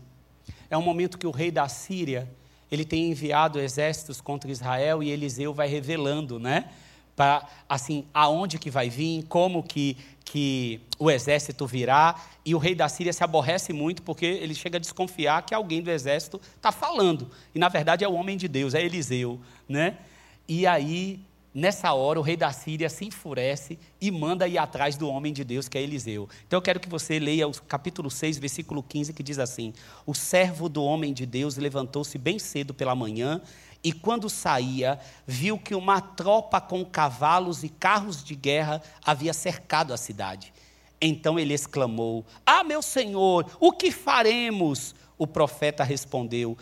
É 0.70 0.78
um 0.78 0.82
momento 0.82 1.18
que 1.18 1.28
o 1.28 1.32
rei 1.32 1.52
da 1.52 1.68
Síria, 1.68 2.28
ele 2.72 2.84
tem 2.84 3.12
enviado 3.12 3.60
exércitos 3.60 4.20
contra 4.20 4.52
Israel 4.52 5.02
e 5.02 5.10
Eliseu 5.10 5.54
vai 5.54 5.68
revelando, 5.68 6.40
né? 6.40 6.70
Para, 7.18 7.46
assim, 7.68 8.06
aonde 8.14 8.58
que 8.58 8.72
vai 8.72 8.90
vir, 8.90 9.24
como 9.24 9.62
que 9.62 9.98
que 10.30 10.82
o 11.00 11.10
exército 11.10 11.66
virá, 11.66 12.16
e 12.46 12.54
o 12.54 12.58
rei 12.58 12.76
da 12.76 12.90
Síria 12.90 13.14
se 13.14 13.24
aborrece 13.24 13.72
muito 13.72 14.02
porque 14.02 14.26
ele 14.26 14.54
chega 14.54 14.78
a 14.78 14.80
desconfiar 14.80 15.46
que 15.46 15.54
alguém 15.54 15.82
do 15.82 15.90
exército 15.90 16.40
está 16.56 16.70
falando. 16.70 17.32
E 17.56 17.60
na 17.60 17.70
verdade 17.70 18.04
é 18.04 18.08
o 18.08 18.14
homem 18.14 18.36
de 18.36 18.48
Deus, 18.48 18.74
é 18.74 18.84
Eliseu. 18.84 19.40
Né? 19.70 19.98
E 20.46 20.68
aí, 20.68 21.22
nessa 21.54 21.94
hora, 21.94 22.20
o 22.20 22.22
rei 22.22 22.36
da 22.36 22.52
Síria 22.52 22.90
se 22.90 23.06
enfurece 23.06 23.80
e 24.02 24.12
manda 24.12 24.48
ir 24.50 24.58
atrás 24.58 24.98
do 24.98 25.08
homem 25.08 25.32
de 25.32 25.46
Deus, 25.46 25.70
que 25.70 25.78
é 25.78 25.82
Eliseu. 25.82 26.28
Então 26.46 26.58
eu 26.58 26.62
quero 26.62 26.80
que 26.80 26.90
você 26.90 27.20
leia 27.20 27.48
o 27.48 27.62
capítulo 27.62 28.12
6, 28.12 28.38
versículo 28.38 28.84
15, 28.84 29.14
que 29.14 29.24
diz 29.24 29.40
assim: 29.40 29.74
O 30.06 30.14
servo 30.14 30.68
do 30.68 30.84
homem 30.84 31.14
de 31.14 31.26
Deus 31.26 31.56
levantou-se 31.56 32.18
bem 32.18 32.38
cedo 32.38 32.74
pela 32.74 32.94
manhã 32.94 33.42
e 33.84 33.94
quando 33.94 34.30
saía, 34.30 35.00
viu 35.26 35.58
que 35.58 35.76
uma 35.76 36.02
tropa 36.02 36.60
com 36.60 36.84
cavalos 36.84 37.64
e 37.64 37.70
carros 37.70 38.24
de 38.24 38.36
guerra 38.36 38.82
havia 39.04 39.34
cercado 39.34 39.94
a 39.94 39.98
cidade. 39.98 40.54
Então 41.00 41.40
ele 41.40 41.54
exclamou: 41.54 42.26
Ah, 42.46 42.64
meu 42.64 42.82
senhor, 42.82 43.50
o 43.60 43.72
que 43.72 43.92
faremos? 43.92 44.96
O 45.18 45.28
profeta 45.28 45.84
respondeu: 45.84 46.58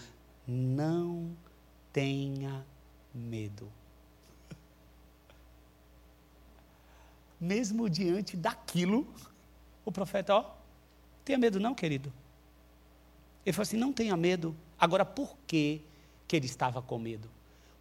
Não 0.45 1.31
tenha 1.91 2.65
medo. 3.13 3.71
Mesmo 7.39 7.89
diante 7.89 8.35
daquilo, 8.35 9.07
o 9.85 9.91
profeta, 9.91 10.35
ó, 10.35 10.51
tenha 11.23 11.37
medo 11.37 11.59
não, 11.59 11.73
querido. 11.73 12.11
Ele 13.45 13.53
falou 13.53 13.63
assim: 13.63 13.77
não 13.77 13.93
tenha 13.93 14.17
medo. 14.17 14.55
Agora, 14.77 15.05
por 15.05 15.37
que 15.47 15.81
que 16.27 16.35
ele 16.35 16.45
estava 16.45 16.81
com 16.81 16.97
medo? 16.97 17.29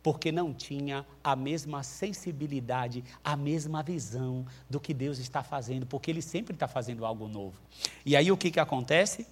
Porque 0.02 0.30
não 0.30 0.52
tinha 0.52 1.06
a 1.22 1.34
mesma 1.34 1.82
sensibilidade, 1.82 3.02
a 3.24 3.36
mesma 3.36 3.82
visão 3.82 4.44
do 4.68 4.78
que 4.78 4.92
Deus 4.92 5.18
está 5.18 5.42
fazendo, 5.42 5.86
porque 5.86 6.10
Ele 6.10 6.20
sempre 6.20 6.52
está 6.52 6.68
fazendo 6.68 7.06
algo 7.06 7.26
novo. 7.26 7.58
E 8.04 8.14
aí 8.14 8.30
o 8.30 8.36
que, 8.36 8.50
que 8.50 8.60
acontece? 8.60 9.26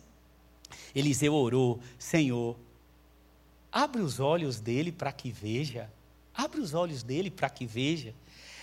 Eliseu 0.94 1.34
orou: 1.34 1.78
Senhor, 1.98 2.56
Abre 3.72 4.02
os 4.02 4.20
olhos 4.20 4.60
dele 4.60 4.92
para 4.92 5.10
que 5.10 5.32
veja. 5.32 5.90
Abre 6.34 6.60
os 6.60 6.74
olhos 6.74 7.02
dele 7.02 7.30
para 7.30 7.48
que 7.48 7.64
veja. 7.64 8.14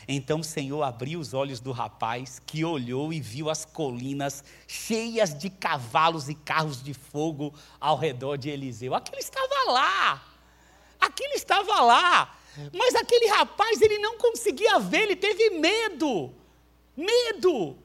Então 0.08 0.42
o 0.42 0.44
Senhor 0.44 0.84
abriu 0.84 1.20
os 1.20 1.34
olhos 1.34 1.60
do 1.60 1.72
rapaz, 1.72 2.40
que 2.46 2.64
olhou 2.64 3.12
e 3.12 3.20
viu 3.20 3.50
as 3.50 3.66
colinas 3.66 4.44
cheias 4.68 5.36
de 5.36 5.50
cavalos 5.50 6.30
e 6.30 6.36
carros 6.36 6.84
de 6.84 6.94
fogo 6.94 7.54
ao 7.80 7.98
redor 7.98 8.38
de 8.38 8.50
Eliseu. 8.50 8.94
Aquilo 8.94 9.18
estava 9.18 9.72
lá. 9.72 10.29
Aquilo 11.10 11.34
estava 11.34 11.82
lá. 11.82 12.38
Mas 12.74 12.96
aquele 12.96 13.28
rapaz, 13.28 13.82
ele 13.82 13.98
não 14.00 14.18
conseguia 14.18 14.80
ver, 14.80 15.04
ele 15.04 15.16
teve 15.16 15.50
medo. 15.52 16.34
Medo. 16.96 17.78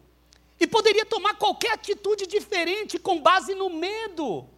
E 0.58 0.66
poderia 0.66 1.04
tomar 1.04 1.34
qualquer 1.34 1.72
atitude 1.72 2.26
diferente 2.26 2.98
com 2.98 3.20
base 3.20 3.54
no 3.54 3.70
medo. 3.70 4.48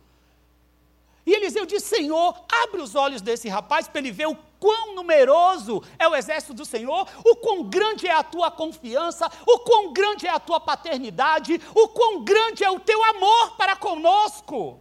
E 1.25 1.33
Eliseu 1.33 1.67
disse: 1.67 1.97
Senhor, 1.97 2.35
abre 2.63 2.81
os 2.81 2.95
olhos 2.95 3.21
desse 3.21 3.49
rapaz 3.49 3.89
para 3.89 4.01
ele 4.01 4.13
ver 4.13 4.27
o 4.27 4.39
quão 4.59 4.95
numeroso 4.95 5.83
é 5.99 6.07
o 6.09 6.15
exército 6.15 6.55
do 6.55 6.65
Senhor, 6.65 7.09
o 7.25 7.37
quão 7.37 7.65
grande 7.65 8.07
é 8.07 8.13
a 8.13 8.23
tua 8.23 8.51
confiança, 8.51 9.31
o 9.47 9.59
quão 9.61 9.93
grande 9.93 10.27
é 10.27 10.31
a 10.31 10.39
tua 10.39 10.61
paternidade, 10.61 11.61
o 11.75 11.89
quão 11.89 12.23
grande 12.23 12.65
é 12.65 12.71
o 12.71 12.81
teu 12.81 13.03
amor 13.05 13.57
para 13.57 13.77
conosco. 13.77 14.81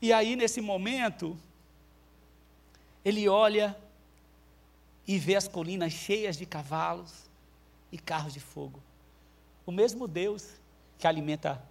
E 0.00 0.12
aí, 0.12 0.34
nesse 0.36 0.60
momento, 0.60 1.38
ele 3.06 3.28
olha 3.28 3.76
e 5.06 5.16
vê 5.16 5.36
as 5.36 5.46
colinas 5.46 5.92
cheias 5.92 6.36
de 6.36 6.44
cavalos 6.44 7.30
e 7.92 7.96
carros 7.96 8.34
de 8.34 8.40
fogo. 8.40 8.82
O 9.64 9.70
mesmo 9.70 10.08
Deus 10.08 10.60
que 10.98 11.06
alimenta 11.06 11.62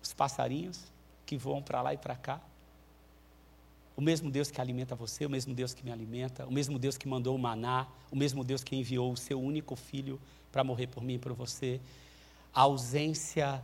os 0.00 0.14
passarinhos 0.14 0.92
que 1.26 1.36
voam 1.36 1.60
para 1.60 1.82
lá 1.82 1.92
e 1.92 1.98
para 1.98 2.14
cá 2.14 2.40
o 3.96 4.00
mesmo 4.00 4.30
Deus 4.30 4.50
que 4.50 4.60
alimenta 4.60 4.94
você, 4.94 5.24
o 5.24 5.30
mesmo 5.30 5.54
Deus 5.54 5.72
que 5.72 5.84
me 5.84 5.92
alimenta, 5.92 6.44
o 6.46 6.52
mesmo 6.52 6.78
Deus 6.78 6.96
que 6.96 7.06
mandou 7.06 7.34
o 7.36 7.38
maná, 7.38 7.86
o 8.10 8.16
mesmo 8.16 8.42
Deus 8.42 8.64
que 8.64 8.74
enviou 8.74 9.12
o 9.12 9.16
seu 9.16 9.40
único 9.40 9.76
filho 9.76 10.20
para 10.50 10.64
morrer 10.64 10.88
por 10.88 11.02
mim 11.02 11.14
e 11.14 11.18
por 11.18 11.32
você. 11.32 11.80
A 12.52 12.62
ausência 12.62 13.62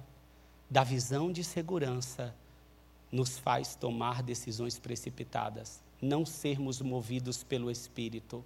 da 0.68 0.84
visão 0.84 1.32
de 1.32 1.42
segurança 1.42 2.34
nos 3.10 3.38
faz 3.38 3.74
tomar 3.74 4.22
decisões 4.22 4.78
precipitadas, 4.78 5.82
não 6.00 6.24
sermos 6.24 6.80
movidos 6.80 7.42
pelo 7.42 7.70
Espírito, 7.70 8.44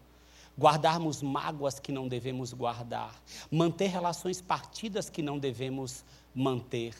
guardarmos 0.58 1.22
mágoas 1.22 1.78
que 1.78 1.92
não 1.92 2.06
devemos 2.06 2.52
guardar, 2.52 3.20
manter 3.50 3.88
relações 3.88 4.40
partidas 4.40 5.10
que 5.10 5.22
não 5.22 5.38
devemos 5.38 6.04
manter, 6.34 6.94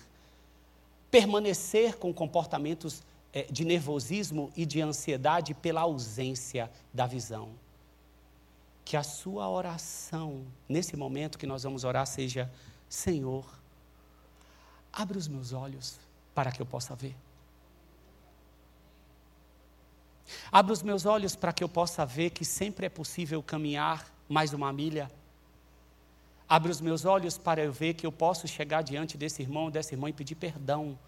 permanecer 1.11 1.96
com 1.96 2.12
comportamentos 2.12 3.02
é, 3.32 3.44
de 3.44 3.64
nervosismo 3.64 4.52
e 4.57 4.66
de 4.66 4.80
ansiedade 4.80 5.55
pela 5.55 5.82
ausência 5.82 6.70
da 6.92 7.07
visão. 7.07 7.50
Que 8.84 8.96
a 8.96 9.02
sua 9.02 9.48
oração, 9.48 10.44
nesse 10.68 10.96
momento 10.96 11.38
que 11.38 11.46
nós 11.46 11.62
vamos 11.62 11.84
orar, 11.84 12.07
seja: 12.07 12.50
Senhor, 12.88 13.44
abre 14.92 15.16
os 15.16 15.26
meus 15.26 15.52
olhos 15.52 15.98
para 16.34 16.52
que 16.52 16.61
eu 16.61 16.66
possa 16.66 16.94
ver. 16.94 17.16
Abre 20.51 20.72
os 20.72 20.83
meus 20.83 21.05
olhos 21.07 21.37
para 21.37 21.53
que 21.53 21.62
eu 21.62 21.68
possa 21.68 22.05
ver 22.07 22.31
que 22.31 22.45
sempre 22.45 22.87
é 22.87 22.89
possível 22.89 23.43
caminhar 23.43 24.12
mais 24.29 24.53
uma 24.53 24.72
milha. 24.72 25.11
Abre 26.49 26.70
os 26.70 26.81
meus 26.81 27.05
olhos 27.05 27.39
para 27.39 27.62
eu 27.62 27.72
ver 27.72 27.95
que 27.95 28.07
eu 28.07 28.12
posso 28.12 28.47
chegar 28.47 28.83
diante 28.83 29.16
desse 29.16 29.43
irmão, 29.43 29.70
dessa 29.70 29.95
irmã 29.95 30.09
e 30.09 30.12
pedir 30.12 30.35
perdão 30.35 30.99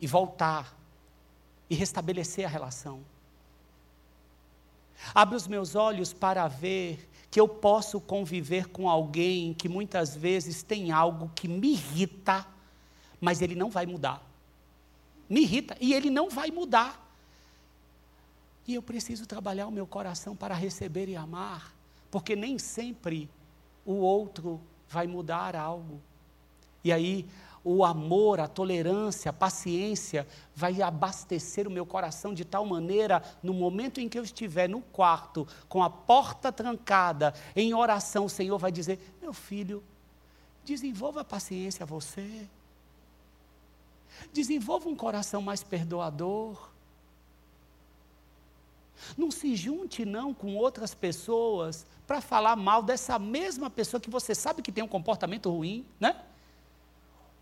e 0.00 0.06
voltar 0.06 0.76
e 1.68 1.74
restabelecer 1.74 2.44
a 2.44 2.48
relação. 2.48 3.00
Abre 5.14 5.36
os 5.36 5.46
meus 5.46 5.74
olhos 5.74 6.12
para 6.12 6.46
ver 6.46 7.08
que 7.30 7.40
eu 7.40 7.48
posso 7.48 8.00
conviver 8.00 8.68
com 8.68 8.88
alguém 8.88 9.52
que 9.52 9.68
muitas 9.68 10.16
vezes 10.16 10.62
tem 10.62 10.92
algo 10.92 11.30
que 11.34 11.48
me 11.48 11.72
irrita, 11.72 12.46
mas 13.20 13.42
ele 13.42 13.54
não 13.54 13.70
vai 13.70 13.86
mudar. 13.86 14.22
Me 15.28 15.40
irrita 15.40 15.76
e 15.80 15.92
ele 15.92 16.10
não 16.10 16.30
vai 16.30 16.50
mudar. 16.50 17.03
E 18.66 18.74
eu 18.74 18.82
preciso 18.82 19.26
trabalhar 19.26 19.66
o 19.66 19.72
meu 19.72 19.86
coração 19.86 20.34
para 20.34 20.54
receber 20.54 21.08
e 21.08 21.16
amar, 21.16 21.74
porque 22.10 22.34
nem 22.34 22.58
sempre 22.58 23.28
o 23.84 23.94
outro 23.94 24.60
vai 24.88 25.06
mudar 25.06 25.54
algo. 25.54 26.00
E 26.82 26.92
aí 26.92 27.26
o 27.64 27.82
amor, 27.82 28.40
a 28.40 28.46
tolerância, 28.46 29.30
a 29.30 29.32
paciência 29.32 30.28
vai 30.54 30.82
abastecer 30.82 31.66
o 31.66 31.70
meu 31.70 31.86
coração 31.86 32.34
de 32.34 32.44
tal 32.44 32.66
maneira, 32.66 33.22
no 33.42 33.54
momento 33.54 34.00
em 34.00 34.08
que 34.08 34.18
eu 34.18 34.22
estiver 34.22 34.68
no 34.68 34.82
quarto, 34.82 35.48
com 35.66 35.82
a 35.82 35.88
porta 35.88 36.52
trancada, 36.52 37.32
em 37.56 37.72
oração, 37.72 38.26
o 38.26 38.30
Senhor 38.30 38.58
vai 38.58 38.70
dizer: 38.70 39.16
Meu 39.20 39.32
filho, 39.32 39.82
desenvolva 40.62 41.22
a 41.22 41.24
paciência 41.24 41.86
você. 41.86 42.46
Desenvolva 44.32 44.88
um 44.88 44.94
coração 44.94 45.40
mais 45.40 45.62
perdoador. 45.64 46.73
Não 49.16 49.30
se 49.30 49.54
junte 49.56 50.04
não 50.04 50.32
com 50.32 50.56
outras 50.56 50.94
pessoas 50.94 51.86
para 52.06 52.20
falar 52.20 52.56
mal 52.56 52.82
dessa 52.82 53.18
mesma 53.18 53.70
pessoa 53.70 54.00
que 54.00 54.10
você 54.10 54.34
sabe 54.34 54.62
que 54.62 54.72
tem 54.72 54.84
um 54.84 54.88
comportamento 54.88 55.50
ruim, 55.50 55.86
né? 55.98 56.20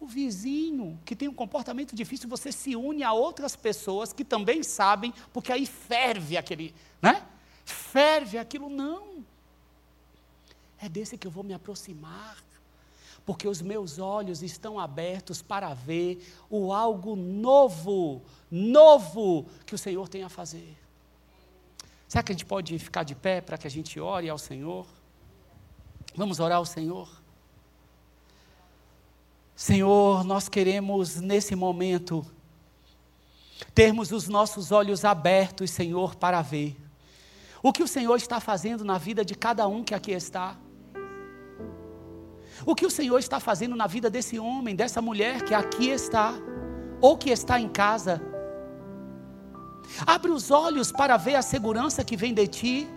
O 0.01 0.07
vizinho 0.07 0.99
que 1.05 1.15
tem 1.15 1.29
um 1.29 1.35
comportamento 1.35 1.95
difícil, 1.95 2.29
você 2.29 2.51
se 2.51 2.75
une 2.75 3.05
a 3.05 3.13
outras 3.13 3.55
pessoas 3.55 4.13
que 4.13 4.25
também 4.25 4.63
sabem, 4.63 5.15
porque 5.33 5.53
aí 5.53 5.65
ferve 5.65 6.37
aquele, 6.37 6.75
né? 7.01 7.25
Ferve 7.65 8.39
aquilo, 8.39 8.69
não. 8.69 9.25
É 10.81 10.89
desse 10.89 11.17
que 11.17 11.27
eu 11.27 11.31
vou 11.31 11.45
me 11.45 11.55
aproximar, 11.55 12.43
porque 13.25 13.47
os 13.47 13.63
meus 13.63 14.01
olhos 14.01 14.43
estão 14.43 14.81
abertos 14.81 15.41
para 15.41 15.73
ver 15.73 16.21
o 16.51 16.73
algo 16.73 17.15
novo, 17.15 18.21
novo 18.51 19.47
que 19.65 19.75
o 19.75 19.79
Senhor 19.79 20.09
tem 20.09 20.25
a 20.25 20.29
fazer. 20.29 20.82
Será 22.13 22.23
que 22.23 22.31
a 22.31 22.35
gente 22.35 22.45
pode 22.45 22.79
ficar 22.79 23.05
de 23.05 23.15
pé 23.15 23.41
para 23.41 23.57
que 23.57 23.67
a 23.67 23.71
gente 23.71 23.99
ore 23.99 24.29
ao 24.29 24.37
Senhor? 24.37 24.87
Vamos 26.15 26.41
orar 26.41 26.59
ao 26.59 26.67
Senhor? 26.67 27.09
Senhor, 29.57 30.23
nós 30.23 30.47
queremos 30.47 31.17
nesse 31.17 31.57
momento 31.57 32.23
termos 33.75 34.13
os 34.13 34.29
nossos 34.29 34.71
olhos 34.73 35.07
abertos, 35.07 35.71
Senhor, 35.71 36.15
para 36.15 36.43
ver 36.43 36.77
o 37.63 37.73
que 37.73 37.83
o 37.83 37.89
Senhor 37.89 38.17
está 38.17 38.39
fazendo 38.41 38.85
na 38.85 38.99
vida 38.99 39.25
de 39.25 39.35
cada 39.35 39.67
um 39.67 39.83
que 39.83 39.95
aqui 39.95 40.13
está. 40.13 40.59
O 42.67 42.75
que 42.75 42.85
o 42.85 42.91
Senhor 42.91 43.21
está 43.21 43.41
fazendo 43.41 43.75
na 43.75 43.87
vida 43.87 44.11
desse 44.11 44.39
homem, 44.39 44.77
dessa 44.77 45.01
mulher 45.01 45.43
que 45.47 45.55
aqui 45.55 45.89
está, 45.89 46.35
ou 47.01 47.17
que 47.17 47.31
está 47.31 47.59
em 47.59 47.71
casa. 47.71 48.32
Abre 50.07 50.31
os 50.31 50.51
olhos 50.51 50.91
para 50.91 51.17
ver 51.17 51.35
a 51.35 51.43
segurança 51.43 52.05
que 52.05 52.17
vem 52.17 52.35
de 52.35 52.47
ti. 52.47 52.89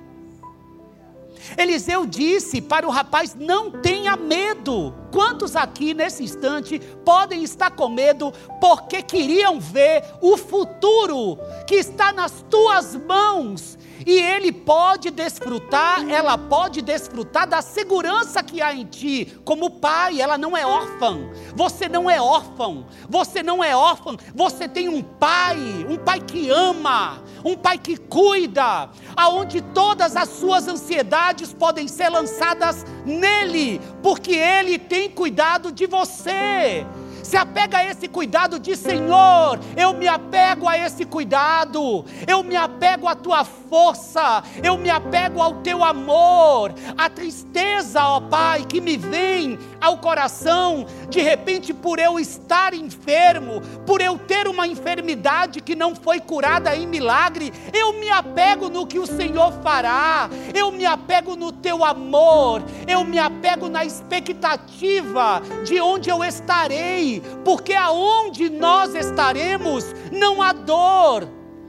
Eliseu 1.57 2.05
disse 2.05 2.61
para 2.61 2.87
o 2.87 2.91
rapaz: 2.91 3.35
Não 3.35 3.69
tenha 3.69 4.15
medo. 4.15 4.93
Quantos 5.11 5.55
aqui 5.55 5.93
nesse 5.93 6.23
instante 6.23 6.79
podem 7.03 7.43
estar 7.43 7.71
com 7.71 7.89
medo 7.89 8.33
porque 8.59 9.01
queriam 9.01 9.59
ver 9.59 10.03
o 10.21 10.37
futuro 10.37 11.37
que 11.67 11.75
está 11.75 12.11
nas 12.11 12.43
tuas 12.49 12.95
mãos 12.95 13.77
e 14.05 14.19
ele 14.19 14.51
pode 14.51 15.09
desfrutar, 15.09 16.07
ela 16.07 16.37
pode 16.37 16.81
desfrutar 16.81 17.47
da 17.47 17.61
segurança 17.61 18.43
que 18.43 18.61
há 18.61 18.73
em 18.73 18.85
ti, 18.85 19.37
como 19.43 19.69
pai, 19.71 20.21
ela 20.21 20.37
não 20.37 20.55
é 20.55 20.65
órfã. 20.65 21.29
Você 21.55 21.89
não 21.89 22.09
é 22.09 22.21
órfão, 22.21 22.85
você 23.09 23.41
não 23.41 23.63
é 23.63 23.75
órfã, 23.75 24.15
você 24.33 24.67
tem 24.67 24.87
um 24.87 25.01
pai, 25.01 25.57
um 25.89 25.97
pai 25.97 26.19
que 26.19 26.49
ama, 26.49 27.23
um 27.43 27.55
pai 27.55 27.77
que 27.77 27.97
cuida, 27.97 28.89
aonde 29.15 29.61
todas 29.61 30.15
as 30.15 30.29
suas 30.29 30.67
ansiedades 30.67 31.51
podem 31.51 31.87
ser 31.87 32.09
lançadas 32.09 32.85
nele, 33.05 33.81
porque 34.03 34.35
ele 34.35 34.77
tem 34.77 35.09
cuidado 35.09 35.71
de 35.71 35.87
você 35.87 36.85
se 37.25 37.35
apega 37.35 37.79
a 37.79 37.85
esse 37.85 38.07
cuidado, 38.07 38.59
diz: 38.59 38.77
Senhor, 38.77 39.59
eu 39.75 39.93
me 39.93 40.07
apego 40.07 40.69
a 40.69 40.77
esse 40.77 41.05
cuidado, 41.05 42.05
eu 42.27 42.43
me 42.43 42.55
apego 42.55 43.07
à 43.07 43.15
tua 43.15 43.43
força, 43.43 44.43
eu 44.63 44.77
me 44.77 44.91
apego 44.91 45.41
ao 45.41 45.55
teu 45.55 45.83
amor, 45.83 46.71
a 46.95 47.09
tristeza, 47.09 48.03
ó 48.03 48.21
Pai, 48.21 48.63
que 48.63 48.79
me 48.79 48.95
vem 48.95 49.57
ao 49.81 49.97
coração, 49.97 50.85
de 51.09 51.19
repente 51.19 51.73
por 51.73 51.97
eu 51.97 52.19
estar 52.19 52.75
enfermo, 52.75 53.59
por 53.87 54.01
eu 54.01 54.19
ter 54.19 54.47
uma 54.47 54.67
enfermidade 54.67 55.61
que 55.61 55.75
não 55.75 55.95
foi 55.95 56.19
curada 56.19 56.75
em 56.75 56.85
milagre, 56.85 57.51
eu 57.73 57.93
me 57.93 58.09
apego 58.09 58.69
no 58.69 58.85
que 58.85 58.99
o 58.99 59.07
Senhor 59.07 59.51
fará, 59.63 60.29
eu 60.53 60.71
me 60.71 60.85
apego 60.85 61.35
no 61.35 61.51
teu 61.51 61.83
amor, 61.83 62.63
eu 62.87 63.03
me 63.03 63.17
apego 63.17 63.67
na 63.67 63.83
expectativa 63.83 65.41
de 65.65 65.81
onde 65.81 66.09
eu 66.09 66.23
estarei, 66.23 67.14
porque 67.43 67.73
aonde 67.73 68.49
nós 68.49 68.95
estaremos 68.95 69.85
não 70.11 70.41
há 70.41 70.53
dor, 70.53 71.27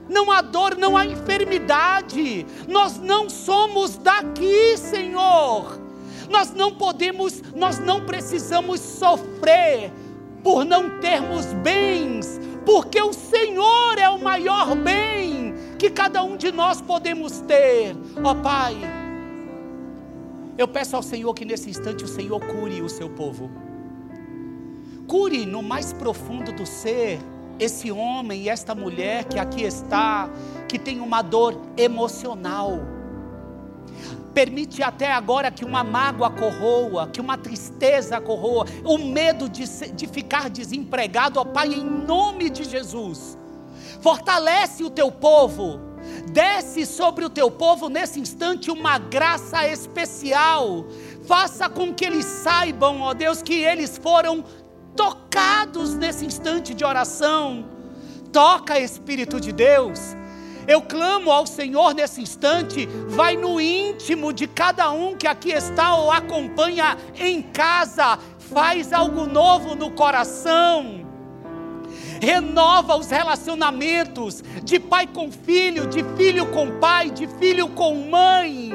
não 0.09 0.31
há 0.31 0.41
dor, 0.41 0.77
não 0.77 0.95
há 0.95 1.05
enfermidade. 1.05 2.45
Nós 2.67 2.97
não 2.97 3.29
somos 3.29 3.97
daqui, 3.97 4.77
Senhor. 4.77 5.79
Nós 6.29 6.53
não 6.53 6.73
podemos, 6.73 7.41
nós 7.55 7.79
não 7.79 8.05
precisamos 8.05 8.79
sofrer 8.79 9.91
por 10.43 10.65
não 10.65 10.99
termos 10.99 11.45
bens, 11.53 12.39
porque 12.65 13.01
o 13.01 13.13
Senhor 13.13 13.97
é 13.97 14.09
o 14.09 14.19
maior 14.19 14.75
bem 14.75 15.53
que 15.77 15.89
cada 15.89 16.23
um 16.23 16.35
de 16.35 16.51
nós 16.51 16.81
podemos 16.81 17.39
ter. 17.41 17.95
Ó 18.23 18.31
oh, 18.31 18.35
Pai, 18.35 18.75
eu 20.57 20.67
peço 20.67 20.95
ao 20.95 21.03
Senhor 21.03 21.33
que 21.33 21.45
nesse 21.45 21.69
instante 21.69 22.03
o 22.03 22.07
Senhor 22.07 22.39
cure 22.39 22.81
o 22.81 22.89
seu 22.89 23.09
povo. 23.09 23.66
Cure 25.07 25.45
no 25.45 25.63
mais 25.63 25.93
profundo 25.93 26.51
do 26.51 26.65
ser 26.65 27.19
esse 27.59 27.91
homem 27.91 28.43
e 28.43 28.49
esta 28.49 28.75
mulher 28.75 29.23
que 29.23 29.39
aqui 29.39 29.63
está, 29.63 30.29
que 30.67 30.77
tem 30.77 30.99
uma 30.99 31.21
dor 31.21 31.59
emocional. 31.75 32.79
Permite 34.33 34.83
até 34.83 35.11
agora 35.11 35.49
que 35.49 35.65
uma 35.65 35.83
mágoa 35.83 36.29
corroa, 36.29 37.07
que 37.07 37.19
uma 37.19 37.37
tristeza 37.37 38.21
corroa, 38.21 38.65
o 38.83 38.97
medo 38.97 39.49
de, 39.49 39.65
de 39.93 40.05
ficar 40.05 40.49
desempregado, 40.49 41.39
ó 41.39 41.45
Pai, 41.45 41.69
em 41.69 41.83
nome 41.83 42.49
de 42.49 42.63
Jesus. 42.63 43.37
Fortalece 44.01 44.83
o 44.83 44.91
teu 44.91 45.11
povo, 45.11 45.79
desce 46.31 46.85
sobre 46.85 47.25
o 47.25 47.29
teu 47.29 47.49
povo 47.49 47.89
nesse 47.89 48.19
instante 48.19 48.69
uma 48.69 48.99
graça 48.99 49.67
especial. 49.67 50.85
Faça 51.23 51.67
com 51.67 51.91
que 51.93 52.05
eles 52.05 52.25
saibam, 52.25 53.01
ó 53.01 53.13
Deus, 53.15 53.41
que 53.41 53.55
eles 53.55 53.97
foram 53.97 54.43
tocados 54.97 55.93
nesse 55.93 56.25
instante 56.25 56.73
de 56.73 56.83
oração. 56.83 57.65
Toca, 58.33 58.77
Espírito 58.79 59.39
de 59.39 59.53
Deus. 59.53 60.17
Eu 60.67 60.81
clamo 60.81 61.31
ao 61.31 61.47
Senhor 61.47 61.93
nesse 61.93 62.21
instante, 62.21 62.87
vai 63.07 63.37
no 63.37 63.61
íntimo 63.61 64.33
de 64.33 64.47
cada 64.47 64.91
um 64.91 65.15
que 65.15 65.25
aqui 65.25 65.51
está 65.51 65.95
ou 65.95 66.11
acompanha 66.11 66.97
em 67.17 67.41
casa, 67.41 68.19
faz 68.37 68.91
algo 68.91 69.25
novo 69.25 69.75
no 69.75 69.91
coração. 69.91 71.07
Renova 72.19 72.97
os 72.97 73.09
relacionamentos 73.09 74.43
de 74.61 74.77
pai 74.77 75.07
com 75.07 75.31
filho, 75.31 75.87
de 75.87 76.03
filho 76.17 76.47
com 76.47 76.79
pai, 76.79 77.11
de 77.11 77.27
filho 77.27 77.69
com 77.69 77.95
mãe 77.95 78.73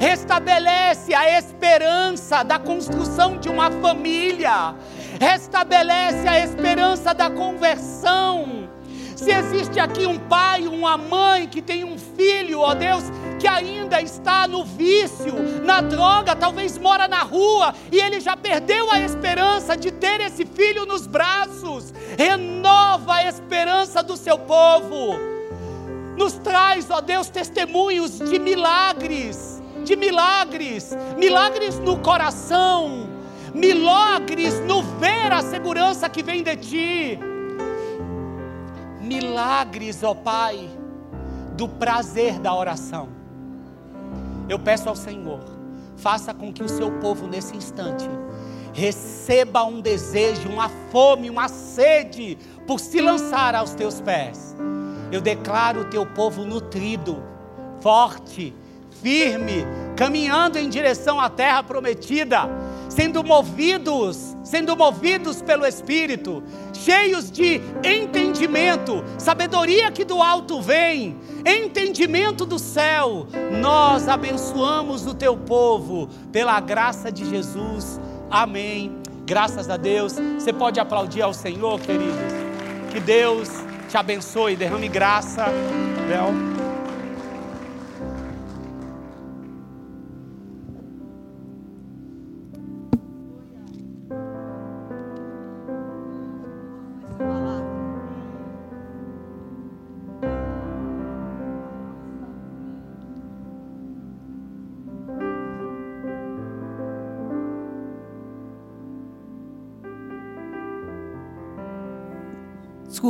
restabelece 0.00 1.14
a 1.14 1.38
esperança 1.38 2.42
da 2.42 2.58
construção 2.58 3.38
de 3.38 3.48
uma 3.48 3.70
família, 3.70 4.74
restabelece 5.22 6.26
a 6.26 6.40
esperança 6.40 7.14
da 7.14 7.30
conversão. 7.30 8.68
Se 9.14 9.30
existe 9.30 9.78
aqui 9.78 10.04
um 10.04 10.18
pai, 10.18 10.66
uma 10.66 10.96
mãe 10.96 11.46
que 11.46 11.62
tem 11.62 11.84
um 11.84 11.96
filho, 11.96 12.58
ó 12.58 12.74
Deus, 12.74 13.04
que 13.38 13.46
ainda 13.46 14.02
está 14.02 14.48
no 14.48 14.64
vício, 14.64 15.32
na 15.62 15.80
droga, 15.80 16.34
talvez 16.34 16.76
mora 16.76 17.06
na 17.06 17.22
rua 17.22 17.72
e 17.92 18.00
ele 18.00 18.18
já 18.18 18.36
perdeu 18.36 18.90
a 18.90 18.98
esperança 18.98 19.76
de 19.76 19.92
ter 19.92 20.20
esse 20.20 20.44
filho 20.44 20.84
nos 20.86 21.06
braços, 21.06 21.94
renova 22.18 23.14
a 23.14 23.28
esperança 23.28 24.02
do 24.02 24.16
seu 24.16 24.36
povo. 24.36 25.16
Nos 26.16 26.32
traz, 26.32 26.90
ó 26.90 27.00
Deus, 27.00 27.28
testemunhos 27.28 28.18
de 28.18 28.40
milagres, 28.40 29.62
de 29.84 29.94
milagres, 29.94 30.90
milagres 31.16 31.78
no 31.78 31.98
coração, 31.98 33.11
milagres 33.54 34.60
no 34.60 34.82
ver 34.82 35.32
a 35.32 35.42
segurança 35.42 36.08
que 36.08 36.22
vem 36.22 36.42
de 36.42 36.56
ti. 36.56 37.18
Milagres, 39.00 40.02
ó 40.02 40.14
Pai, 40.14 40.70
do 41.56 41.68
prazer 41.68 42.38
da 42.38 42.54
oração. 42.54 43.08
Eu 44.48 44.58
peço 44.58 44.88
ao 44.88 44.96
Senhor, 44.96 45.40
faça 45.96 46.32
com 46.32 46.52
que 46.52 46.62
o 46.62 46.68
seu 46.68 46.90
povo 46.92 47.26
nesse 47.26 47.56
instante 47.56 48.08
receba 48.72 49.64
um 49.64 49.80
desejo, 49.80 50.48
uma 50.48 50.70
fome, 50.90 51.28
uma 51.28 51.48
sede 51.48 52.38
por 52.66 52.80
se 52.80 53.00
lançar 53.00 53.54
aos 53.54 53.74
teus 53.74 54.00
pés. 54.00 54.56
Eu 55.10 55.20
declaro 55.20 55.82
o 55.82 55.84
teu 55.84 56.06
povo 56.06 56.44
nutrido, 56.44 57.22
forte, 57.80 58.54
firme, 59.02 59.66
caminhando 59.94 60.58
em 60.58 60.70
direção 60.70 61.20
à 61.20 61.28
terra 61.28 61.62
prometida 61.62 62.48
sendo 62.94 63.24
movidos, 63.24 64.36
sendo 64.44 64.76
movidos 64.76 65.40
pelo 65.40 65.64
Espírito, 65.64 66.42
cheios 66.74 67.30
de 67.30 67.58
entendimento, 67.82 69.02
sabedoria 69.16 69.90
que 69.90 70.04
do 70.04 70.22
alto 70.22 70.60
vem, 70.60 71.16
entendimento 71.46 72.44
do 72.44 72.58
céu. 72.58 73.26
Nós 73.62 74.08
abençoamos 74.08 75.06
o 75.06 75.14
teu 75.14 75.34
povo 75.36 76.06
pela 76.30 76.60
graça 76.60 77.10
de 77.10 77.28
Jesus. 77.28 77.98
Amém. 78.30 78.98
Graças 79.24 79.70
a 79.70 79.78
Deus. 79.78 80.16
Você 80.38 80.52
pode 80.52 80.78
aplaudir 80.78 81.22
ao 81.22 81.32
Senhor, 81.32 81.80
queridos. 81.80 82.32
Que 82.90 83.00
Deus 83.00 83.48
te 83.88 83.96
abençoe, 83.96 84.54
derrame 84.54 84.88
graça. 84.88 85.46
Léo. 86.10 86.61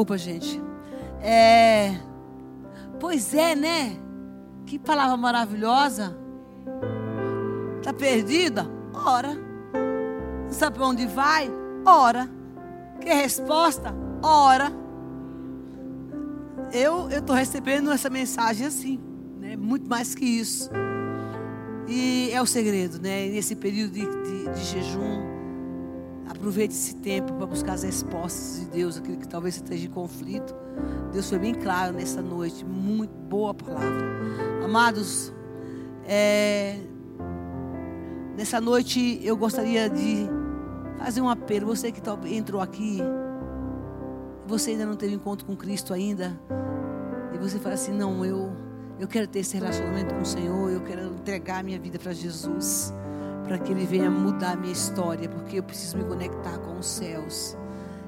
Desculpa, 0.03 0.18
gente. 0.18 0.61
É. 1.22 1.94
Pois 2.98 3.32
é, 3.32 3.55
né? 3.55 3.96
Que 4.66 4.76
palavra 4.76 5.16
maravilhosa. 5.16 6.18
Tá 7.84 7.92
perdida? 7.92 8.68
Ora. 8.92 9.32
Não 10.44 10.53
sabe 10.53 10.76
para 10.76 10.88
onde 10.88 11.07
vai? 11.07 11.48
Ora. 11.86 12.28
Quer 13.00 13.14
resposta? 13.14 13.94
Ora. 14.20 14.72
Eu 16.72 17.09
estou 17.09 17.36
recebendo 17.36 17.92
essa 17.92 18.11
mensagem 18.11 18.66
assim, 18.66 18.98
né? 19.38 19.57
Muito 19.57 19.88
mais 19.88 20.16
que 20.16 20.24
isso. 20.24 20.68
E 21.86 22.28
é 22.32 22.42
o 22.42 22.46
segredo, 22.46 23.00
né? 23.00 23.28
Nesse 23.28 23.55
período 23.55 23.92
de, 23.92 24.00
de, 24.00 24.50
de 24.50 24.64
jejum, 24.64 25.22
Aproveite 26.33 26.72
esse 26.72 26.97
tempo 26.97 27.30
para 27.35 27.47
buscar 27.47 27.74
as 27.74 27.83
respostas 27.83 28.61
de 28.61 28.70
Deus, 28.70 28.97
aquilo 28.97 29.18
que 29.18 29.28
talvez 29.28 29.57
esteja 29.57 29.87
em 29.87 29.91
conflito. 29.91 30.55
Deus 31.12 31.28
foi 31.28 31.39
bem 31.39 31.55
claro 31.55 31.93
nessa 31.93 32.22
noite, 32.22 32.64
muito 32.64 33.12
boa 33.12 33.53
palavra. 33.53 34.64
Amados, 34.64 35.30
é, 36.07 36.78
nessa 38.35 38.62
noite 38.62 39.20
eu 39.22 39.37
gostaria 39.37 39.91
de 39.91 40.26
fazer 40.99 41.20
um 41.20 41.28
apelo. 41.28 41.66
Você 41.66 41.93
que 41.93 42.01
entrou 42.35 42.62
aqui, 42.62 43.01
você 44.47 44.70
ainda 44.70 44.87
não 44.87 44.97
teve 44.97 45.14
encontro 45.14 45.45
com 45.45 45.55
Cristo 45.55 45.93
ainda, 45.93 46.41
e 47.35 47.37
você 47.37 47.59
fala 47.59 47.74
assim: 47.74 47.93
não, 47.93 48.24
eu, 48.24 48.51
eu 48.99 49.07
quero 49.07 49.26
ter 49.26 49.41
esse 49.41 49.55
relacionamento 49.59 50.14
com 50.14 50.22
o 50.22 50.26
Senhor, 50.26 50.70
eu 50.70 50.80
quero 50.80 51.09
entregar 51.09 51.62
minha 51.62 51.78
vida 51.78 51.99
para 51.99 52.14
Jesus 52.14 52.95
para 53.53 53.59
que 53.59 53.70
Ele 53.70 53.84
venha 53.84 54.11
mudar 54.11 54.53
a 54.53 54.57
minha 54.57 54.72
história, 54.72 55.28
porque 55.28 55.59
eu 55.59 55.62
preciso 55.62 55.98
me 55.98 56.05
conectar 56.05 56.57
com 56.61 56.78
os 56.78 56.86
céus 56.86 57.55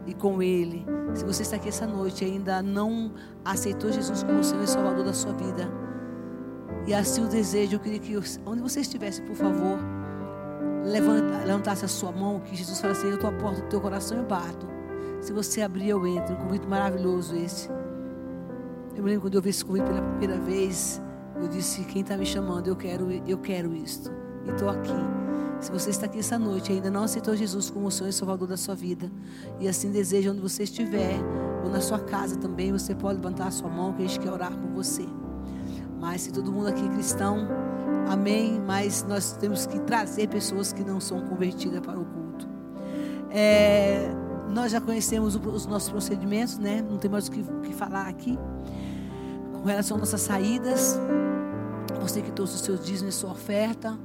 e 0.06 0.14
com 0.14 0.42
Ele. 0.42 0.86
Se 1.12 1.22
você 1.22 1.42
está 1.42 1.56
aqui 1.56 1.68
essa 1.68 1.86
noite 1.86 2.24
e 2.24 2.28
ainda 2.28 2.62
não 2.62 3.12
aceitou 3.44 3.92
Jesus 3.92 4.22
como 4.22 4.42
Senhor 4.42 4.64
e 4.64 4.66
Salvador 4.66 5.04
da 5.04 5.12
sua 5.12 5.34
vida, 5.34 5.70
e 6.86 6.94
assim 6.94 7.22
o 7.26 7.28
desejo, 7.28 7.74
eu 7.76 7.78
queria 7.78 7.98
que 7.98 8.16
onde 8.46 8.62
você 8.62 8.80
estivesse, 8.80 9.20
por 9.20 9.36
favor, 9.36 9.78
levanta, 10.82 11.44
levantasse 11.44 11.84
a 11.84 11.88
sua 11.88 12.10
mão, 12.10 12.40
que 12.40 12.56
Jesus 12.56 12.80
fala 12.80 12.94
assim: 12.94 13.08
Eu 13.08 13.16
estou 13.16 13.28
à 13.28 13.32
porta 13.34 13.60
do 13.60 13.68
teu 13.68 13.82
coração 13.82 14.22
e 14.22 14.24
bato. 14.24 14.66
Se 15.20 15.30
você 15.30 15.60
abrir, 15.60 15.90
eu 15.90 16.06
entro. 16.06 16.36
Um 16.36 16.38
convite 16.38 16.66
maravilhoso 16.66 17.36
esse. 17.36 17.68
Eu 18.96 19.02
me 19.02 19.10
lembro 19.10 19.20
quando 19.20 19.34
eu 19.34 19.42
vi 19.42 19.50
esse 19.50 19.62
convite 19.62 19.84
pela 19.84 20.00
primeira 20.00 20.38
vez, 20.38 21.02
eu 21.36 21.48
disse: 21.48 21.84
Quem 21.84 22.00
está 22.00 22.16
me 22.16 22.24
chamando? 22.24 22.66
Eu 22.66 22.76
quero, 22.76 23.10
eu 23.26 23.36
quero 23.36 23.74
isto. 23.74 24.23
E 24.46 24.50
estou 24.50 24.68
aqui. 24.68 24.92
Se 25.60 25.70
você 25.70 25.90
está 25.90 26.06
aqui 26.06 26.18
essa 26.18 26.38
noite 26.38 26.70
e 26.70 26.76
ainda 26.76 26.90
não 26.90 27.04
aceitou 27.04 27.34
Jesus 27.34 27.70
como 27.70 27.86
o 27.86 27.90
Senhor 27.90 28.10
e 28.10 28.12
Salvador 28.12 28.46
da 28.46 28.56
sua 28.56 28.74
vida, 28.74 29.10
e 29.58 29.66
assim 29.66 29.90
deseja 29.90 30.30
onde 30.30 30.40
você 30.40 30.64
estiver, 30.64 31.14
ou 31.64 31.70
na 31.70 31.80
sua 31.80 31.98
casa 31.98 32.36
também, 32.36 32.70
você 32.70 32.94
pode 32.94 33.16
levantar 33.16 33.46
a 33.46 33.50
sua 33.50 33.70
mão 33.70 33.92
que 33.94 34.02
a 34.02 34.06
gente 34.06 34.20
quer 34.20 34.30
orar 34.30 34.54
por 34.54 34.70
você. 34.70 35.06
Mas 35.98 36.22
se 36.22 36.32
todo 36.32 36.52
mundo 36.52 36.68
aqui 36.68 36.84
é 36.84 36.88
cristão, 36.90 37.48
amém. 38.10 38.60
Mas 38.66 39.04
nós 39.08 39.32
temos 39.38 39.64
que 39.64 39.78
trazer 39.80 40.28
pessoas 40.28 40.72
que 40.72 40.84
não 40.84 41.00
são 41.00 41.22
convertidas 41.22 41.80
para 41.80 41.98
o 41.98 42.04
culto. 42.04 42.46
É, 43.30 44.10
nós 44.50 44.70
já 44.70 44.80
conhecemos 44.80 45.34
os 45.34 45.66
nossos 45.66 45.88
procedimentos, 45.88 46.58
né? 46.58 46.82
Não 46.82 46.98
tem 46.98 47.10
mais 47.10 47.28
o 47.28 47.30
que, 47.30 47.42
que 47.42 47.72
falar 47.72 48.06
aqui. 48.08 48.38
com 49.52 49.66
relação 49.66 49.96
às 49.96 50.02
nossas 50.02 50.20
saídas. 50.20 51.00
Você 52.02 52.20
que 52.20 52.30
trouxe 52.32 52.56
os 52.56 52.60
seus 52.60 52.84
dízimos 52.84 53.14
e 53.14 53.18
sua 53.18 53.30
oferta, 53.30 53.98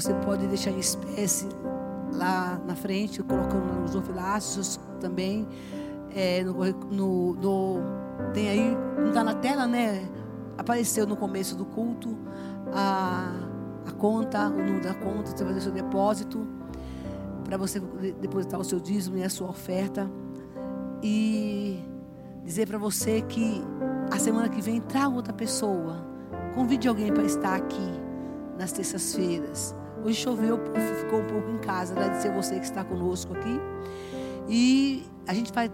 você 0.00 0.14
pode 0.14 0.46
deixar 0.46 0.70
em 0.70 0.78
espécie 0.78 1.48
lá 2.12 2.60
na 2.64 2.76
frente, 2.76 3.20
colocando 3.22 3.80
nos 3.80 3.96
ofilácios 3.96 4.78
também. 5.00 5.46
É, 6.14 6.44
no, 6.44 6.54
no, 6.54 7.34
no, 7.34 7.80
tem 8.32 8.48
aí, 8.48 8.76
não 8.96 9.08
está 9.08 9.24
na 9.24 9.34
tela, 9.34 9.66
né? 9.66 10.08
Apareceu 10.56 11.06
no 11.06 11.16
começo 11.16 11.56
do 11.56 11.64
culto 11.64 12.16
a, 12.72 13.32
a 13.86 13.92
conta, 13.92 14.46
o 14.46 14.50
número 14.50 14.82
da 14.82 14.94
conta, 14.94 15.30
você 15.30 15.44
vai 15.44 15.54
fazer 15.54 15.60
seu 15.60 15.72
depósito 15.72 16.46
para 17.44 17.56
você 17.56 17.80
depositar 18.20 18.60
o 18.60 18.64
seu 18.64 18.78
dízimo 18.78 19.16
e 19.16 19.24
a 19.24 19.30
sua 19.30 19.48
oferta. 19.48 20.08
E 21.02 21.82
dizer 22.44 22.68
para 22.68 22.78
você 22.78 23.22
que 23.22 23.62
a 24.12 24.18
semana 24.18 24.48
que 24.48 24.60
vem 24.60 24.80
traga 24.80 25.08
outra 25.08 25.32
pessoa. 25.32 26.06
Convide 26.54 26.88
alguém 26.88 27.12
para 27.12 27.24
estar 27.24 27.56
aqui 27.56 27.90
nas 28.58 28.72
terças-feiras. 28.72 29.74
Hoje 30.04 30.20
choveu, 30.20 30.58
ficou 31.02 31.20
um 31.20 31.26
pouco 31.26 31.50
em 31.50 31.58
casa. 31.58 31.92
Agradecer 31.92 32.28
a 32.28 32.34
você 32.34 32.58
que 32.58 32.64
está 32.64 32.84
conosco 32.84 33.34
aqui. 33.34 33.60
E 34.48 35.04
a 35.26 35.34
gente 35.34 35.52
vai 35.52 35.70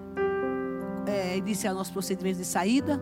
é, 1.06 1.36
iniciar 1.36 1.74
nosso 1.74 1.92
procedimento 1.92 2.38
de 2.38 2.44
saída. 2.44 3.00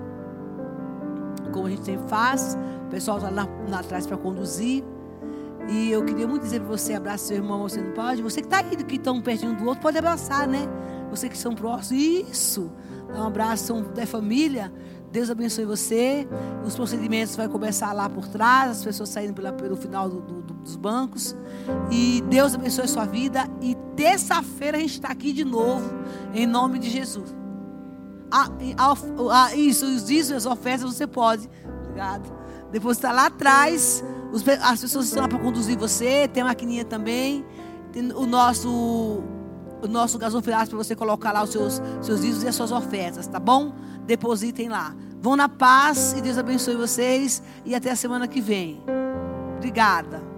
Como 1.52 1.66
a 1.66 1.70
gente 1.70 1.84
sempre 1.84 2.08
faz. 2.08 2.56
O 2.86 2.90
pessoal 2.90 3.18
está 3.18 3.30
lá, 3.30 3.48
lá 3.68 3.80
atrás 3.80 4.06
para 4.06 4.16
conduzir. 4.16 4.84
E 5.68 5.90
eu 5.90 6.04
queria 6.04 6.26
muito 6.26 6.42
dizer 6.42 6.60
para 6.60 6.68
você, 6.68 6.94
abraça 6.94 7.26
seu 7.26 7.36
irmão, 7.36 7.62
você 7.62 7.80
não 7.80 7.92
pode. 7.92 8.20
Você 8.20 8.40
que 8.40 8.46
está 8.46 8.58
aí, 8.58 8.76
que 8.76 8.96
estão 8.96 9.20
pertinho 9.22 9.56
do 9.56 9.64
outro, 9.64 9.80
pode 9.80 9.96
abraçar, 9.96 10.46
né? 10.48 10.66
Você 11.10 11.28
que 11.28 11.38
são 11.38 11.54
próximos. 11.54 12.02
Isso. 12.02 12.70
Dá 13.12 13.22
um 13.22 13.26
abraço 13.28 13.80
da 13.94 14.06
família. 14.06 14.72
Deus 15.12 15.28
abençoe 15.28 15.66
você. 15.66 16.26
Os 16.66 16.74
procedimentos 16.74 17.36
vai 17.36 17.46
começar 17.46 17.92
lá 17.92 18.08
por 18.08 18.26
trás, 18.26 18.70
as 18.70 18.84
pessoas 18.84 19.10
saindo 19.10 19.34
pela, 19.34 19.52
pelo 19.52 19.76
final 19.76 20.08
do, 20.08 20.20
do, 20.22 20.54
dos 20.54 20.74
bancos. 20.74 21.36
E 21.90 22.24
Deus 22.28 22.54
abençoe 22.54 22.84
a 22.84 22.88
sua 22.88 23.04
vida. 23.04 23.46
E 23.60 23.76
terça-feira 23.94 24.78
a 24.78 24.80
gente 24.80 24.94
está 24.94 25.08
aqui 25.08 25.34
de 25.34 25.44
novo, 25.44 25.88
em 26.32 26.46
nome 26.46 26.78
de 26.78 26.88
Jesus. 26.88 27.34
Ah, 28.30 29.54
isso, 29.54 29.84
isso, 29.84 30.34
as 30.34 30.46
ofertas 30.46 30.82
você 30.82 31.06
pode. 31.06 31.48
Obrigado. 31.82 32.32
Depois 32.70 32.96
está 32.96 33.12
lá 33.12 33.26
atrás. 33.26 34.02
Os, 34.32 34.42
as 34.48 34.80
pessoas 34.80 35.04
estão 35.04 35.22
lá 35.22 35.28
para 35.28 35.38
conduzir 35.38 35.76
você. 35.76 36.26
Tem 36.26 36.42
a 36.42 36.46
maquininha 36.46 36.86
também. 36.86 37.44
Tem 37.92 38.10
o 38.12 38.24
nosso 38.24 39.22
o 39.82 39.88
nosso 39.88 40.16
gasofilaço 40.16 40.70
para 40.70 40.78
você 40.78 40.94
colocar 40.94 41.32
lá 41.32 41.42
os 41.42 41.50
seus, 41.50 41.82
seus 42.00 42.20
dízimos 42.20 42.44
e 42.44 42.48
as 42.48 42.54
suas 42.54 42.70
ofertas, 42.70 43.26
tá 43.26 43.40
bom? 43.40 43.74
Depositem 44.06 44.68
lá. 44.68 44.94
Vão 45.20 45.36
na 45.36 45.48
paz 45.48 46.14
e 46.16 46.20
Deus 46.20 46.38
abençoe 46.38 46.76
vocês. 46.76 47.42
E 47.64 47.74
até 47.74 47.90
a 47.90 47.96
semana 47.96 48.26
que 48.26 48.40
vem. 48.40 48.82
Obrigada. 49.56 50.31